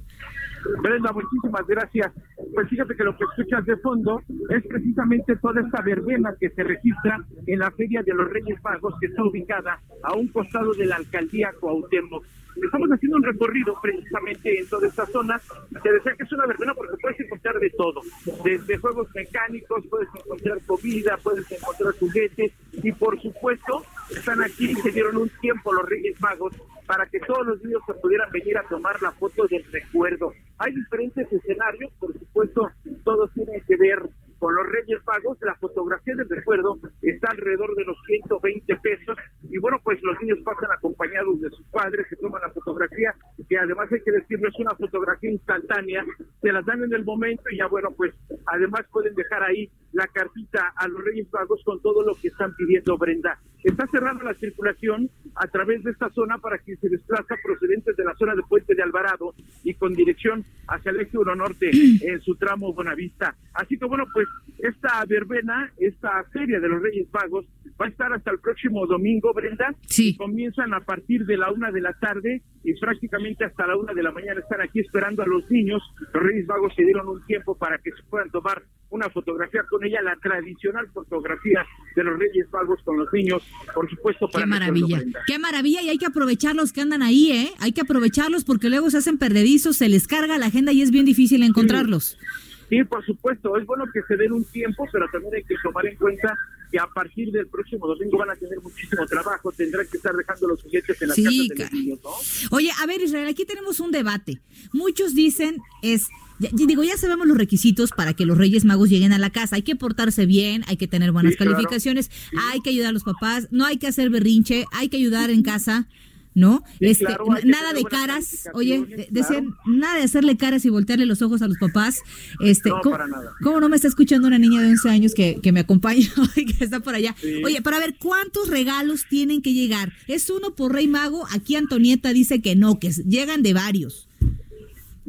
Brenda, 0.82 1.12
muchísimas 1.12 1.66
gracias. 1.68 2.12
Pues 2.54 2.70
fíjate 2.70 2.96
que 2.96 3.04
lo 3.04 3.18
que 3.18 3.24
escuchas 3.26 3.66
de 3.66 3.78
fondo 3.78 4.22
es 4.50 4.66
precisamente 4.68 5.36
toda 5.38 5.62
esta 5.62 5.82
verbena 5.82 6.34
que 6.40 6.50
se 6.50 6.64
registra 6.64 7.18
en 7.48 7.60
la 7.60 7.72
Feria 7.72 8.02
de 8.04 8.14
los 8.14 8.30
Reyes 8.30 8.62
Magos, 8.64 8.94
que 9.00 9.08
está 9.08 9.24
ubicada 9.24 9.80
a 10.04 10.14
un 10.14 10.28
costado 10.30 10.74
de 10.74 10.86
la 10.86 10.98
alcaldía 10.98 11.52
Cuauhtémoc. 11.60 12.26
Estamos 12.64 12.90
haciendo 12.90 13.18
un 13.18 13.24
recorrido 13.24 13.76
precisamente 13.82 14.60
en 14.60 14.68
toda 14.68 14.88
esta 14.88 15.06
zona. 15.08 15.40
Te 15.82 15.92
decía 15.92 16.14
que 16.16 16.24
es 16.24 16.32
una 16.32 16.46
verbena 16.46 16.74
porque 16.74 16.98
puedes 17.02 17.20
encontrar 17.20 17.60
de 17.60 17.70
todo, 17.72 18.02
desde 18.44 18.78
juegos 18.78 19.08
mecánicos, 19.16 19.86
puedes 19.90 20.10
encontrar 20.16 20.60
comida, 20.66 21.18
puedes 21.24 21.52
encontrar 21.52 21.94
juguetes 22.00 22.52
y 22.84 22.92
por 22.92 23.20
supuesto 23.22 23.84
están 24.10 24.42
aquí 24.42 24.72
y 24.72 24.76
se 24.76 24.92
dieron 24.92 25.18
un 25.18 25.30
tiempo 25.42 25.74
los 25.74 25.88
Reyes 25.88 26.20
Magos 26.22 26.54
para 26.86 27.06
que 27.06 27.20
todos 27.20 27.46
los 27.46 27.64
niños 27.64 27.82
se 27.86 27.94
pudieran 27.94 28.32
venir 28.32 28.58
a 28.58 28.64
tomar 28.64 29.00
la 29.02 29.12
foto 29.12 29.46
del 29.48 29.64
recuerdo. 29.72 30.34
Hay 30.58 30.74
diferentes 30.74 31.32
escenarios, 31.32 31.92
por 32.00 32.12
supuesto, 32.14 32.70
todos 33.04 33.32
tienen 33.34 33.62
que 33.68 33.76
ver 33.76 34.02
con 34.40 34.56
los 34.56 34.66
Reyes 34.68 35.00
Magos. 35.06 35.38
La 35.42 35.56
fotografía 35.56 36.16
del 36.16 36.30
recuerdo 36.30 36.80
está 37.02 37.30
alrededor 37.32 37.76
de 37.76 37.86
los 37.86 37.98
120 38.08 38.76
pesos 38.78 39.18
y 39.50 39.58
bueno, 39.60 39.78
pues 39.84 40.02
los 40.02 40.20
niños 40.22 40.40
pasan 40.44 40.72
acompañados 40.72 41.42
de 41.42 41.50
sus 41.50 41.66
padres, 41.68 42.08
se 42.10 42.16
toman 42.16 42.42
la 42.42 42.52
fotografía, 42.52 43.14
que 43.48 43.58
además 43.58 43.92
hay 43.92 44.02
que 44.02 44.12
decirlo, 44.12 44.50
es 44.50 44.60
una 44.60 44.76
fotografía 44.76 45.32
instantánea, 45.32 46.06
se 46.42 46.52
las 46.52 46.66
dan 46.66 46.84
en 46.84 46.94
el 46.94 47.04
momento 47.04 47.44
y 47.52 47.58
ya 47.58 47.68
bueno, 47.68 47.90
pues 47.96 48.14
además 48.46 48.86
pueden 48.92 49.14
dejar 49.16 49.44
ahí 49.44 49.70
la 49.92 50.08
cartita 50.08 50.74
a 50.76 50.88
los 50.88 51.04
Reyes 51.04 51.28
Magos 51.32 51.62
con 51.64 51.82
todo 51.82 52.04
lo 52.04 52.16
que 52.16 52.30
están 52.30 52.56
pidiendo 52.56 52.98
Brenda. 52.98 53.40
Está 53.64 53.86
cerrando 53.88 54.24
la 54.24 54.34
circulación 54.36 55.10
a 55.36 55.48
través 55.48 55.84
de 55.84 55.92
esta 55.92 56.10
zona 56.12 56.38
para 56.38 56.60
quien 56.60 56.80
se 56.80 56.88
desplaza 56.88 57.36
procedentes 57.44 57.98
de 57.98 58.06
la 58.06 58.16
zona 58.16 58.34
de 58.34 58.42
Puente 58.44 58.74
de 58.74 58.84
Alvarado 58.84 59.34
y 59.64 59.74
con 59.74 59.94
dirección 59.94 60.46
hacia 60.68 60.92
el 60.92 61.02
eje 61.02 61.18
1 61.18 61.36
norte 61.36 61.70
en 62.02 62.22
su 62.22 62.36
tramo 62.36 62.74
Bonavista. 62.74 63.36
Así 63.54 63.78
que 63.78 63.86
bueno, 63.86 64.06
pues 64.14 64.29
esta 64.60 65.06
verbena, 65.06 65.72
esta 65.78 66.24
feria 66.32 66.60
de 66.60 66.68
los 66.68 66.82
Reyes 66.82 67.08
Magos 67.14 67.46
va 67.80 67.86
a 67.86 67.90
estar 67.90 68.12
hasta 68.12 68.32
el 68.32 68.40
próximo 68.40 68.86
domingo, 68.86 69.34
Brenda. 69.34 69.74
Sí. 69.88 70.16
Comienzan 70.18 70.74
a 70.74 70.82
partir 70.82 71.26
de 71.26 71.38
la 71.38 71.52
una 71.52 71.72
de 71.72 71.82
la 71.82 71.94
tarde 71.94 72.42
y 72.64 72.74
prácticamente 72.78 73.46
hasta 73.46 73.68
la 73.68 73.78
una 73.78 73.94
de 73.94 74.04
la 74.04 74.12
mañana 74.12 74.40
están 74.42 74.62
aquí 74.62 74.80
esperando 74.80 75.24
a 75.24 75.26
los 75.26 75.50
niños. 75.50 75.82
Los 76.14 76.24
Reyes 76.24 76.46
Magos 76.48 76.74
se 76.76 76.84
dieron 76.84 77.08
un 77.08 77.26
tiempo 77.26 77.58
para 77.58 77.78
que 77.78 77.92
se 77.92 78.04
puedan 78.10 78.30
tomar 78.32 78.64
una 78.90 79.10
fotografía 79.10 79.62
con 79.70 79.84
ella, 79.86 80.02
la 80.02 80.16
tradicional 80.18 80.88
fotografía 80.92 81.66
de 81.96 82.04
los 82.04 82.20
Reyes 82.20 82.48
Magos 82.52 82.82
con 82.84 82.98
los 82.98 83.08
niños, 83.14 83.44
por 83.74 83.90
supuesto, 83.90 84.28
para 84.30 84.44
Qué 84.44 84.50
maravilla, 84.50 85.04
qué 85.28 85.40
maravilla 85.40 85.82
y 85.84 85.90
hay 85.90 85.98
que 85.98 86.08
aprovechar 86.08 86.56
los 86.56 86.74
que 86.74 86.82
andan 86.82 87.04
ahí, 87.04 87.32
¿eh? 87.32 87.52
Hay 87.60 87.72
que 87.72 87.82
aprovecharlos 87.82 88.44
porque 88.44 88.70
luego 88.70 88.90
se 88.90 88.98
hacen 88.98 89.18
perdedizos, 89.18 89.78
se 89.78 89.90
les 89.90 90.08
carga 90.08 90.38
la 90.38 90.48
agenda 90.48 90.74
y 90.74 90.82
es 90.82 90.92
bien 90.92 91.06
difícil 91.06 91.44
encontrarlos. 91.44 92.18
Sí, 92.20 92.49
por 92.88 93.06
supuesto, 93.06 93.58
es 93.58 93.66
bueno 93.66 93.86
que 93.92 94.02
se 94.08 94.16
den 94.16 94.32
un 94.32 94.44
tiempo, 94.46 94.86
pero 94.92 95.08
también 95.12 95.36
hay 95.36 95.44
que 95.44 95.56
tomar 95.64 95.86
en 95.88 95.96
cuenta 95.98 96.36
que 96.72 96.78
a 96.80 96.86
partir 96.88 97.32
del 97.32 97.48
próximo 97.48 97.88
domingo 97.88 98.18
van 98.20 98.30
a 98.30 98.36
tener 98.36 98.60
muchísimo 98.62 99.06
trabajo, 99.08 99.52
tendrán 99.52 99.88
que 99.90 99.98
estar 99.98 100.16
dejando 100.16 100.48
los 100.50 100.62
juguetes 100.62 101.02
en 101.02 101.08
las 101.08 101.16
Sí, 101.16 101.24
casas 101.24 101.48
de 101.50 101.64
los 101.64 101.74
niños, 101.74 102.00
¿no? 102.04 102.56
Oye, 102.56 102.70
a 102.82 102.86
ver, 102.86 103.02
Israel, 103.02 103.28
aquí 103.28 103.46
tenemos 103.46 103.80
un 103.80 103.92
debate. 103.92 104.40
Muchos 104.72 105.16
dicen 105.16 105.58
es 105.82 106.08
ya- 106.42 106.50
digo, 106.54 106.84
ya 106.84 106.96
sabemos 106.96 107.28
los 107.28 107.38
requisitos 107.38 107.90
para 107.92 108.14
que 108.14 108.26
los 108.26 108.38
Reyes 108.38 108.64
Magos 108.64 108.88
lleguen 108.90 109.12
a 109.12 109.18
la 109.18 109.30
casa. 109.30 109.58
Hay 109.58 109.62
que 109.64 109.76
portarse 109.76 110.26
bien, 110.26 110.64
hay 110.68 110.78
que 110.78 110.88
tener 110.88 111.12
buenas 111.12 111.34
Sí, 111.34 111.38
claro. 111.38 111.52
calificaciones, 111.54 112.10
hay 112.52 112.62
que 112.62 112.70
ayudar 112.70 112.90
a 112.90 112.94
los 112.94 113.04
papás, 113.04 113.48
no 113.52 113.66
hay 113.66 113.78
que 113.78 113.88
hacer 113.88 114.10
berrinche, 114.10 114.64
hay 114.72 114.88
que 114.90 114.96
ayudar 114.98 115.32
en 115.32 115.42
casa, 115.44 115.88
¿no? 116.36 116.64
Sí, 116.80 116.88
este, 116.88 117.06
claro, 117.06 117.26
nada 117.44 117.74
de 117.74 117.84
caras, 117.84 118.50
oye, 118.54 119.08
decían, 119.10 119.52
claro. 119.52 119.58
nada 119.66 119.96
de 119.98 120.04
hacerle 120.04 120.38
caras 120.38 120.66
y 120.66 120.70
voltearle 120.70 121.06
los 121.06 121.22
ojos 121.22 121.42
a 121.42 121.48
los 121.48 121.58
papás. 121.58 122.02
Este, 122.40 122.70
No, 122.70 122.82
¿cómo, 122.82 122.98
cómo 123.42 123.60
no 123.60 123.70
me 123.70 123.76
está 123.76 123.88
escuchando 123.88 124.28
una 124.28 124.40
niña 124.40 124.62
de 124.62 124.70
11 124.70 124.90
años 124.90 125.14
que, 125.14 125.40
que 125.42 125.52
me 125.52 125.62
acompaña 125.62 126.08
hoy, 126.36 126.46
que 126.46 126.64
está 126.64 126.80
por 126.80 126.96
allá? 126.96 127.16
Sí. 127.20 127.42
Oye, 127.44 127.62
para 127.62 127.80
ver 127.80 127.96
cuántos 128.00 128.50
regalos 128.50 129.06
tienen 129.10 129.42
que 129.42 129.54
llegar. 129.54 129.94
¿Es 130.08 130.30
uno 130.30 130.56
por 130.56 130.74
Rey 130.74 130.88
Mago? 130.88 131.26
Aquí 131.32 131.56
Antonieta 131.56 132.14
dice 132.14 132.42
que 132.42 132.56
no, 132.56 132.80
que 132.80 132.92
llegan 132.92 133.44
de 133.44 133.54
varios. 133.54 134.09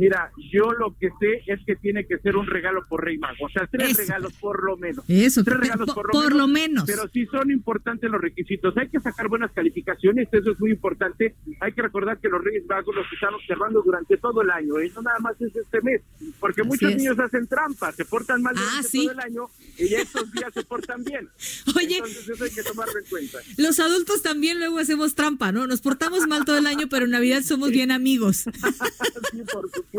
Mira, 0.00 0.30
yo 0.50 0.72
lo 0.72 0.96
que 0.98 1.10
sé 1.20 1.42
es 1.46 1.60
que 1.66 1.76
tiene 1.76 2.06
que 2.06 2.16
ser 2.18 2.36
un 2.36 2.46
regalo 2.46 2.86
por 2.88 3.04
Rey 3.04 3.18
Mago, 3.18 3.44
o 3.44 3.48
sea, 3.50 3.66
tres 3.70 3.90
Eso. 3.90 4.00
regalos 4.00 4.32
por 4.40 4.64
lo 4.64 4.78
menos. 4.78 5.04
Eso, 5.08 5.44
tres 5.44 5.58
regalos 5.60 5.86
po- 5.88 5.94
por 5.94 6.06
lo, 6.06 6.12
por 6.12 6.22
menos, 6.24 6.38
lo 6.38 6.48
menos. 6.48 6.84
Pero 6.86 7.06
sí 7.12 7.26
son 7.26 7.50
importantes 7.50 8.10
los 8.10 8.20
requisitos. 8.20 8.74
Hay 8.78 8.88
que 8.88 8.98
sacar 9.00 9.28
buenas 9.28 9.52
calificaciones, 9.52 10.26
eso 10.32 10.52
es 10.52 10.58
muy 10.60 10.70
importante. 10.70 11.34
Hay 11.60 11.72
que 11.72 11.82
recordar 11.82 12.18
que 12.18 12.28
los 12.30 12.42
Reyes 12.42 12.64
Magos 12.66 12.94
los 12.94 13.04
están 13.12 13.34
observando 13.34 13.82
durante 13.82 14.16
todo 14.16 14.40
el 14.40 14.50
año, 14.50 14.80
y 14.82 14.88
no 14.90 15.02
nada 15.02 15.18
más 15.18 15.38
es 15.40 15.54
este 15.54 15.82
mes, 15.82 16.00
porque 16.40 16.62
Así 16.62 16.68
muchos 16.70 16.90
es. 16.92 16.96
niños 16.96 17.18
hacen 17.18 17.46
trampa, 17.46 17.92
se 17.92 18.06
portan 18.06 18.40
mal 18.40 18.54
Ah, 18.56 18.60
durante 18.62 18.88
sí. 18.88 19.02
todo 19.02 19.12
el 19.12 19.20
año 19.20 19.46
y 19.78 19.94
estos 19.94 20.32
días 20.32 20.50
se 20.54 20.62
portan 20.64 21.04
bien. 21.04 21.28
Oye. 21.76 21.96
Entonces 21.98 22.28
eso 22.28 22.44
hay 22.44 22.50
que 22.50 22.62
tomarlo 22.62 22.98
en 22.98 23.04
cuenta. 23.10 23.38
Los 23.58 23.78
adultos 23.80 24.22
también 24.22 24.58
luego 24.58 24.78
hacemos 24.78 25.14
trampa, 25.14 25.52
¿no? 25.52 25.66
Nos 25.66 25.82
portamos 25.82 26.26
mal 26.26 26.44
todo 26.46 26.56
el 26.56 26.66
año, 26.66 26.86
pero 26.88 27.04
en 27.04 27.10
Navidad 27.10 27.42
somos 27.42 27.70
bien 27.70 27.90
amigos. 27.90 28.44
sí, 29.32 29.42
por 29.52 29.68
supuesto. 29.70 29.89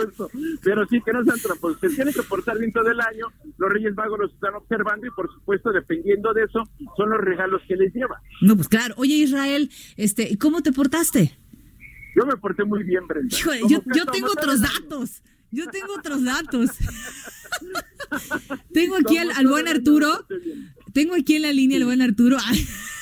Pero 0.64 0.88
sí 0.88 1.02
que 1.04 1.12
no 1.12 1.24
sean 1.24 1.40
tramposos. 1.40 1.80
Se 1.80 1.90
tienen 1.90 2.14
que 2.14 2.24
portar 2.24 2.58
bien 2.58 2.72
todo 2.72 2.90
el 2.90 3.00
año. 3.00 3.28
Los 3.58 3.72
Reyes 3.72 3.94
Magos 3.96 4.20
los 4.20 4.34
están 4.34 4.56
observando 4.56 5.08
y, 5.08 5.12
por 5.12 5.32
supuesto, 5.34 5.72
dependiendo 5.72 6.34
de 6.34 6.44
eso, 6.44 6.64
son 6.98 7.10
los 7.10 7.20
regalos 7.20 7.62
que 7.68 7.76
les 7.76 7.94
llevan. 7.94 8.20
No, 8.42 8.56
pues 8.56 8.68
claro. 8.68 8.94
Oye, 8.98 9.16
Israel, 9.16 9.70
este, 9.98 10.38
¿cómo 10.38 10.62
te 10.62 10.72
portaste? 10.72 11.38
Yo 12.16 12.26
me 12.26 12.36
porté 12.38 12.64
muy 12.64 12.84
bien, 12.84 13.08
Brenda. 13.08 13.36
Híjole, 13.36 13.62
yo, 13.70 13.82
yo 13.96 14.06
tengo 14.06 14.32
otros 14.32 14.56
el 14.56 14.62
datos. 14.62 15.24
Yo 15.52 15.68
tengo 15.68 15.94
otros 15.98 16.24
datos. 16.24 16.70
tengo 18.74 18.98
aquí 18.98 19.18
al, 19.18 19.32
al 19.32 19.48
buen 19.48 19.68
el 19.68 19.78
Arturo. 19.78 20.26
Tengo 20.94 21.16
aquí 21.16 21.36
en 21.36 21.44
la 21.44 21.54
línea 21.54 21.78
al 21.78 21.86
buen 21.86 22.02
Arturo. 22.02 22.38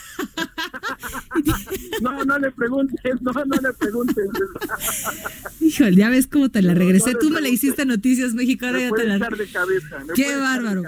No, 2.02 2.24
no 2.26 2.40
le 2.40 2.52
preguntes, 2.52 3.00
no, 3.22 3.32
no 3.32 3.56
le 3.62 3.74
preguntes. 3.74 4.26
Híjole, 5.60 5.96
ya 5.96 6.10
ves 6.10 6.28
cómo 6.28 6.50
te 6.50 6.62
la 6.62 6.74
regresé. 6.74 7.14
no, 7.14 7.20
Tú 7.20 7.30
me 7.30 7.42
no. 7.42 7.48
hiciste 7.48 7.86
Noticias 7.86 8.34
México, 8.34 8.66
ahora 8.66 8.80
ya 8.82 8.92
te 8.92 9.06
la... 9.06 9.20
cabeza. 9.20 9.98
Qué 10.16 10.36
bárbaro. 10.36 10.84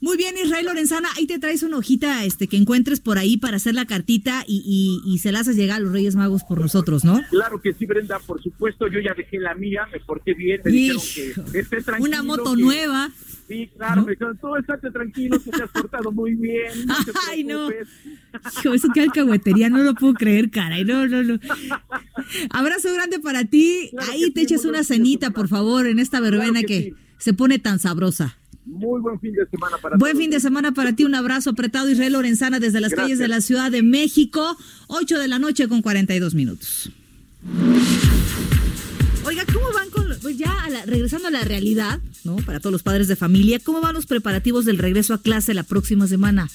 Muy 0.00 0.16
bien, 0.16 0.34
Israel 0.42 0.66
Lorenzana, 0.66 1.08
ahí 1.16 1.26
te 1.26 1.38
traes 1.38 1.62
una 1.62 1.78
hojita 1.78 2.24
este, 2.24 2.48
que 2.48 2.56
encuentres 2.56 3.00
por 3.00 3.18
ahí 3.18 3.36
para 3.38 3.56
hacer 3.56 3.74
la 3.74 3.86
cartita 3.86 4.44
y, 4.46 4.62
y, 5.04 5.10
y 5.10 5.18
se 5.18 5.32
la 5.32 5.40
haces 5.40 5.56
llegar 5.56 5.78
a 5.78 5.80
los 5.80 5.92
Reyes 5.92 6.16
Magos 6.16 6.42
por 6.44 6.60
nosotros, 6.60 7.04
¿no? 7.04 7.20
Claro 7.30 7.60
que 7.60 7.72
sí, 7.72 7.86
Brenda, 7.86 8.18
por 8.20 8.42
supuesto, 8.42 8.86
yo 8.88 9.00
ya 9.00 9.14
dejé 9.14 9.38
la 9.38 9.54
mía, 9.54 9.82
me 9.92 9.98
porté 10.00 10.34
bien, 10.34 10.60
me 10.64 10.70
dijeron 10.70 11.02
que 11.52 11.58
esté 11.60 11.82
tranquilo. 11.82 12.08
Una 12.08 12.22
moto 12.22 12.54
que- 12.54 12.60
nueva. 12.62 13.10
Sí, 13.48 13.70
claro, 13.76 14.02
me 14.04 14.10
dijeron, 14.12 14.36
tú 14.40 14.56
estate 14.56 14.90
tranquilo, 14.90 15.40
que 15.40 15.50
te 15.52 15.62
has 15.62 15.70
portado 15.70 16.10
muy 16.10 16.34
bien, 16.34 16.84
no 16.84 16.94
Ay, 17.28 17.44
no. 17.44 17.70
Hijo, 18.60 18.74
eso 18.74 18.88
que 18.92 19.00
alcahuetería, 19.02 19.70
no 19.70 19.78
lo 19.84 19.94
puedo 19.94 20.14
creer, 20.14 20.50
caray. 20.50 20.84
No, 20.84 21.06
no, 21.06 21.22
no. 21.22 21.38
Abrazo 22.50 22.92
grande 22.92 23.18
para 23.20 23.44
ti. 23.44 23.88
Claro 23.92 24.12
Ahí 24.12 24.30
te 24.32 24.40
sí, 24.40 24.46
echas 24.46 24.64
una 24.64 24.82
cenita, 24.84 25.30
por 25.30 25.48
favor, 25.48 25.86
en 25.86 25.98
esta 26.00 26.20
verbena 26.20 26.60
Claro 26.60 26.66
que, 26.68 26.84
que 26.84 26.90
sí. 26.90 26.96
se 27.18 27.32
pone 27.34 27.58
tan 27.58 27.78
sabrosa. 27.78 28.36
Muy 28.66 29.00
buen 29.00 29.18
fin 29.20 29.32
de 29.32 29.46
semana 29.48 29.76
para 29.80 29.96
Buen 29.96 30.12
todos. 30.12 30.22
fin 30.22 30.30
de 30.30 30.40
semana 30.40 30.72
para 30.72 30.92
ti, 30.94 31.04
un 31.04 31.14
abrazo 31.14 31.50
apretado, 31.50 31.88
Israel 31.88 32.12
Lorenzana, 32.14 32.58
desde 32.60 32.80
las 32.80 32.90
Gracias. 32.90 33.04
calles 33.04 33.18
de 33.20 33.28
la 33.28 33.40
Ciudad 33.40 33.70
de 33.70 33.82
México, 33.82 34.56
8 34.88 35.18
de 35.18 35.28
la 35.28 35.38
noche 35.38 35.68
con 35.68 35.82
42 35.82 36.34
minutos. 36.34 36.90
Oiga, 39.24 39.44
¿cómo 39.52 39.66
van 39.74 39.90
con, 39.90 40.04
pues 40.22 40.36
ya 40.38 40.52
a 40.64 40.70
la- 40.70 40.84
regresando 40.84 41.28
a 41.28 41.30
la 41.30 41.42
realidad, 41.44 42.00
¿no? 42.24 42.36
Para 42.36 42.60
todos 42.60 42.72
los 42.72 42.82
padres 42.82 43.08
de 43.08 43.16
familia, 43.16 43.58
¿cómo 43.60 43.80
van 43.80 43.94
los 43.94 44.06
preparativos 44.06 44.64
del 44.64 44.78
regreso 44.78 45.14
a 45.14 45.22
clase 45.22 45.52
la 45.54 45.62
próxima 45.64 46.06
semana? 46.06 46.48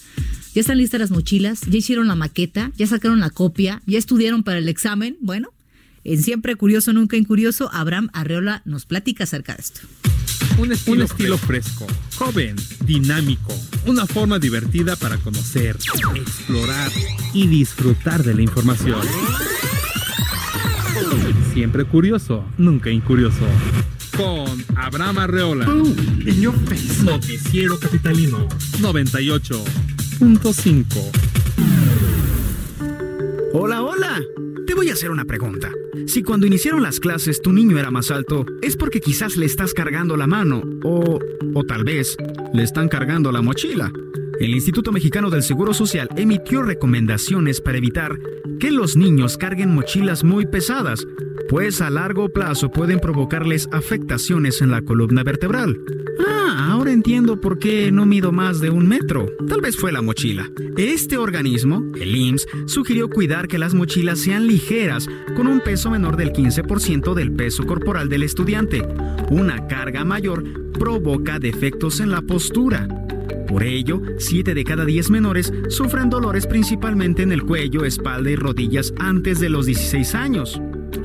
¿Ya 0.53 0.61
están 0.61 0.77
listas 0.77 0.99
las 0.99 1.11
mochilas? 1.11 1.61
¿Ya 1.69 1.77
hicieron 1.77 2.07
la 2.07 2.15
maqueta? 2.15 2.71
¿Ya 2.77 2.87
sacaron 2.87 3.19
la 3.21 3.29
copia? 3.29 3.81
¿Ya 3.87 3.97
estudiaron 3.97 4.43
para 4.43 4.57
el 4.57 4.67
examen? 4.69 5.17
Bueno, 5.21 5.49
en 6.03 6.21
Siempre 6.21 6.55
Curioso, 6.55 6.93
Nunca 6.93 7.17
Incurioso, 7.17 7.69
Abraham 7.73 8.09
Arreola 8.13 8.61
nos 8.65 8.85
platica 8.85 9.23
acerca 9.25 9.53
de 9.53 9.61
esto. 9.61 9.81
Un 10.57 10.71
estilo, 10.71 11.03
estilo 11.03 11.37
fresco, 11.37 11.85
joven, 12.17 12.55
dinámico, 12.85 13.53
una 13.85 14.05
forma 14.05 14.39
divertida 14.39 14.95
para 14.95 15.17
conocer, 15.17 15.77
explorar 16.15 16.89
y 17.33 17.47
disfrutar 17.47 18.23
de 18.23 18.35
la 18.35 18.41
información. 18.41 19.01
Siempre 21.53 21.83
curioso, 21.85 22.45
nunca 22.57 22.89
incurioso. 22.89 23.45
Con 24.17 24.65
Abraham 24.75 25.19
Arreola. 25.19 25.65
Noticiero 27.03 27.79
Capitalino 27.79 28.49
98.5. 28.79 31.70
Hola, 33.53 33.83
hola. 33.83 34.21
Te 34.65 34.73
voy 34.73 34.89
a 34.89 34.93
hacer 34.93 35.11
una 35.11 35.25
pregunta. 35.25 35.71
Si 36.07 36.23
cuando 36.23 36.47
iniciaron 36.47 36.81
las 36.81 37.01
clases 37.01 37.41
tu 37.41 37.51
niño 37.51 37.77
era 37.77 37.91
más 37.91 38.09
alto, 38.09 38.45
es 38.61 38.77
porque 38.77 39.01
quizás 39.01 39.35
le 39.35 39.45
estás 39.45 39.73
cargando 39.73 40.15
la 40.15 40.25
mano 40.25 40.63
o, 40.83 41.19
o 41.53 41.63
tal 41.65 41.83
vez 41.83 42.15
le 42.53 42.63
están 42.63 42.87
cargando 42.87 43.29
la 43.31 43.41
mochila. 43.41 43.91
El 44.39 44.55
Instituto 44.55 44.93
Mexicano 44.93 45.29
del 45.29 45.43
Seguro 45.43 45.73
Social 45.73 46.07
emitió 46.15 46.63
recomendaciones 46.63 47.59
para 47.59 47.77
evitar 47.77 48.17
que 48.59 48.71
los 48.71 48.95
niños 48.95 49.37
carguen 49.37 49.75
mochilas 49.75 50.23
muy 50.23 50.45
pesadas, 50.45 51.05
pues 51.49 51.81
a 51.81 51.89
largo 51.89 52.29
plazo 52.29 52.71
pueden 52.71 52.99
provocarles 52.99 53.67
afectaciones 53.73 54.61
en 54.61 54.71
la 54.71 54.81
columna 54.81 55.23
vertebral. 55.23 55.77
Ah, 56.25 56.40
entiendo 57.01 57.41
por 57.41 57.57
qué 57.57 57.91
no 57.91 58.05
mido 58.05 58.31
más 58.31 58.59
de 58.59 58.69
un 58.69 58.87
metro. 58.87 59.25
Tal 59.49 59.59
vez 59.59 59.75
fue 59.75 59.91
la 59.91 60.03
mochila. 60.03 60.51
Este 60.77 61.17
organismo, 61.17 61.83
el 61.99 62.15
IMSS, 62.15 62.47
sugirió 62.67 63.09
cuidar 63.09 63.47
que 63.47 63.57
las 63.57 63.73
mochilas 63.73 64.19
sean 64.19 64.45
ligeras, 64.45 65.09
con 65.35 65.47
un 65.47 65.61
peso 65.61 65.89
menor 65.89 66.15
del 66.15 66.31
15% 66.31 67.15
del 67.15 67.31
peso 67.31 67.65
corporal 67.65 68.07
del 68.07 68.21
estudiante. 68.21 68.87
Una 69.31 69.65
carga 69.65 70.05
mayor 70.05 70.43
provoca 70.73 71.39
defectos 71.39 72.01
en 72.01 72.11
la 72.11 72.21
postura. 72.21 72.87
Por 73.47 73.63
ello, 73.63 73.99
7 74.19 74.53
de 74.53 74.63
cada 74.63 74.85
10 74.85 75.09
menores 75.09 75.51
sufren 75.69 76.07
dolores 76.07 76.45
principalmente 76.45 77.23
en 77.23 77.31
el 77.31 77.41
cuello, 77.41 77.83
espalda 77.83 78.29
y 78.29 78.35
rodillas 78.35 78.93
antes 78.99 79.39
de 79.39 79.49
los 79.49 79.65
16 79.65 80.13
años. 80.13 80.61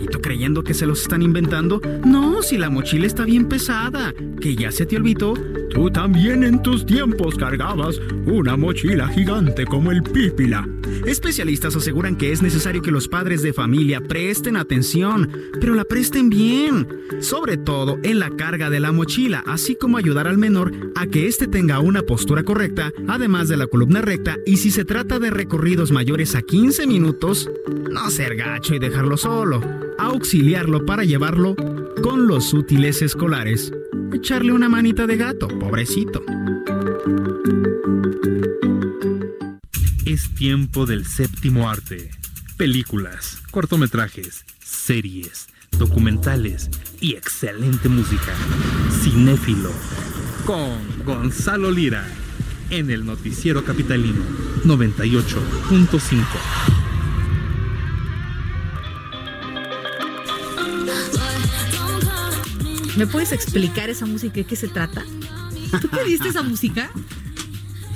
¿Y 0.07 0.09
tú 0.09 0.21
creyendo 0.21 0.63
que 0.63 0.73
se 0.73 0.87
los 0.87 1.03
están 1.03 1.21
inventando? 1.21 1.81
No, 2.05 2.41
si 2.41 2.57
la 2.59 2.71
mochila 2.71 3.09
está 3.09 3.25
bien 3.25 3.49
pesada. 3.49 4.15
¿Que 4.41 4.55
ya 4.55 4.71
se 4.71 4.87
te 4.87 4.97
olvidó? 4.97 5.35
Tú 5.71 5.91
también 5.91 6.45
en 6.45 6.63
tus 6.63 6.87
tiempos 6.87 7.35
cargabas 7.35 8.01
una 8.25 8.57
mochila 8.57 9.09
gigante 9.09 9.67
como 9.67 9.91
el 9.91 10.05
pípila. 10.05 10.65
Especialistas 11.05 11.75
aseguran 11.75 12.15
que 12.15 12.31
es 12.31 12.41
necesario 12.41 12.83
que 12.83 12.93
los 12.93 13.09
padres 13.09 13.43
de 13.43 13.53
familia 13.53 14.01
presten 14.01 14.57
atención, 14.57 15.29
pero 15.61 15.75
la 15.75 15.85
presten 15.85 16.31
bien, 16.31 16.87
sobre 17.19 17.57
todo 17.57 17.99
en 18.05 18.21
la 18.21 18.31
carga 18.31 18.71
de 18.71 18.79
la 18.79 18.93
mochila, 18.93 19.43
así 19.45 19.75
como 19.75 19.99
ayudar 19.99 20.29
al 20.29 20.39
menor 20.39 20.71
a 20.95 21.09
que 21.09 21.27
éste 21.27 21.49
tenga 21.49 21.81
una 21.81 22.03
postura 22.03 22.45
correcta, 22.45 22.93
además 23.09 23.49
de 23.49 23.57
la 23.57 23.67
columna 23.67 24.03
recta, 24.03 24.39
y 24.47 24.59
si 24.59 24.71
se 24.71 24.85
trata 24.85 25.19
de 25.19 25.31
recorridos 25.31 25.91
mayores 25.91 26.37
a 26.37 26.43
15 26.43 26.87
minutos, 26.87 27.51
no 27.91 28.09
ser 28.11 28.37
gacho 28.37 28.75
y 28.75 28.79
dejarlo 28.79 29.17
solo, 29.17 29.61
auxiliarlo 29.99 30.85
para 30.85 31.05
llevarlo 31.05 31.57
con 32.03 32.27
los 32.27 32.55
útiles 32.55 33.03
escolares. 33.03 33.73
Echarle 34.13 34.53
una 34.53 34.69
manita 34.69 35.07
de 35.07 35.17
gato, 35.17 35.49
pobrecito. 35.49 36.23
Es 40.05 40.35
tiempo 40.35 40.87
del 40.87 41.07
séptimo 41.07 41.69
arte. 41.69 42.11
Películas, 42.57 43.43
cortometrajes, 43.51 44.45
series, 44.65 45.49
documentales 45.79 46.71
y 47.01 47.15
excelente 47.15 47.89
música. 47.89 48.33
Cinéfilo. 49.03 49.71
Con 50.45 51.05
Gonzalo 51.05 51.71
Lira. 51.71 52.07
En 52.71 52.91
el 52.91 53.05
Noticiero 53.05 53.65
Capitalino 53.65 54.23
98.5. 54.65 56.86
¿Me 62.97 63.07
puedes 63.07 63.33
explicar 63.33 63.91
esa 63.91 64.07
música 64.07 64.35
de 64.35 64.45
qué 64.45 64.57
se 64.57 64.69
trata? 64.69 65.05
¿Tú 65.81 65.89
pediste 65.89 66.29
esa 66.29 66.43
música? 66.43 66.91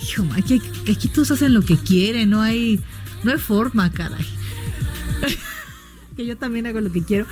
Hijo, 0.03 0.27
aquí, 0.37 0.61
aquí 0.91 1.09
todos 1.09 1.31
hacen 1.31 1.55
lo 1.55 1.63
que 1.63 1.77
quieren, 1.77 2.31
no 2.31 2.43
hay, 2.43 2.81
no 3.23 3.33
hay 3.33 3.39
forma, 3.39 3.91
caray. 3.93 4.27
que 6.17 6.27
yo 6.27 6.37
también 6.37 6.67
hago 6.67 6.81
lo 6.81 6.93
que 6.93 7.03
quiero. 7.03 7.27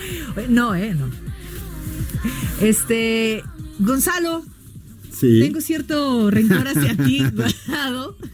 No, 0.48 0.74
eh, 0.74 0.94
no. 0.94 1.08
Este, 2.60 3.44
Gonzalo, 3.78 4.44
Sí. 5.12 5.40
tengo 5.40 5.60
cierto 5.60 6.30
rencor 6.30 6.68
hacia 6.68 6.96
ti, 6.96 7.24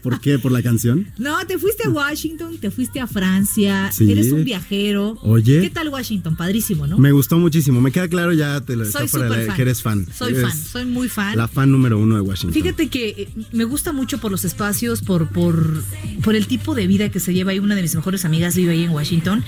¿Por 0.01 0.19
qué? 0.21 0.39
¿Por 0.39 0.51
la 0.51 0.61
canción? 0.63 1.07
No, 1.17 1.45
te 1.45 1.57
fuiste 1.57 1.87
a 1.87 1.89
Washington, 1.89 2.57
te 2.59 2.71
fuiste 2.71 2.99
a 2.99 3.07
Francia, 3.07 3.91
Sí. 3.91 4.11
eres 4.11 4.31
un 4.31 4.43
viajero. 4.43 5.17
Oye. 5.21 5.61
¿Qué 5.61 5.69
tal 5.69 5.89
Washington? 5.89 6.35
Padrísimo, 6.35 6.87
¿no? 6.87 6.97
Me 6.97 7.11
gustó 7.11 7.37
muchísimo. 7.37 7.81
Me 7.81 7.91
queda 7.91 8.07
claro 8.07 8.33
ya 8.33 8.61
te 8.61 8.75
lo 8.75 8.85
Soy 8.85 9.07
la- 9.19 9.27
fan. 9.45 9.55
que 9.55 9.61
eres 9.61 9.81
fan. 9.81 10.05
Soy 10.13 10.31
Eres 10.33 10.43
fan, 10.43 10.57
soy 10.57 10.85
muy 10.85 11.09
fan. 11.09 11.37
La 11.37 11.47
fan 11.47 11.71
número 11.71 11.99
uno 11.99 12.15
de 12.15 12.21
Washington. 12.21 12.53
Fíjate 12.53 12.87
que 12.89 13.09
eh, 13.09 13.29
me 13.51 13.63
gusta 13.65 13.91
mucho 13.93 14.19
por 14.19 14.31
los 14.31 14.45
espacios, 14.45 15.01
por, 15.01 15.27
por, 15.29 15.83
por 16.23 16.35
el 16.35 16.47
tipo 16.47 16.75
de 16.75 16.87
vida 16.87 17.09
que 17.09 17.19
se 17.19 17.33
lleva 17.33 17.51
ahí. 17.51 17.59
Una 17.59 17.75
de 17.75 17.81
mis 17.81 17.95
mejores 17.95 18.25
amigas 18.25 18.55
vive 18.55 18.71
ahí 18.73 18.83
en 18.83 18.91
Washington. 18.91 19.43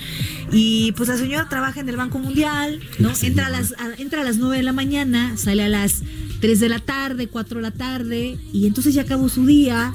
Y 0.52 0.92
pues 0.92 1.08
la 1.08 1.16
señora 1.16 1.48
trabaja 1.48 1.80
en 1.80 1.88
el 1.88 1.96
Banco 1.96 2.18
Mundial, 2.18 2.80
¿no? 2.98 3.12
Entra 3.22 3.46
a, 3.46 3.50
las, 3.50 3.72
a- 3.72 3.94
entra 3.98 4.22
a 4.22 4.24
las 4.24 4.36
9 4.38 4.56
de 4.58 4.62
la 4.62 4.72
mañana, 4.72 5.36
sale 5.36 5.62
a 5.62 5.68
las 5.68 6.02
3 6.40 6.60
de 6.60 6.68
la 6.68 6.78
tarde, 6.78 7.28
4 7.28 7.58
de 7.58 7.62
la 7.62 7.70
tarde, 7.70 8.38
y 8.52 8.66
entonces 8.66 8.94
ya 8.94 9.02
acabó 9.02 9.28
su 9.28 9.46
día, 9.46 9.94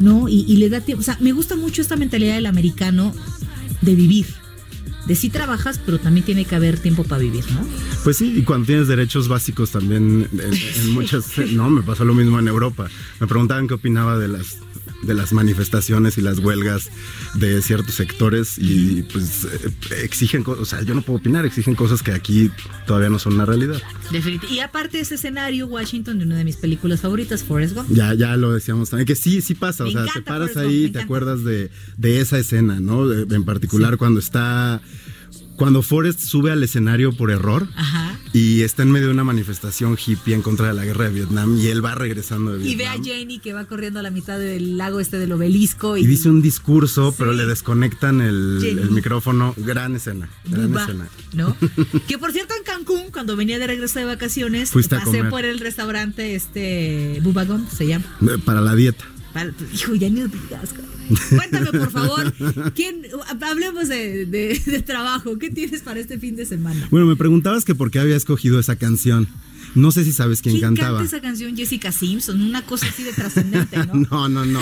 ¿no? 0.00 0.28
Y, 0.28 0.44
y 0.48 0.56
le 0.56 0.68
da 0.68 0.80
tiempo. 0.80 1.00
O 1.00 1.04
sea, 1.04 1.16
me 1.20 1.32
gusta 1.32 1.56
mucho 1.56 1.82
esta 1.82 1.96
mentalidad 1.96 2.34
del 2.34 2.46
americano 2.46 3.12
de 3.80 3.94
vivir. 3.94 4.26
De 5.06 5.14
sí 5.14 5.28
trabajas, 5.28 5.78
pero 5.84 5.98
también 5.98 6.24
tiene 6.24 6.46
que 6.46 6.54
haber 6.54 6.78
tiempo 6.78 7.04
para 7.04 7.20
vivir, 7.20 7.44
¿no? 7.52 7.60
Pues 8.04 8.16
sí, 8.16 8.34
y 8.36 8.42
cuando 8.42 8.66
tienes 8.66 8.88
derechos 8.88 9.28
básicos 9.28 9.70
también 9.70 10.28
en, 10.32 10.40
en 10.82 10.90
muchas... 10.92 11.26
No, 11.52 11.68
me 11.68 11.82
pasó 11.82 12.04
lo 12.04 12.14
mismo 12.14 12.38
en 12.38 12.48
Europa. 12.48 12.88
Me 13.20 13.26
preguntaban 13.26 13.68
qué 13.68 13.74
opinaba 13.74 14.18
de 14.18 14.28
las 14.28 14.58
de 15.06 15.14
las 15.14 15.32
manifestaciones 15.32 16.18
y 16.18 16.20
las 16.20 16.38
huelgas 16.38 16.90
de 17.34 17.60
ciertos 17.62 17.94
sectores 17.94 18.58
y 18.58 19.02
pues 19.12 19.44
eh, 19.44 19.70
exigen 20.02 20.42
cosas, 20.44 20.62
o 20.62 20.64
sea, 20.64 20.82
yo 20.82 20.94
no 20.94 21.02
puedo 21.02 21.18
opinar, 21.18 21.44
exigen 21.46 21.74
cosas 21.74 22.02
que 22.02 22.12
aquí 22.12 22.50
todavía 22.86 23.08
no 23.10 23.18
son 23.18 23.34
una 23.34 23.44
realidad. 23.46 23.80
Definit- 24.10 24.48
Y 24.50 24.60
aparte 24.60 24.96
de 24.98 25.02
ese 25.02 25.14
escenario, 25.16 25.66
Washington, 25.66 26.18
de 26.18 26.24
una 26.24 26.36
de 26.36 26.44
mis 26.44 26.56
películas 26.56 27.00
favoritas, 27.00 27.42
Forrest 27.42 27.74
Gump. 27.74 27.88
Ya, 27.90 28.14
ya 28.14 28.36
lo 28.36 28.52
decíamos 28.52 28.90
también, 28.90 29.06
que 29.06 29.16
sí, 29.16 29.40
sí 29.40 29.54
pasa, 29.54 29.84
Me 29.84 29.90
o 29.90 29.92
sea, 29.92 30.04
te 30.12 30.22
paras 30.22 30.52
Forrest 30.52 30.56
ahí 30.70 30.84
y 30.84 30.90
te 30.90 31.00
acuerdas 31.00 31.44
de, 31.44 31.70
de 31.96 32.20
esa 32.20 32.38
escena, 32.38 32.80
¿no? 32.80 33.06
De- 33.08 33.34
en 33.34 33.44
particular 33.44 33.96
cuando 33.96 34.20
está, 34.20 34.80
cuando 35.56 35.82
Forrest 35.82 36.20
sube 36.20 36.50
al 36.50 36.62
escenario 36.62 37.12
por 37.12 37.30
error 37.30 37.68
Ajá. 37.76 38.18
y 38.32 38.62
está 38.62 38.82
en 38.82 38.90
medio 38.90 39.06
de 39.08 39.12
una 39.14 39.24
manifestación 39.24 39.96
hippie 40.04 40.34
en 40.34 40.42
contra 40.42 40.68
de 40.68 40.74
la 40.74 40.84
guerra 40.84 41.04
de 41.04 41.10
Vietnam 41.12 41.58
y 41.58 41.68
él 41.68 41.84
va 41.84 41.94
regresando 41.94 42.58
de 42.58 42.66
Y 42.68 42.74
ve 42.74 42.86
a 42.86 42.96
Vietnam. 42.96 43.04
Jenny 43.18 43.38
que 43.38 43.52
va 43.52 43.64
corriendo 43.64 44.00
a 44.00 44.02
la 44.02 44.10
mitad 44.10 44.38
del 44.38 44.76
lago 44.76 45.00
este 45.00 45.18
del 45.18 45.32
obelisco. 45.32 45.96
Y, 45.96 46.02
Y 46.02 46.06
dice 46.06 46.28
un 46.28 46.42
discurso, 46.42 47.14
pero 47.16 47.32
le 47.32 47.46
desconectan 47.46 48.20
el, 48.20 48.88
micrófono. 48.90 49.54
Gran 49.56 49.94
escena, 49.96 50.28
gran 50.44 50.68
Buba, 50.70 50.82
escena. 50.82 51.08
¿no? 51.34 51.56
que 52.08 52.18
por 52.18 52.32
cierto, 52.32 52.54
en 52.56 52.64
Cancún, 52.64 53.10
cuando 53.12 53.36
venía 53.36 53.58
de 53.58 53.66
regreso 53.66 53.98
de 54.00 54.06
vacaciones, 54.06 54.70
Fuiste 54.70 54.96
a 54.96 55.00
pasé 55.00 55.18
comer. 55.18 55.30
por 55.30 55.44
el 55.44 55.60
restaurante 55.60 56.34
este 56.34 57.20
Bubagón, 57.22 57.66
se 57.70 57.86
llama. 57.86 58.04
Para 58.44 58.60
la 58.60 58.74
dieta. 58.74 59.04
Para- 59.32 59.52
Hijo, 59.72 59.94
ya 59.94 60.08
ni 60.10 60.22
digas, 60.22 60.70
cabrón. 60.72 60.93
Cuéntame, 61.30 61.66
por 61.72 61.90
favor, 61.90 62.32
¿quién, 62.74 63.02
hablemos 63.40 63.88
de, 63.88 64.26
de- 64.26 64.60
de 64.64 64.82
trabajo. 64.82 65.38
¿Qué 65.38 65.50
tienes 65.50 65.82
para 65.82 66.00
este 66.00 66.18
fin 66.18 66.36
de 66.36 66.46
semana? 66.46 66.86
Bueno, 66.90 67.06
me 67.06 67.16
preguntabas 67.16 67.64
que 67.64 67.74
por 67.74 67.90
qué 67.90 67.98
había 67.98 68.16
escogido 68.16 68.58
esa 68.58 68.76
canción. 68.76 69.28
No 69.74 69.90
sé 69.90 70.04
si 70.04 70.12
sabes 70.12 70.40
quién, 70.40 70.54
¿Quién 70.54 70.62
cantaba. 70.76 70.98
canta 70.98 71.16
esa 71.16 71.20
canción? 71.20 71.56
Jessica 71.56 71.90
Simpson, 71.90 72.40
una 72.40 72.62
cosa 72.64 72.86
así 72.86 73.02
de 73.02 73.12
trascendente, 73.12 73.76
¿no? 73.86 73.94
No, 74.10 74.28
no, 74.28 74.44
no. 74.44 74.60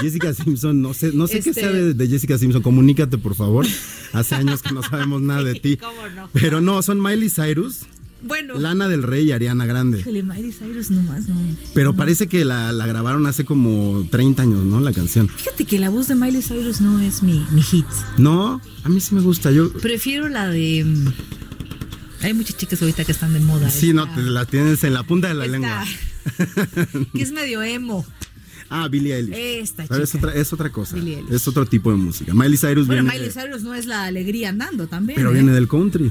Jessica 0.00 0.32
Simpson, 0.34 0.80
no 0.80 0.94
sé, 0.94 1.10
no 1.12 1.26
sé 1.26 1.40
qué 1.40 1.50
Este- 1.50 1.62
sabe 1.62 1.94
de 1.94 2.08
Jessica 2.08 2.38
Simpson. 2.38 2.62
Comunícate, 2.62 3.18
por 3.18 3.34
favor. 3.34 3.66
Hace 4.12 4.34
años 4.36 4.62
que 4.62 4.72
no 4.72 4.82
sabemos 4.82 5.20
nada 5.22 5.42
de 5.42 5.54
ti. 5.60 5.76
¿Cómo 5.78 6.06
no? 6.14 6.28
Pero 6.32 6.60
no, 6.60 6.80
son 6.82 7.02
Miley 7.02 7.28
Cyrus, 7.30 7.80
Bueno, 8.26 8.58
Lana 8.58 8.88
del 8.88 9.02
Rey 9.02 9.26
y 9.28 9.32
Ariana 9.32 9.66
Grande. 9.66 10.00
híjole, 10.00 10.22
Miley 10.22 10.52
Cyrus 10.52 10.90
nomás, 10.90 11.28
no. 11.28 11.36
Pero 11.74 11.94
parece 11.94 12.26
que 12.26 12.44
la, 12.44 12.72
la 12.72 12.86
grabaron 12.86 13.26
hace 13.26 13.44
como 13.44 14.06
30 14.10 14.42
años, 14.42 14.64
¿no? 14.64 14.80
La 14.80 14.92
canción. 14.92 15.28
Fíjate 15.28 15.64
que 15.64 15.78
la 15.78 15.90
voz 15.90 16.08
de 16.08 16.14
Miley 16.14 16.42
Cyrus 16.42 16.80
no 16.80 17.00
es 17.00 17.22
mi, 17.22 17.44
mi 17.52 17.62
hit. 17.62 17.86
No, 18.18 18.60
a 18.84 18.88
mí 18.88 19.00
sí 19.00 19.14
me 19.14 19.20
gusta. 19.20 19.50
Yo 19.52 19.72
Prefiero 19.72 20.28
la 20.28 20.48
de. 20.48 20.84
mm, 20.84 22.24
Hay 22.24 22.34
muchas 22.34 22.56
chicas 22.56 22.80
ahorita 22.82 23.04
que 23.04 23.12
están 23.12 23.32
de 23.32 23.40
moda. 23.40 23.70
sí, 23.70 23.92
no, 23.92 24.12
te 24.14 24.22
la 24.22 24.44
tienes 24.44 24.82
en 24.84 24.94
la 24.94 25.02
punta 25.02 25.28
de 25.28 25.34
la 25.34 25.44
Esta, 25.46 25.52
lengua. 25.58 25.84
que 27.14 27.22
es 27.22 27.32
medio 27.32 27.62
emo. 27.62 28.04
Ah, 28.68 28.88
Billie 28.88 29.14
Eilish. 29.14 29.34
Esta 29.36 29.84
Pero 29.88 30.02
es 30.02 30.10
chica. 30.10 30.26
otra, 30.26 30.40
es 30.40 30.52
otra 30.52 30.70
cosa. 30.72 30.96
Es 31.30 31.46
otro 31.46 31.66
tipo 31.66 31.92
de 31.92 31.98
música. 31.98 32.34
Miley 32.34 32.58
Cyrus 32.58 32.88
Bueno, 32.88 33.04
viene, 33.04 33.16
Miley 33.18 33.30
Cyrus 33.30 33.62
no 33.62 33.74
es 33.76 33.86
la 33.86 34.06
alegría 34.06 34.48
andando 34.48 34.88
también. 34.88 35.16
pero 35.16 35.30
¿eh? 35.30 35.34
viene 35.34 35.52
del 35.52 35.68
country. 35.68 36.10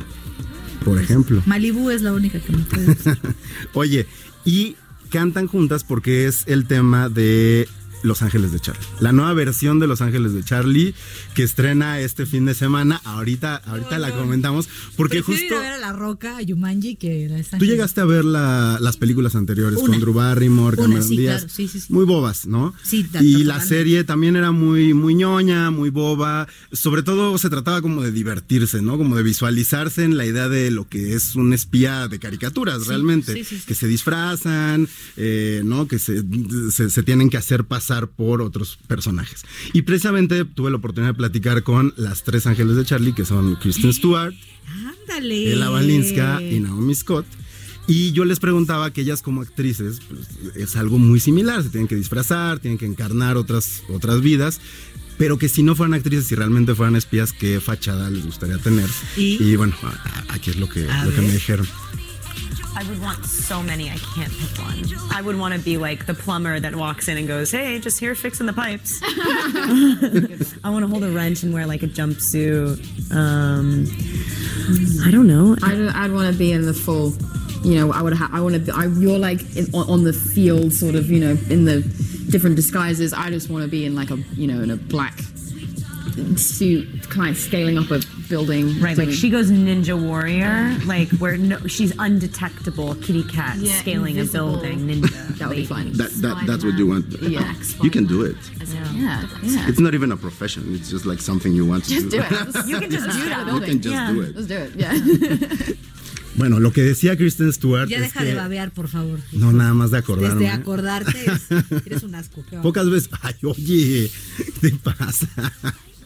Por 0.85 1.01
ejemplo. 1.01 1.41
Malibu 1.45 1.89
es 1.89 2.01
la 2.01 2.13
única 2.13 2.39
que 2.39 2.53
me 2.53 2.63
puede. 2.63 2.95
Oye, 3.73 4.05
y 4.45 4.77
cantan 5.09 5.47
juntas 5.47 5.83
porque 5.83 6.27
es 6.27 6.43
el 6.45 6.65
tema 6.67 7.09
de 7.09 7.67
Los 8.05 8.21
Ángeles 8.21 8.51
de 8.51 8.59
Charlie. 8.59 8.85
La 8.99 9.11
nueva 9.11 9.33
versión 9.33 9.79
de 9.79 9.87
Los 9.87 10.01
Ángeles 10.01 10.33
de 10.33 10.43
Charlie 10.43 10.93
que 11.33 11.43
estrena 11.43 11.99
este 11.99 12.25
fin 12.25 12.45
de 12.45 12.53
semana. 12.53 13.01
Ahorita, 13.03 13.55
ahorita 13.65 13.99
la 13.99 14.11
comentamos 14.11 14.67
porque 14.95 15.21
justo 15.21 15.43
ir 15.43 15.53
a 15.53 15.59
ver 15.59 15.71
a 15.73 15.77
La 15.79 15.93
Roca, 15.93 16.37
a 16.37 16.41
Yumanji, 16.41 16.95
que 16.95 17.43
tú 17.59 17.65
llegaste 17.65 18.01
a 18.01 18.05
ver 18.05 18.23
la- 18.25 18.77
las 18.81 18.97
películas 18.97 19.35
anteriores 19.35 19.79
Una. 19.79 19.89
con 19.93 19.99
Drew 19.99 20.13
Barrymore, 20.13 20.77
Cameron 20.77 21.03
sí, 21.03 21.17
Díaz. 21.17 21.41
claro, 21.41 21.53
sí, 21.53 21.67
sí, 21.67 21.79
sí. 21.79 21.93
Muy 21.93 22.05
bobas, 22.05 22.45
¿no? 22.47 22.73
Sí, 22.83 23.05
y 23.21 23.43
la 23.43 23.61
serie 23.61 24.03
también 24.03 24.35
era 24.35 24.51
muy, 24.51 24.93
muy 24.93 25.15
ñoña, 25.15 25.71
muy 25.71 25.89
boba. 25.89 26.47
Sobre 26.71 27.03
todo 27.03 27.37
se 27.37 27.49
trataba 27.49 27.81
como 27.81 28.01
de 28.01 28.11
divertirse, 28.11 28.81
¿no? 28.81 28.97
Como 28.97 29.15
de 29.15 29.23
visualizarse 29.23 30.03
en 30.03 30.17
la 30.17 30.25
idea 30.25 30.47
de 30.49 30.71
lo 30.71 30.87
que 30.87 31.13
es 31.15 31.35
un 31.35 31.53
espía 31.53 32.07
de 32.07 32.19
caricaturas, 32.19 32.87
realmente. 32.87 33.33
sí, 33.33 33.43
sí, 33.43 33.57
sí. 33.59 33.63
Que 33.65 33.75
se 33.75 33.87
disfrazan, 33.87 34.87
eh, 35.17 35.61
¿no? 35.63 35.87
Que 35.87 35.99
se, 35.99 36.23
se- 36.71 36.89
se 36.89 37.03
tienen 37.03 37.29
que 37.29 37.37
hacer 37.37 37.63
pasar 37.65 37.94
por 38.07 38.41
otros 38.41 38.77
personajes. 38.87 39.43
Y 39.73 39.83
precisamente 39.83 40.45
tuve 40.45 40.71
la 40.71 40.77
oportunidad 40.77 41.11
de 41.11 41.17
platicar 41.17 41.63
con 41.63 41.93
las 41.97 42.23
tres 42.23 42.47
ángeles 42.47 42.75
de 42.75 42.85
Charlie, 42.85 43.13
que 43.13 43.25
son 43.25 43.55
Kristen 43.55 43.93
Stewart, 43.93 44.33
Ándale. 44.67 45.53
Ella 45.53 45.69
Balinska 45.69 46.41
y 46.41 46.59
Naomi 46.59 46.95
Scott. 46.95 47.25
Y 47.87 48.11
yo 48.13 48.25
les 48.25 48.39
preguntaba 48.39 48.91
que 48.91 49.01
ellas 49.01 49.21
como 49.21 49.41
actrices 49.41 49.99
pues, 50.09 50.55
es 50.55 50.75
algo 50.75 50.97
muy 50.97 51.19
similar, 51.19 51.61
se 51.61 51.69
tienen 51.69 51.87
que 51.87 51.95
disfrazar, 51.95 52.59
tienen 52.59 52.79
que 52.79 52.87
encarnar 52.87 53.37
otras, 53.37 53.83
otras 53.89 54.21
vidas, 54.21 54.59
pero 55.19 55.37
que 55.37 55.49
si 55.49 55.61
no 55.61 55.75
fueran 55.75 55.93
actrices 55.93 56.31
y 56.31 56.35
realmente 56.35 56.73
fueran 56.73 56.95
espías, 56.95 57.31
¿qué 57.31 57.59
fachada 57.59 58.09
les 58.09 58.25
gustaría 58.25 58.57
tener? 58.57 58.89
¿Y? 59.15 59.55
bueno, 59.55 59.75
aquí 60.29 60.49
es 60.49 60.57
lo 60.57 60.67
que, 60.67 60.81
lo 60.81 61.21
me 61.21 61.31
dijeron. 61.31 61.67
I 62.77 62.83
would 62.89 63.01
want 63.01 63.25
so 63.25 63.63
many, 63.63 63.89
I 63.89 63.97
can't 63.97 64.31
pick 64.31 64.57
one. 64.59 64.85
I 65.11 65.21
would 65.21 65.37
want 65.37 65.53
to 65.53 65.59
be 65.59 65.77
like 65.77 66.05
the 66.05 66.13
plumber 66.13 66.59
that 66.59 66.75
walks 66.75 67.07
in 67.07 67.17
and 67.17 67.27
goes, 67.27 67.51
hey, 67.51 67.79
just 67.79 67.99
here 67.99 68.13
fixing 68.15 68.45
the 68.45 68.53
pipes. 68.53 68.99
I 70.63 70.69
want 70.69 70.83
to 70.83 70.87
hold 70.87 71.03
a 71.03 71.11
wrench 71.11 71.43
and 71.43 71.53
wear 71.53 71.65
like 71.65 71.83
a 71.83 71.87
jumpsuit. 71.87 73.11
Um, 73.15 73.85
I 75.07 75.11
don't 75.11 75.27
know. 75.27 75.55
I'd, 75.63 75.95
I'd 75.95 76.11
want 76.11 76.31
to 76.31 76.37
be 76.37 76.51
in 76.51 76.65
the 76.65 76.73
full. 76.73 77.13
You 77.63 77.79
know, 77.79 77.93
I 77.93 78.01
would. 78.01 78.13
Ha- 78.13 78.29
I 78.31 78.41
want 78.41 78.55
to. 78.55 78.59
Be, 78.59 78.71
I, 78.71 78.85
you're 78.85 79.17
like 79.17 79.41
in, 79.55 79.73
on, 79.73 79.89
on 79.89 80.03
the 80.03 80.13
field, 80.13 80.71
sort 80.73 80.95
of. 80.95 81.09
You 81.09 81.19
know, 81.19 81.37
in 81.49 81.65
the 81.65 81.81
different 82.29 82.55
disguises. 82.55 83.11
I 83.13 83.29
just 83.29 83.49
want 83.49 83.63
to 83.63 83.69
be 83.69 83.85
in 83.85 83.95
like 83.95 84.11
a. 84.11 84.17
You 84.35 84.47
know, 84.47 84.61
in 84.61 84.69
a 84.69 84.75
black 84.75 85.17
suit, 86.37 87.09
kind 87.09 87.29
of 87.29 87.37
scaling 87.37 87.77
up 87.77 87.89
a 87.91 87.99
building. 88.29 88.79
Right, 88.81 88.97
like 88.97 89.11
she 89.11 89.29
goes 89.29 89.51
ninja 89.51 89.99
warrior, 89.99 90.75
like 90.85 91.09
where 91.19 91.37
no, 91.37 91.57
she's 91.67 91.93
undetectable 91.99 92.95
kitty 92.95 93.23
cat 93.23 93.57
Yeah, 93.57 93.73
scaling 93.79 94.17
invisible. 94.17 94.55
a 94.55 94.61
building 94.61 94.79
ninja. 94.87 95.37
That 95.37 95.49
would 95.49 95.57
be 95.57 95.65
fun. 95.65 95.91
That, 95.93 96.11
that 96.21 96.43
that's 96.47 96.63
what 96.63 96.77
you 96.77 96.87
want. 96.87 97.05
Yeah. 97.21 97.53
You 97.83 97.89
can 97.91 98.05
do 98.05 98.23
it. 98.23 98.35
Yeah, 98.73 99.27
yeah. 99.43 99.67
It's 99.69 99.79
not 99.79 99.93
even 99.93 100.11
a 100.11 100.17
profession. 100.17 100.63
It's 100.75 100.89
just 100.89 101.05
like 101.05 101.19
something 101.19 101.53
you 101.53 101.65
want 101.65 101.83
to 101.85 101.89
Just 101.91 102.09
do. 102.09 102.17
do 102.19 102.23
it. 102.23 102.65
You 102.67 102.79
can 102.79 102.89
just 102.89 103.09
do 103.17 103.29
that. 103.29 103.47
You 103.53 103.59
can 103.61 103.81
just 103.81 104.13
do 104.13 104.21
it. 104.21 104.35
Let's 104.35 104.47
do 104.47 104.55
it. 104.57 104.75
Yeah. 104.75 105.75
Bueno, 106.37 106.59
lo 106.59 106.73
que 106.73 106.81
decía 106.83 107.15
Kristen 107.15 107.53
Stewart 107.53 107.87
Ya 107.87 107.95
es 107.99 108.03
deja 108.03 108.19
que- 108.19 108.25
de 108.25 108.35
babear, 108.35 108.69
por 108.71 108.89
favor. 108.89 109.19
No, 109.31 109.53
nada 109.53 109.73
más 109.73 109.91
de 109.91 109.99
acordarme. 109.99 110.43
Desde 110.43 110.49
acordarte, 110.49 111.17
es- 111.31 111.85
eres 111.85 112.03
un 112.03 112.13
asco. 112.13 112.43
Pocas 112.61 112.89
veces, 112.89 113.09
ay, 113.21 113.35
oye, 113.43 114.11
¿qué 114.35 114.51
te 114.59 114.71
pasa? 114.75 115.29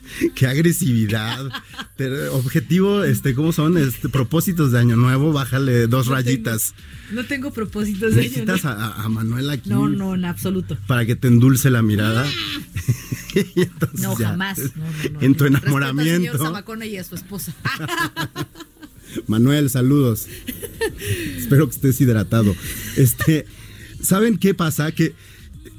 Qué 0.35 0.47
agresividad. 0.47 1.49
Objetivo, 2.31 3.03
este, 3.03 3.33
¿cómo 3.35 3.51
son? 3.51 3.77
Este, 3.77 4.09
propósitos 4.09 4.71
de 4.71 4.79
año 4.79 4.95
nuevo, 4.95 5.31
bájale 5.33 5.87
dos 5.87 6.07
No 6.07 6.15
tengo- 6.15 6.15
rayitas. 6.15 6.73
No 7.11 7.25
tengo 7.25 7.51
propósitos 7.51 8.15
de 8.15 8.21
Necesitas 8.23 8.65
a, 8.65 8.71
a- 8.73 9.03
a 9.03 9.09
Manuel 9.09 9.49
aquí 9.49 9.69
No, 9.69 9.87
no, 9.89 10.15
en 10.15 10.25
absoluto. 10.25 10.77
para 10.87 11.05
que 11.05 11.15
te 11.15 11.27
endulce 11.27 11.69
la 11.69 11.81
mirada. 11.81 12.25
Y 13.55 13.61
entonces 13.61 14.01
No, 14.01 14.17
ya, 14.17 14.29
jamás. 14.29 14.57
No. 14.57 15.21
En 15.21 15.35
tu 15.35 15.43
Respeto 15.43 15.45
al 15.45 15.61
enamoramiento. 15.61 16.31
señor 16.31 16.37
Zamacona 16.39 16.85
y 16.87 16.97
a 16.97 17.03
su 17.03 17.13
esposa. 17.13 17.53
Manuel, 19.27 19.69
saludos. 19.69 20.27
Espero 21.37 21.67
que 21.69 21.75
estés 21.75 22.01
hidratado. 22.01 22.55
Este, 22.97 23.45
¿saben 24.01 24.37
qué 24.39 24.53
pasa? 24.55 24.91
Que 24.91 25.13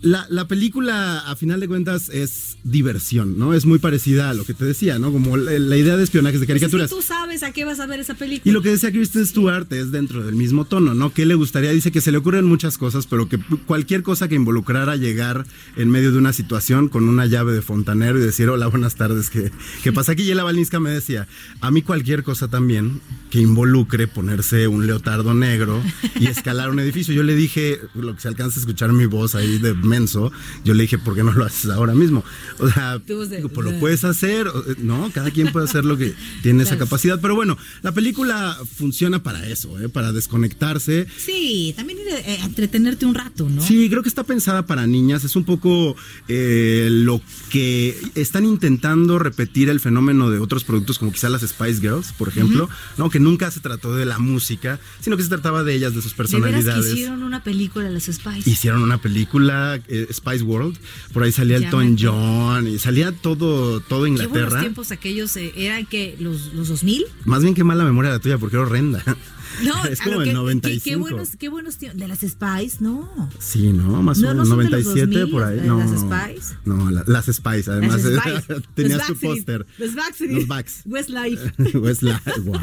la, 0.02 0.26
la 0.30 0.46
película, 0.48 1.20
a 1.20 1.36
final 1.36 1.60
de 1.60 1.68
cuentas, 1.68 2.08
es 2.08 2.56
diversión, 2.64 3.38
¿no? 3.38 3.54
Es 3.54 3.66
muy 3.66 3.78
parecida 3.78 4.30
a 4.30 4.34
lo 4.34 4.44
que 4.44 4.54
te 4.54 4.64
decía, 4.64 4.98
¿no? 4.98 5.12
Como 5.12 5.36
la, 5.36 5.58
la 5.58 5.76
idea 5.76 5.96
de 5.96 6.04
espionajes 6.04 6.40
de 6.40 6.46
Pues 6.46 6.56
es 6.56 6.62
que 6.62 6.68
caricaturas. 6.70 6.90
tú 6.90 7.02
sabes 7.02 7.42
a 7.42 7.52
qué 7.52 7.64
vas 7.64 7.80
a 7.80 7.86
ver 7.86 8.00
esa 8.00 8.14
película. 8.14 8.50
Y 8.50 8.52
lo 8.52 8.62
que 8.62 8.70
decía 8.70 8.90
Kristen 8.90 9.26
Stewart 9.26 9.70
es 9.72 9.90
dentro 9.90 10.24
del 10.24 10.34
mismo 10.34 10.64
tono, 10.64 10.94
¿no? 10.94 11.12
¿Qué 11.12 11.26
le 11.26 11.34
gustaría? 11.34 11.70
Dice 11.70 11.92
que 11.92 12.00
se 12.00 12.12
le 12.12 12.18
ocurren 12.18 12.44
muchas 12.44 12.78
cosas, 12.78 13.06
pero 13.06 13.28
que 13.28 13.38
cualquier 13.66 14.02
cosa 14.02 14.28
que 14.28 14.34
involucrara 14.34 14.96
llegar 14.96 15.44
en 15.76 15.90
medio 15.90 16.12
de 16.12 16.18
una 16.18 16.32
situación 16.32 16.88
con 16.88 17.08
una 17.08 17.26
llave 17.26 17.52
de 17.52 17.62
fontanero 17.62 18.18
y 18.18 18.22
decir, 18.22 18.48
hola, 18.48 18.66
buenas 18.68 18.94
tardes, 18.96 19.30
¿qué, 19.30 19.50
qué 19.82 19.92
pasa 19.92 20.12
aquí? 20.12 20.22
Y 20.22 20.30
Ella 20.32 20.44
Balinska 20.44 20.80
me 20.80 20.90
decía, 20.90 21.28
a 21.60 21.70
mí 21.70 21.82
cualquier 21.82 22.22
cosa 22.22 22.48
también 22.48 23.00
que 23.30 23.40
involucre 23.40 24.06
ponerse 24.08 24.66
un 24.68 24.86
leotardo 24.86 25.34
negro 25.34 25.82
y 26.18 26.26
escalar 26.26 26.70
un 26.70 26.80
edificio. 26.80 27.14
Yo 27.14 27.22
le 27.22 27.34
dije, 27.34 27.78
lo 27.94 28.14
que 28.14 28.20
se 28.20 28.28
alcanza 28.28 28.58
a 28.58 28.60
escuchar 28.60 28.92
mi 28.92 29.06
voz 29.06 29.34
ahí 29.34 29.58
de 29.58 29.74
menso, 29.90 30.32
yo 30.64 30.72
le 30.74 30.82
dije, 30.84 30.96
¿por 30.98 31.14
qué 31.14 31.22
no 31.22 31.32
lo 31.32 31.44
haces 31.44 31.70
ahora 31.70 31.94
mismo? 31.94 32.24
O 32.58 32.70
sea, 32.70 32.98
digo, 32.98 33.48
pues 33.48 33.72
lo 33.72 33.78
puedes 33.78 34.04
hacer, 34.04 34.46
¿no? 34.78 35.10
Cada 35.12 35.30
quien 35.30 35.52
puede 35.52 35.66
hacer 35.66 35.84
lo 35.84 35.96
que 35.98 36.14
tiene 36.42 36.62
esa 36.62 36.70
Claro. 36.76 36.86
capacidad. 36.86 37.20
Pero 37.20 37.34
bueno, 37.34 37.58
la 37.82 37.92
película 37.92 38.56
funciona 38.76 39.22
para 39.22 39.46
eso, 39.46 39.78
¿eh? 39.80 39.88
para 39.88 40.12
desconectarse. 40.12 41.06
Sí, 41.18 41.74
también 41.76 41.98
eh, 42.08 42.38
entretenerte 42.44 43.04
un 43.06 43.14
rato, 43.14 43.48
¿no? 43.48 43.60
Sí, 43.62 43.88
creo 43.90 44.02
que 44.02 44.08
está 44.08 44.24
pensada 44.24 44.64
para 44.66 44.86
niñas. 44.86 45.24
Es 45.24 45.36
un 45.36 45.44
poco 45.44 45.96
eh, 46.28 46.88
lo 46.90 47.20
que 47.50 47.98
están 48.14 48.44
intentando 48.44 49.18
repetir 49.18 49.68
el 49.68 49.80
fenómeno 49.80 50.30
de 50.30 50.38
otros 50.38 50.64
productos, 50.64 50.98
como 50.98 51.12
quizá 51.12 51.28
las 51.28 51.42
Spice 51.42 51.80
Girls, 51.80 52.12
por 52.12 52.28
ejemplo. 52.28 52.68
¿no? 52.96 53.10
Que 53.10 53.18
nunca 53.20 53.50
se 53.50 53.60
trató 53.60 53.94
de 53.94 54.06
la 54.06 54.18
música, 54.18 54.78
sino 55.00 55.16
que 55.16 55.22
se 55.22 55.28
trataba 55.28 55.64
de 55.64 55.74
ellas, 55.74 55.94
de 55.94 56.02
sus 56.02 56.16
De 56.16 56.22
veras 56.22 56.30
personalidades. 56.64 56.86
que 56.86 56.92
hicieron 56.92 57.22
una 57.22 57.42
película 57.42 57.90
las 57.90 58.04
Spice. 58.04 58.48
Hicieron 58.48 58.82
una 58.82 58.98
película, 59.00 59.79
eh, 59.88 60.06
Spice 60.12 60.42
World, 60.44 60.76
por 61.12 61.22
ahí 61.22 61.32
salía 61.32 61.56
Elton 61.58 61.96
John 61.98 62.66
y 62.68 62.78
salía 62.78 63.12
todo, 63.12 63.80
todo 63.80 64.04
Qué 64.04 64.10
buenos 64.10 64.22
Inglaterra. 64.26 64.60
tiempos 64.60 64.90
aquellos, 64.92 65.36
eh, 65.36 65.52
eran 65.56 65.86
que 65.86 66.16
los, 66.20 66.52
los 66.54 66.68
2000. 66.68 67.04
Más 67.24 67.42
bien 67.42 67.54
qué 67.54 67.64
mala 67.64 67.84
memoria 67.84 68.10
la 68.10 68.18
tuya, 68.18 68.38
porque 68.38 68.56
era 68.56 68.64
horrenda. 68.66 69.02
No, 69.64 69.84
es 69.84 70.00
como 70.00 70.22
el 70.22 70.28
que- 70.28 70.32
95. 70.32 70.84
Qué, 70.84 70.90
qué 70.90 70.96
buenos, 70.96 71.28
qué 71.36 71.48
buenos. 71.48 71.78
De 71.80 72.06
las 72.08 72.20
Spice, 72.20 72.76
no. 72.78 73.28
Sí, 73.40 73.72
¿no? 73.72 74.00
Más 74.00 74.18
o 74.18 74.22
no 74.22 74.28
menos 74.28 74.48
son 74.48 74.58
de 74.60 74.70
los 74.70 74.84
97 74.84 75.26
por 75.26 75.42
2000, 75.42 75.60
ahí. 75.60 75.66
No, 75.68 75.78
las 75.80 76.00
Spice. 76.00 76.54
No, 76.64 76.90
la- 76.90 77.04
las 77.06 77.26
Spice, 77.26 77.70
además. 77.70 78.02
Las 78.04 78.22
Spice. 78.44 78.62
Tenías 78.76 78.98
Los 78.98 79.06
tu 79.08 79.16
póster. 79.26 79.66
Los 79.76 79.94
Backstreet. 79.96 80.32
Los 80.32 80.46
Backs. 80.46 80.82
Westlife. 80.86 81.52
Westlife, 81.78 82.40
wow. 82.44 82.58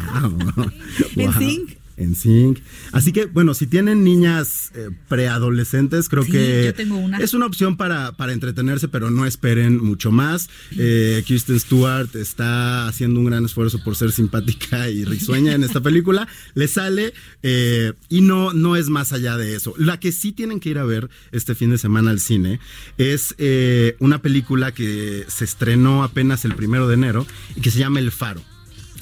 En 1.17 1.25
Wow. 1.31 1.33
Sync. 1.37 1.71
En 1.97 2.15
Sync. 2.15 2.59
Así 2.91 3.11
que, 3.11 3.25
bueno, 3.25 3.55
si 3.55 3.65
tienen 3.65 4.03
niñas 4.03 4.71
eh, 4.75 4.89
preadolescentes, 5.09 6.09
creo 6.09 6.23
Sí, 6.23 6.31
que 6.31 6.63
yo 6.65 6.73
tengo 6.75 6.95
una. 6.97 7.17
es 7.17 7.33
una 7.33 7.47
opción 7.47 7.75
para, 7.75 8.11
para 8.11 8.33
entretenerse, 8.33 8.87
pero 8.87 9.09
no 9.09 9.25
esperen 9.25 9.83
mucho 9.83 10.11
más. 10.11 10.47
Eh, 10.77 11.23
Kristen 11.25 11.59
Stewart 11.59 12.15
está 12.15 12.87
haciendo 12.87 13.19
un 13.19 13.25
gran 13.25 13.45
esfuerzo 13.45 13.83
por 13.83 13.95
ser 13.95 14.11
simpática 14.11 14.89
y 14.89 15.05
risueña 15.05 15.53
en 15.53 15.63
esta 15.63 15.81
película. 15.81 16.27
Le 16.53 16.67
sale 16.67 17.13
eh, 17.43 17.93
y 18.09 18.21
no, 18.21 18.53
no 18.53 18.75
es 18.75 18.89
más 18.89 19.11
allá 19.11 19.35
de 19.37 19.55
eso. 19.55 19.73
La 19.77 19.99
que 19.99 20.11
sí 20.11 20.31
tienen 20.31 20.59
que 20.59 20.69
ir 20.69 20.77
a 20.77 20.83
ver 20.85 21.09
este 21.31 21.55
fin 21.55 21.71
de 21.71 21.77
semana 21.79 22.11
al 22.11 22.19
cine 22.19 22.59
es 22.99 23.33
eh, 23.39 23.95
una 23.99 24.21
película 24.21 24.71
que 24.71 25.25
se 25.27 25.45
estrenó 25.45 26.03
apenas 26.03 26.45
el 26.45 26.53
primero 26.53 26.87
de 26.87 26.93
enero 26.93 27.25
y 27.55 27.61
que 27.61 27.71
se 27.71 27.79
llama 27.79 27.99
El 27.99 28.11
Faro. 28.11 28.41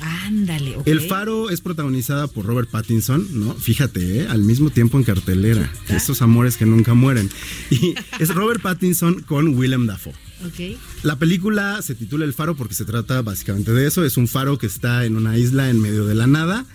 Ándale. 0.05 0.77
El 0.85 1.01
Faro 1.01 1.49
es 1.49 1.61
protagonizada 1.61 2.27
por 2.27 2.45
Robert 2.45 2.69
Pattinson, 2.69 3.27
¿no? 3.31 3.55
Fíjate, 3.55 4.21
¿eh? 4.21 4.27
al 4.27 4.43
mismo 4.43 4.69
tiempo 4.69 4.97
en 4.99 5.03
cartelera. 5.03 5.71
Esos 5.89 6.21
amores 6.21 6.57
que 6.57 6.65
nunca 6.67 6.93
mueren. 6.93 7.29
Y 7.71 7.95
es 8.19 8.33
Robert 8.33 8.61
Pattinson 8.61 9.21
con 9.23 9.57
Willem 9.57 9.87
Dafoe. 9.87 10.13
Ok. 10.45 10.77
La 11.01 11.17
película 11.17 11.81
se 11.81 11.95
titula 11.95 12.25
El 12.25 12.33
Faro 12.33 12.55
porque 12.55 12.75
se 12.75 12.85
trata 12.85 13.23
básicamente 13.23 13.71
de 13.71 13.87
eso. 13.87 14.05
Es 14.05 14.17
un 14.17 14.27
faro 14.27 14.59
que 14.59 14.67
está 14.67 15.05
en 15.05 15.17
una 15.17 15.37
isla 15.39 15.71
en 15.71 15.81
medio 15.81 16.05
de 16.05 16.13
la 16.13 16.27
nada. 16.27 16.65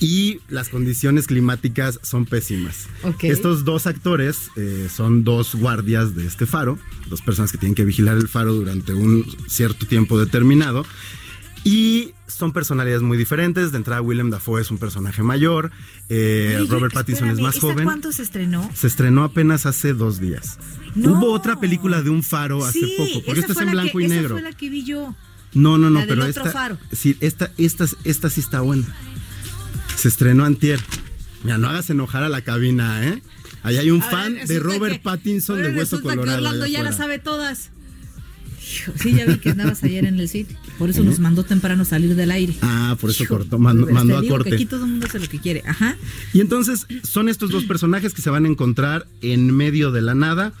Y 0.00 0.38
las 0.48 0.68
condiciones 0.68 1.26
climáticas 1.26 1.98
son 2.02 2.24
pésimas. 2.24 2.86
Ok. 3.02 3.24
Estos 3.24 3.64
dos 3.64 3.86
actores 3.86 4.50
eh, 4.56 4.88
son 4.94 5.24
dos 5.24 5.56
guardias 5.56 6.14
de 6.14 6.24
este 6.24 6.46
faro, 6.46 6.78
dos 7.10 7.20
personas 7.20 7.50
que 7.50 7.58
tienen 7.58 7.74
que 7.74 7.84
vigilar 7.84 8.16
el 8.16 8.28
faro 8.28 8.54
durante 8.54 8.94
un 8.94 9.26
cierto 9.48 9.86
tiempo 9.86 10.18
determinado. 10.18 10.86
Y 11.64 12.14
son 12.26 12.52
personalidades 12.52 13.02
muy 13.02 13.18
diferentes. 13.18 13.72
De 13.72 13.78
entrada, 13.78 14.00
Willem 14.00 14.30
Dafoe 14.30 14.60
es 14.62 14.70
un 14.70 14.78
personaje 14.78 15.22
mayor. 15.22 15.70
eh, 16.08 16.56
Oye, 16.60 16.70
Robert 16.70 16.94
Pattinson 16.94 17.28
es 17.30 17.40
más 17.40 17.56
¿esa 17.56 17.60
joven. 17.66 17.84
¿Cuánto 17.84 18.12
se 18.12 18.22
estrenó? 18.22 18.70
Se 18.74 18.86
estrenó 18.86 19.24
apenas 19.24 19.66
hace 19.66 19.92
dos 19.92 20.20
días. 20.20 20.58
No. 20.94 21.12
Hubo 21.12 21.32
otra 21.32 21.60
película 21.60 22.00
de 22.02 22.10
un 22.10 22.22
faro 22.22 22.64
hace 22.64 22.80
sí, 22.80 22.94
poco, 22.96 23.24
porque 23.26 23.40
esa 23.40 23.52
esta 23.52 23.52
es 23.52 23.58
en 23.60 23.66
la 23.66 23.72
blanco 23.82 23.98
que- 23.98 24.04
y 24.04 24.06
esa 24.06 24.14
negro. 24.14 24.34
fue 24.36 24.42
la 24.42 24.52
que 24.52 24.70
vi 24.70 24.84
yo. 24.84 25.14
No, 25.54 25.78
no, 25.78 25.90
no, 25.90 26.00
la 26.00 26.06
del 26.06 26.08
pero 26.08 26.22
otro 26.28 26.44
esta, 26.44 26.52
faro. 26.52 26.78
sí, 26.92 27.16
esta, 27.20 27.50
esta, 27.58 27.86
esta 28.04 28.30
sí 28.30 28.40
está 28.40 28.60
buena. 28.60 28.86
Se 29.96 30.08
estrenó 30.08 30.44
antier. 30.44 30.80
Mira, 31.44 31.58
no 31.58 31.68
hagas 31.68 31.90
enojar 31.90 32.22
a 32.22 32.28
la 32.28 32.42
cabina, 32.42 33.06
¿eh? 33.06 33.22
Ahí 33.62 33.76
hay 33.76 33.90
un 33.90 34.02
A 34.02 34.06
ver, 34.06 34.14
fan 34.14 34.46
de 34.46 34.58
Robert 34.60 34.94
que- 34.94 35.00
Pattinson 35.00 35.60
de 35.62 35.70
Hueso 35.76 36.00
Colorado. 36.00 36.24
que 36.24 36.34
Orlando 36.46 36.66
ya 36.66 36.82
las 36.82 36.94
afuera. 36.94 37.14
sabe 37.14 37.18
todas. 37.18 37.70
Hijo, 38.60 38.92
Sí, 39.00 39.14
ya 39.14 39.24
vi 39.26 39.38
que 39.38 39.50
andabas 39.50 39.82
ayer 39.82 40.04
en 40.04 40.20
el 40.20 40.28
sitio. 40.28 40.56
Por 40.78 40.90
eso 40.90 41.02
nos 41.02 41.18
mandó 41.18 41.42
temprano 41.44 41.84
salir 41.84 42.14
del 42.14 42.30
aire. 42.30 42.54
Ah, 42.62 42.96
por 43.00 43.10
eso 43.10 43.24
Hijo, 43.24 43.38
cortó, 43.38 43.58
mandó, 43.58 43.86
a 43.88 44.02
digo 44.02 44.20
que 44.20 44.28
corte. 44.28 44.54
aquí 44.54 44.64
todo 44.64 44.84
el 44.84 44.90
mundo 44.90 45.06
hace 45.06 45.18
lo 45.18 45.28
que 45.28 45.40
quiere. 45.40 45.62
Ajá. 45.66 45.96
Y 46.32 46.40
entonces 46.40 46.86
son 47.02 47.28
estos 47.28 47.50
dos 47.50 47.64
personajes 47.64 48.14
que 48.14 48.22
se 48.22 48.30
van 48.30 48.44
a 48.44 48.48
encontrar 48.48 49.06
en 49.20 49.54
medio 49.54 49.90
de 49.90 50.02
la 50.02 50.14
nada 50.14 50.52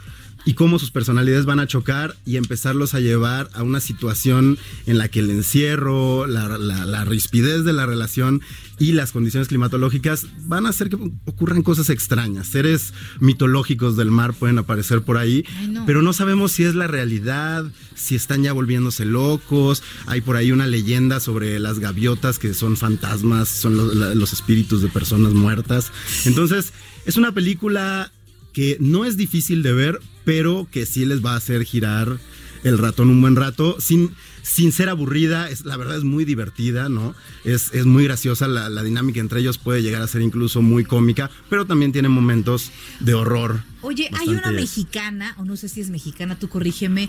y 0.48 0.54
cómo 0.54 0.78
sus 0.78 0.90
personalidades 0.90 1.44
van 1.44 1.60
a 1.60 1.66
chocar 1.66 2.16
y 2.24 2.36
empezarlos 2.38 2.94
a 2.94 3.00
llevar 3.00 3.50
a 3.52 3.62
una 3.62 3.80
situación 3.80 4.56
en 4.86 4.96
la 4.96 5.08
que 5.08 5.18
el 5.20 5.28
encierro, 5.30 6.26
la, 6.26 6.56
la- 6.56 6.86
la 6.86 7.04
rispidez 7.04 7.64
de 7.64 7.74
la 7.74 7.84
relación 7.84 8.40
y 8.78 8.92
las 8.92 9.12
condiciones 9.12 9.48
climatológicas 9.48 10.26
van 10.46 10.64
a 10.64 10.70
hacer 10.70 10.88
que 10.88 10.96
ocurran 11.26 11.62
cosas 11.62 11.90
extrañas. 11.90 12.46
Seres 12.46 12.94
mitológicos 13.20 13.96
del 13.98 14.10
mar 14.10 14.32
pueden 14.32 14.56
aparecer 14.58 15.02
por 15.02 15.18
ahí, 15.18 15.44
pero 15.84 16.00
no 16.00 16.14
sabemos 16.14 16.52
si 16.52 16.62
es 16.64 16.74
la 16.74 16.86
realidad, 16.86 17.66
si 17.94 18.14
están 18.14 18.42
ya 18.42 18.54
volviéndose 18.54 19.04
locos. 19.04 19.82
Hay 20.06 20.22
por 20.22 20.36
ahí 20.36 20.50
una 20.50 20.66
leyenda 20.66 21.20
sobre 21.20 21.58
las 21.60 21.78
gaviotas 21.78 22.38
que 22.38 22.54
son 22.54 22.78
fantasmas, 22.78 23.48
son 23.50 23.76
los 24.18 24.32
espíritus 24.32 24.80
de 24.80 24.88
personas 24.88 25.34
muertas. 25.34 25.92
Entonces, 26.24 26.72
es 27.04 27.18
una 27.18 27.32
película 27.32 28.12
que 28.54 28.78
no 28.80 29.04
es 29.04 29.16
difícil 29.16 29.62
de 29.62 29.72
ver, 29.72 30.00
pero 30.28 30.68
que 30.70 30.84
sí 30.84 31.06
les 31.06 31.24
va 31.24 31.32
a 31.32 31.36
hacer 31.36 31.64
girar 31.64 32.18
el 32.62 32.76
ratón 32.76 33.08
un 33.08 33.18
buen 33.22 33.34
rato, 33.34 33.76
sin, 33.80 34.10
sin 34.42 34.72
ser 34.72 34.90
aburrida, 34.90 35.48
es, 35.48 35.64
la 35.64 35.78
verdad 35.78 35.96
es 35.96 36.04
muy 36.04 36.26
divertida, 36.26 36.90
¿no? 36.90 37.14
Es, 37.44 37.72
es 37.72 37.86
muy 37.86 38.04
graciosa, 38.04 38.46
la, 38.46 38.68
la 38.68 38.82
dinámica 38.82 39.20
entre 39.20 39.40
ellos 39.40 39.56
puede 39.56 39.80
llegar 39.80 40.02
a 40.02 40.06
ser 40.06 40.20
incluso 40.20 40.60
muy 40.60 40.84
cómica, 40.84 41.30
pero 41.48 41.64
también 41.64 41.92
tiene 41.92 42.10
momentos 42.10 42.72
de 43.00 43.14
horror. 43.14 43.62
Oye, 43.80 44.10
hay 44.20 44.28
una 44.28 44.52
mexicana, 44.52 45.34
o 45.38 45.46
no 45.46 45.56
sé 45.56 45.66
si 45.70 45.80
es 45.80 45.88
mexicana, 45.88 46.38
tú 46.38 46.50
corrígeme. 46.50 47.08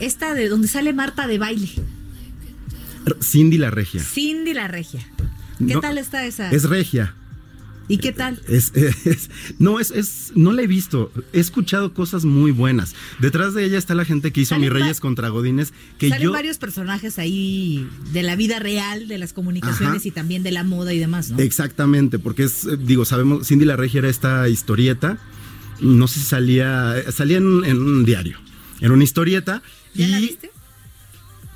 Esta 0.00 0.34
de 0.34 0.48
donde 0.48 0.66
sale 0.66 0.92
Marta 0.92 1.28
de 1.28 1.38
baile. 1.38 1.70
Cindy 3.22 3.58
la 3.58 3.70
regia. 3.70 4.02
Cindy 4.02 4.52
la 4.52 4.66
regia. 4.66 5.06
¿Qué 5.58 5.74
No, 5.74 5.80
tal 5.80 5.96
está 5.96 6.26
esa? 6.26 6.50
Es 6.50 6.64
regia. 6.64 7.14
¿Y 7.88 7.98
qué 7.98 8.12
tal? 8.12 8.40
Es, 8.48 8.72
es- 8.74 9.30
no, 9.58 9.80
es, 9.80 9.90
es, 9.90 10.32
no 10.34 10.52
la 10.52 10.62
he 10.62 10.66
visto. 10.66 11.10
He 11.32 11.40
escuchado 11.40 11.94
cosas 11.94 12.24
muy 12.26 12.50
buenas. 12.50 12.94
Detrás 13.18 13.54
de 13.54 13.64
ella 13.64 13.78
está 13.78 13.94
la 13.94 14.04
gente 14.04 14.30
que 14.30 14.42
hizo 14.42 14.58
Mis 14.58 14.70
Reyes 14.70 15.00
contra 15.00 15.28
Godines, 15.30 15.72
que 15.98 16.10
Salen 16.10 16.24
yo 16.24 16.32
varios 16.32 16.58
personajes 16.58 17.18
ahí 17.18 17.88
de 18.12 18.22
la 18.22 18.36
vida 18.36 18.58
real, 18.58 19.08
de 19.08 19.16
las 19.18 19.32
comunicaciones 19.32 20.00
Ajá. 20.02 20.08
y 20.08 20.10
también 20.10 20.42
de 20.42 20.50
la 20.52 20.64
moda 20.64 20.92
y 20.92 20.98
demás, 20.98 21.30
¿no? 21.30 21.38
Exactamente, 21.38 22.18
porque 22.18 22.42
es, 22.44 22.66
eh, 22.66 22.76
digo, 22.78 23.04
sabemos, 23.06 23.46
Cindy 23.48 23.64
la 23.64 23.76
Regia 23.76 24.00
era 24.00 24.08
esta 24.10 24.48
historieta, 24.50 25.18
no 25.80 26.08
sé 26.08 26.20
si 26.20 26.26
salía, 26.26 26.98
eh, 26.98 27.10
salía 27.10 27.38
en, 27.38 27.64
en 27.64 27.80
un 27.80 28.04
diario, 28.04 28.38
en 28.80 28.90
una 28.92 29.04
historieta. 29.04 29.62
¿Ya 29.94 30.06
y, 30.06 30.10
la 30.10 30.18
viste? 30.20 30.50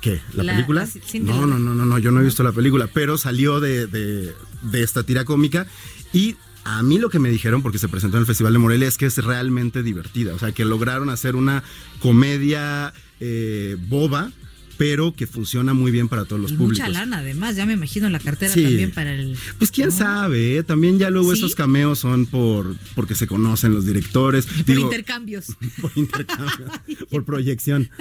¿Qué? 0.01 0.19
¿La, 0.33 0.43
La- 0.43 0.53
película? 0.53 0.85
la 1.13 1.19
no, 1.21 1.45
no, 1.47 1.59
no, 1.59 1.73
no, 1.75 1.85
no, 1.85 1.99
yo 1.99 2.11
no 2.11 2.21
he 2.21 2.23
visto 2.25 2.41
la 2.43 2.51
película, 2.51 2.87
pero 2.93 3.17
salió 3.17 3.59
de, 3.59 3.87
de- 3.87 4.33
de 4.63 4.81
esta 4.83 5.03
tira 5.03 5.25
cómica 5.25 5.67
y 6.13 6.35
a 6.63 6.81
mí 6.83 6.97
lo 6.97 7.09
que 7.09 7.19
me 7.19 7.29
dijeron, 7.29 7.61
porque 7.61 7.79
se 7.79 7.89
presentó 7.89 8.17
en 8.17 8.21
el 8.21 8.27
Festival 8.27 8.53
de 8.53 8.59
Morelia, 8.59 8.87
es 8.87 8.97
que 8.97 9.05
es 9.05 9.17
realmente 9.17 9.83
divertida, 9.83 10.33
o 10.33 10.39
sea, 10.39 10.53
que 10.53 10.63
lograron 10.63 11.09
hacer 11.09 11.35
una 11.35 11.63
comedia 11.99 12.93
eh, 13.19 13.75
boba, 13.89 14.31
pero 14.77 15.13
que 15.13 15.27
funciona 15.27 15.73
muy 15.73 15.91
bien 15.91 16.07
para 16.07 16.25
todos 16.25 16.41
los 16.41 16.51
Y 16.53 16.55
públicos. 16.55 16.87
mucha 16.87 16.99
lana, 16.99 17.19
además, 17.19 17.55
ya 17.55 17.65
me 17.65 17.73
imagino 17.73 18.09
la 18.09 18.19
cartera 18.19 18.53
Sí. 18.53 18.63
también 18.63 18.91
para 18.91 19.13
el. 19.13 19.37
Pues 19.57 19.71
quién 19.71 19.91
sabe, 19.91 20.57
¿eh? 20.57 20.63
también 20.63 20.97
ya 20.97 21.09
luego 21.09 21.31
¿Sí? 21.33 21.37
esos 21.37 21.53
cameos 21.55 21.99
son 21.99 22.25
por 22.25 22.75
porque 22.95 23.13
se 23.13 23.27
conocen 23.27 23.73
los 23.73 23.85
directores, 23.85 24.45
Por 24.47 24.65
digo, 24.65 24.81
intercambios. 24.81 25.45
por 25.81 25.91
intercambio, 25.95 26.65
por 27.11 27.23
proyección. 27.23 27.89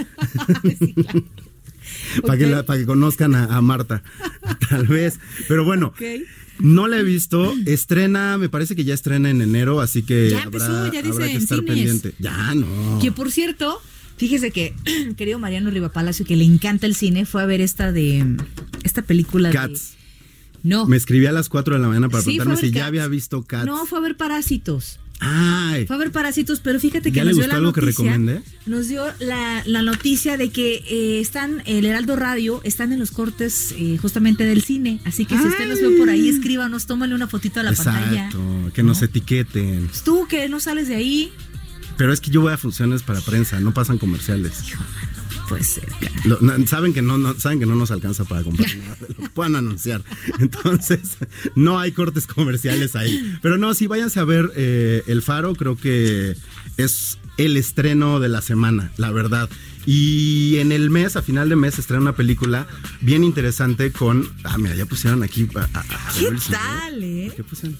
para, 2.26 2.38
que 2.38 2.46
la- 2.46 2.64
para 2.64 2.78
que 2.78 2.86
conozcan 2.86 3.34
a, 3.34 3.56
a 3.56 3.60
Marta, 3.60 4.02
tal 4.70 4.86
vez. 4.86 5.18
Pero 5.48 5.64
bueno, 5.64 5.88
Ok. 5.88 6.00
No 6.58 6.88
la 6.88 6.98
he 6.98 7.02
visto. 7.02 7.54
Estrena, 7.66 8.38
me 8.38 8.48
parece 8.48 8.76
que 8.76 8.84
ya 8.84 8.94
estrena 8.94 9.30
en 9.30 9.40
enero, 9.42 9.80
así 9.80 10.02
que 10.02 10.30
Ya 10.30 10.42
empezó, 10.42 10.66
habrá, 10.76 10.92
ya 10.92 11.02
dice 11.02 11.12
habrá 11.14 11.26
que 11.26 11.36
estar 11.36 11.58
cines. 11.58 11.74
pendiente. 11.74 12.14
Ya 12.18 12.54
no. 12.54 12.98
Que 13.00 13.12
por 13.12 13.30
cierto, 13.30 13.80
fíjese 14.16 14.50
que 14.50 14.74
querido 15.16 15.38
Mariano 15.38 15.70
Rivapalacio, 15.70 16.24
que 16.24 16.36
le 16.36 16.44
encanta 16.44 16.86
el 16.86 16.94
cine, 16.94 17.26
fue 17.26 17.42
a 17.42 17.46
ver 17.46 17.60
esta 17.60 17.92
de 17.92 18.24
esta 18.84 19.02
película 19.02 19.48
de. 19.48 19.54
Cats. 19.54 19.94
No. 20.62 20.86
Me 20.86 20.96
escribí 20.96 21.26
a 21.26 21.32
las 21.32 21.48
4 21.48 21.74
de 21.74 21.80
la 21.82 21.88
mañana 21.88 22.08
para 22.08 22.22
Sí, 22.22 22.36
preguntarme 22.36 22.60
si 22.60 22.70
ya 22.70 22.86
había 22.86 23.06
visto 23.08 23.42
Cats. 23.42 23.66
No, 23.66 23.84
fue 23.84 23.98
a 23.98 24.02
ver 24.02 24.16
Parásitos. 24.16 25.00
Ay. 25.24 25.86
Fue 25.86 25.94
a 25.96 25.98
ver 26.00 26.10
Parásitos, 26.10 26.58
pero 26.60 26.80
fíjate 26.80 27.12
que 27.12 27.16
¿Ya 27.18 27.24
le 27.24 27.30
nos 27.30 27.36
dio 27.36 27.42
gustó 27.44 27.52
la 27.52 27.58
algo 27.58 27.72
que 27.72 27.80
noticia. 27.80 28.04
recomendé? 28.04 28.42
Nos 28.66 28.88
dio 28.88 29.04
la, 29.20 29.62
la 29.66 29.82
noticia 29.82 30.36
de 30.36 30.50
que 30.50 30.82
eh, 30.88 31.20
están, 31.20 31.62
el 31.64 31.84
Heraldo 31.84 32.16
Radio, 32.16 32.60
están 32.64 32.92
en 32.92 32.98
los 32.98 33.12
cortes 33.12 33.72
eh, 33.78 33.98
justamente 34.02 34.44
del 34.44 34.62
cine. 34.62 35.00
Así 35.04 35.24
que 35.24 35.38
si 35.38 35.44
usted 35.44 35.68
los 35.68 35.80
ve 35.80 35.96
por 35.96 36.08
ahí, 36.10 36.28
escríbanos, 36.28 36.86
tómale 36.86 37.14
una 37.14 37.28
fotito 37.28 37.60
a 37.60 37.62
la 37.62 37.72
pantalla. 37.72 38.26
Exacto, 38.26 38.70
que 38.74 38.82
nos 38.82 39.00
etiqueten. 39.02 39.88
Tú 40.04 40.26
que 40.28 40.48
no 40.48 40.58
sales 40.58 40.88
de 40.88 40.96
ahí, 40.96 41.32
Pero 41.96 42.12
es 42.12 42.20
que 42.20 42.30
yo 42.30 42.40
voy 42.40 42.52
a 42.52 42.56
funciones 42.56 43.02
para 43.02 43.20
prensa, 43.20 43.60
no 43.60 43.72
pasan 43.72 43.98
comerciales. 43.98 44.52
Puede 45.52 45.64
ser. 45.64 45.88
Lo- 46.24 46.38
saben 46.66 46.92
que 46.94 47.02
no, 47.02 47.18
no- 47.18 47.38
saben 47.38 47.58
que 47.60 47.66
no 47.66 47.74
nos 47.74 47.90
alcanza 47.90 48.24
para 48.24 48.42
comprar 48.42 48.68
nada, 48.76 48.96
lo 49.18 49.28
puedan 49.30 49.56
anunciar. 49.56 50.02
Entonces, 50.40 51.00
no 51.54 51.78
hay 51.78 51.92
cortes 51.92 52.26
comerciales 52.26 52.96
ahí. 52.96 53.38
Pero 53.42 53.58
no, 53.58 53.74
sí, 53.74 53.86
váyanse 53.86 54.20
a 54.20 54.24
ver 54.24 54.50
eh, 54.56 55.02
El 55.06 55.22
Faro, 55.22 55.54
creo 55.54 55.76
que 55.76 56.36
es 56.76 57.18
el 57.38 57.56
estreno 57.56 58.20
de 58.20 58.28
la 58.28 58.40
semana, 58.42 58.92
la 58.96 59.10
verdad. 59.10 59.48
Y 59.84 60.58
en 60.58 60.70
el 60.72 60.90
mes, 60.90 61.16
a 61.16 61.22
final 61.22 61.48
de 61.48 61.56
mes, 61.56 61.78
estrena 61.78 62.00
una 62.02 62.14
película 62.14 62.66
bien 63.00 63.24
interesante 63.24 63.90
con. 63.90 64.30
Ah, 64.44 64.56
mira, 64.58 64.74
ya 64.76 64.86
pusieron 64.86 65.22
aquí. 65.22 65.48
a- 65.54 65.60
a- 65.78 65.80
a 65.80 66.12
¿Qué 66.18 66.28
tal, 66.50 67.02
eh? 67.02 67.32
¿Qué 67.36 67.42
pusieron? 67.44 67.76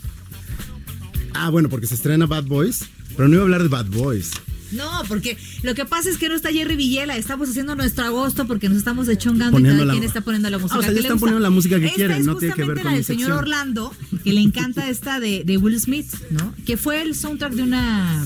Ah, 1.34 1.48
bueno, 1.50 1.68
porque 1.68 1.86
se 1.86 1.94
estrena 1.94 2.26
Bad 2.26 2.44
Boys, 2.44 2.84
pero 3.16 3.28
no 3.28 3.34
iba 3.34 3.42
a 3.42 3.44
hablar 3.44 3.62
de 3.62 3.68
Bad 3.68 3.86
Boys. 3.86 4.32
No, 4.72 4.90
porque 5.08 5.36
lo 5.62 5.74
que 5.74 5.84
pasa 5.84 6.08
es 6.10 6.18
que 6.18 6.28
no 6.28 6.34
está 6.34 6.50
Jerry 6.50 6.76
Villela, 6.76 7.16
estamos 7.16 7.48
haciendo 7.50 7.74
nuestro 7.74 8.04
agosto 8.04 8.46
porque 8.46 8.68
nos 8.68 8.78
estamos 8.78 9.06
dechongando 9.06 9.58
y 9.58 9.62
cada 9.62 9.84
la- 9.84 9.92
quien 9.92 10.04
está 10.04 10.20
poniendo 10.22 10.48
la 10.50 10.58
música 10.58 10.76
Ah, 10.76 10.78
o 10.78 10.82
sea, 10.82 10.92
que 10.92 11.00
están 11.00 11.18
poniendo 11.18 11.40
la 11.40 11.50
música 11.50 11.78
que 11.78 11.86
Esta 11.86 11.96
quieren, 11.96 12.16
es 12.18 12.26
no 12.26 12.36
tiene 12.36 12.54
que 12.54 12.64
ver 12.64 12.76
con 12.78 12.84
la 12.86 12.92
del 12.94 13.04
señor. 13.04 13.32
Orlando, 13.32 13.94
que 14.24 14.32
le 14.32 14.40
encanta 14.40 14.88
esta 14.88 15.20
de, 15.20 15.42
de 15.44 15.56
Will 15.58 15.78
Smith, 15.80 16.06
¿no? 16.30 16.54
Que 16.66 16.76
fue 16.76 17.02
el 17.02 17.14
soundtrack 17.14 17.52
de 17.52 17.62
una 17.62 18.24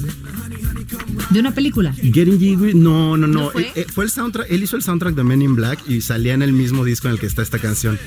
de 1.30 1.40
una 1.40 1.52
película. 1.54 1.92
Getting 1.92 2.38
Jiggy, 2.38 2.74
no, 2.74 3.16
no, 3.16 3.26
no. 3.26 3.40
¿No 3.46 3.50
fue? 3.50 3.62
Eh, 3.62 3.72
eh, 3.76 3.86
fue 3.92 4.04
el 4.04 4.10
soundtrack, 4.10 4.46
él 4.50 4.62
hizo 4.62 4.76
el 4.76 4.82
soundtrack 4.82 5.14
de 5.14 5.24
Men 5.24 5.42
in 5.42 5.54
Black 5.56 5.80
y 5.88 6.00
salía 6.00 6.34
en 6.34 6.42
el 6.42 6.52
mismo 6.52 6.84
disco 6.84 7.08
en 7.08 7.14
el 7.14 7.20
que 7.20 7.26
está 7.26 7.42
esta 7.42 7.58
canción, 7.58 7.98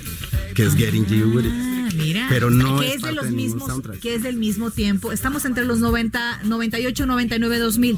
que 0.56 0.64
es 0.66 0.76
Getting 0.76 1.06
Jiggy. 1.06 1.50
Ah, 1.52 1.90
mira. 1.96 2.26
Pero 2.30 2.50
no 2.50 2.80
que 2.80 2.88
es 2.90 2.96
es 2.96 3.02
de 3.02 3.12
los 3.14 3.30
mismos, 3.32 3.70
que 4.02 4.16
es 4.16 4.24
del 4.24 4.38
mismo 4.38 4.72
tiempo. 4.72 5.12
Estamos 5.12 5.46
entre 5.46 5.66
los 5.66 5.80
90, 5.80 6.42
98, 6.46 7.06
99, 7.06 7.60
2000. 7.60 7.98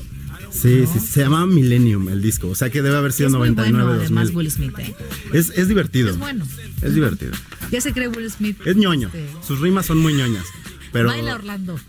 Sí, 0.51 0.85
sí, 0.91 0.99
se 0.99 1.21
llamaba 1.21 1.45
Millennium 1.45 2.09
el 2.09 2.21
disco, 2.21 2.47
o 2.47 2.55
sea 2.55 2.69
que 2.69 2.81
debe 2.81 2.97
haber 2.97 3.13
sido 3.13 3.27
es 3.27 3.33
muy 3.33 3.49
99, 3.49 3.83
bueno, 3.83 4.01
además 4.01 4.33
2000. 4.33 4.37
Will 4.37 4.51
Smith, 4.51 4.79
¿eh? 4.79 4.95
Es, 5.33 5.49
es 5.51 5.67
divertido. 5.67 6.09
Es 6.09 6.17
bueno. 6.17 6.45
Es 6.81 6.93
divertido. 6.93 7.31
Ya 7.71 7.81
se 7.81 7.93
cree 7.93 8.07
Will 8.07 8.29
Smith. 8.29 8.57
Es 8.65 8.75
ñoño. 8.75 9.07
Este, 9.07 9.27
Sus 9.45 9.59
rimas 9.59 9.85
son 9.85 9.97
muy 9.99 10.13
ñoñas. 10.13 10.45
Pero 10.91 11.09
Baila 11.09 11.35
Orlando. 11.35 11.79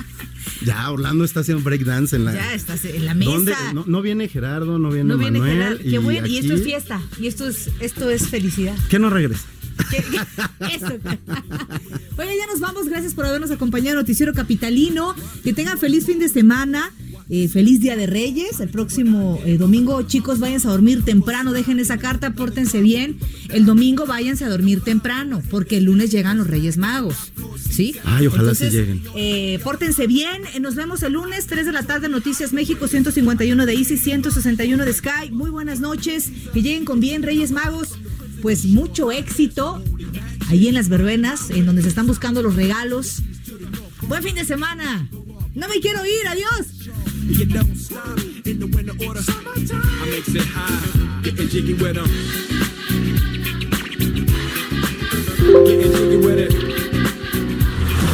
ya 0.64 0.90
Orlando 0.90 1.24
está 1.24 1.40
haciendo 1.40 1.62
breakdance 1.62 2.16
en 2.16 2.24
la. 2.24 2.34
Ya 2.34 2.54
estás 2.54 2.84
en 2.84 3.04
la 3.06 3.14
mesa. 3.14 3.30
¿Dónde? 3.30 3.54
No, 3.74 3.84
no 3.86 4.02
viene 4.02 4.28
Gerardo, 4.28 4.78
no 4.78 4.90
viene 4.90 5.08
No 5.08 5.18
viene. 5.18 5.40
Gerardo. 5.40 5.78
Qué 5.78 5.98
bueno. 5.98 6.26
Y 6.26 6.38
esto 6.38 6.54
es 6.54 6.64
fiesta. 6.64 7.00
Y 7.20 7.26
esto 7.26 7.48
es, 7.48 7.70
esto 7.80 8.10
es 8.10 8.28
felicidad. 8.28 8.76
¿Qué 8.88 8.98
no 8.98 9.10
regresa? 9.10 9.46
Eso. 10.70 10.86
Oye, 12.18 12.36
ya 12.36 12.46
nos 12.46 12.60
vamos. 12.60 12.88
Gracias 12.88 13.14
por 13.14 13.26
habernos 13.26 13.50
acompañado 13.50 13.96
Noticiero 13.96 14.34
Capitalino. 14.34 15.14
Que 15.44 15.52
tengan 15.52 15.78
feliz 15.78 16.06
fin 16.06 16.18
de 16.18 16.28
semana. 16.28 16.92
Eh, 17.30 17.48
feliz 17.48 17.80
Día 17.80 17.96
de 17.96 18.06
Reyes. 18.06 18.60
El 18.60 18.68
próximo 18.68 19.40
eh, 19.44 19.56
domingo, 19.56 20.02
chicos, 20.02 20.38
váyanse 20.40 20.66
a 20.68 20.72
dormir 20.72 21.02
temprano. 21.04 21.52
Dejen 21.52 21.78
esa 21.78 21.96
carta, 21.98 22.34
pórtense 22.34 22.80
bien. 22.80 23.16
El 23.48 23.64
domingo 23.64 24.04
váyanse 24.06 24.44
a 24.44 24.48
dormir 24.48 24.80
temprano, 24.82 25.40
porque 25.50 25.76
el 25.78 25.84
lunes 25.84 26.10
llegan 26.10 26.38
los 26.38 26.46
Reyes 26.48 26.76
Magos. 26.76 27.32
¿Sí? 27.70 27.94
Ay, 28.04 28.26
ojalá 28.26 28.42
Entonces, 28.42 28.72
sí 28.72 28.78
lleguen. 28.78 29.02
eh, 29.16 29.58
pórtense 29.62 30.06
bien. 30.06 30.42
Eh, 30.54 30.60
Nos 30.60 30.74
vemos 30.74 31.02
el 31.04 31.12
lunes, 31.12 31.46
3 31.46 31.64
de 31.66 31.72
la 31.72 31.84
tarde, 31.84 32.08
Noticias 32.08 32.52
México, 32.52 32.88
151 32.88 33.64
de 33.64 33.74
Easy, 33.74 33.96
161 33.96 34.84
de 34.84 34.92
Sky. 34.92 35.30
Muy 35.30 35.50
buenas 35.50 35.78
noches. 35.80 36.30
Que 36.52 36.62
lleguen 36.62 36.84
con 36.84 36.98
bien, 37.00 37.22
Reyes 37.22 37.52
Magos. 37.52 37.90
Pues 38.42 38.64
mucho 38.66 39.12
éxito 39.12 39.82
ahí 40.48 40.66
en 40.66 40.74
las 40.74 40.88
verbenas, 40.88 41.50
en 41.50 41.64
donde 41.66 41.82
se 41.82 41.88
están 41.88 42.06
buscando 42.08 42.42
los 42.42 42.56
regalos. 42.56 43.22
Buen 44.08 44.22
fin 44.22 44.34
de 44.34 44.44
semana. 44.44 45.08
No 45.54 45.68
me 45.68 45.78
quiero 45.80 46.04
ir, 46.06 46.26
adiós. 46.26 46.79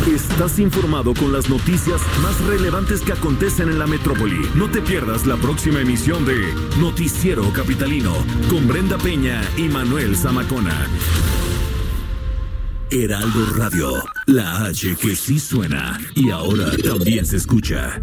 Estás 0.06 0.58
informado 0.58 1.14
con 1.14 1.32
las 1.32 1.48
noticias 1.48 2.00
más 2.22 2.38
relevantes 2.44 3.00
que 3.00 3.12
acontecen 3.12 3.70
en 3.70 3.78
la 3.78 3.86
metrópoli. 3.86 4.38
No 4.54 4.70
te 4.70 4.82
pierdas 4.82 5.26
la 5.26 5.36
próxima 5.36 5.80
emisión 5.80 6.24
de 6.26 6.52
Noticiero 6.78 7.50
Capitalino 7.52 8.12
con 8.50 8.68
Brenda 8.68 8.98
Peña 8.98 9.42
y 9.56 9.62
Manuel 9.62 10.14
Zamacona. 10.14 10.86
Heraldo 12.90 13.46
Radio, 13.56 13.92
la 14.26 14.66
H 14.66 14.96
que 14.96 15.16
sí 15.16 15.40
suena 15.40 15.98
y 16.14 16.30
ahora 16.30 16.70
también 16.84 17.24
se 17.24 17.36
escucha. 17.36 18.02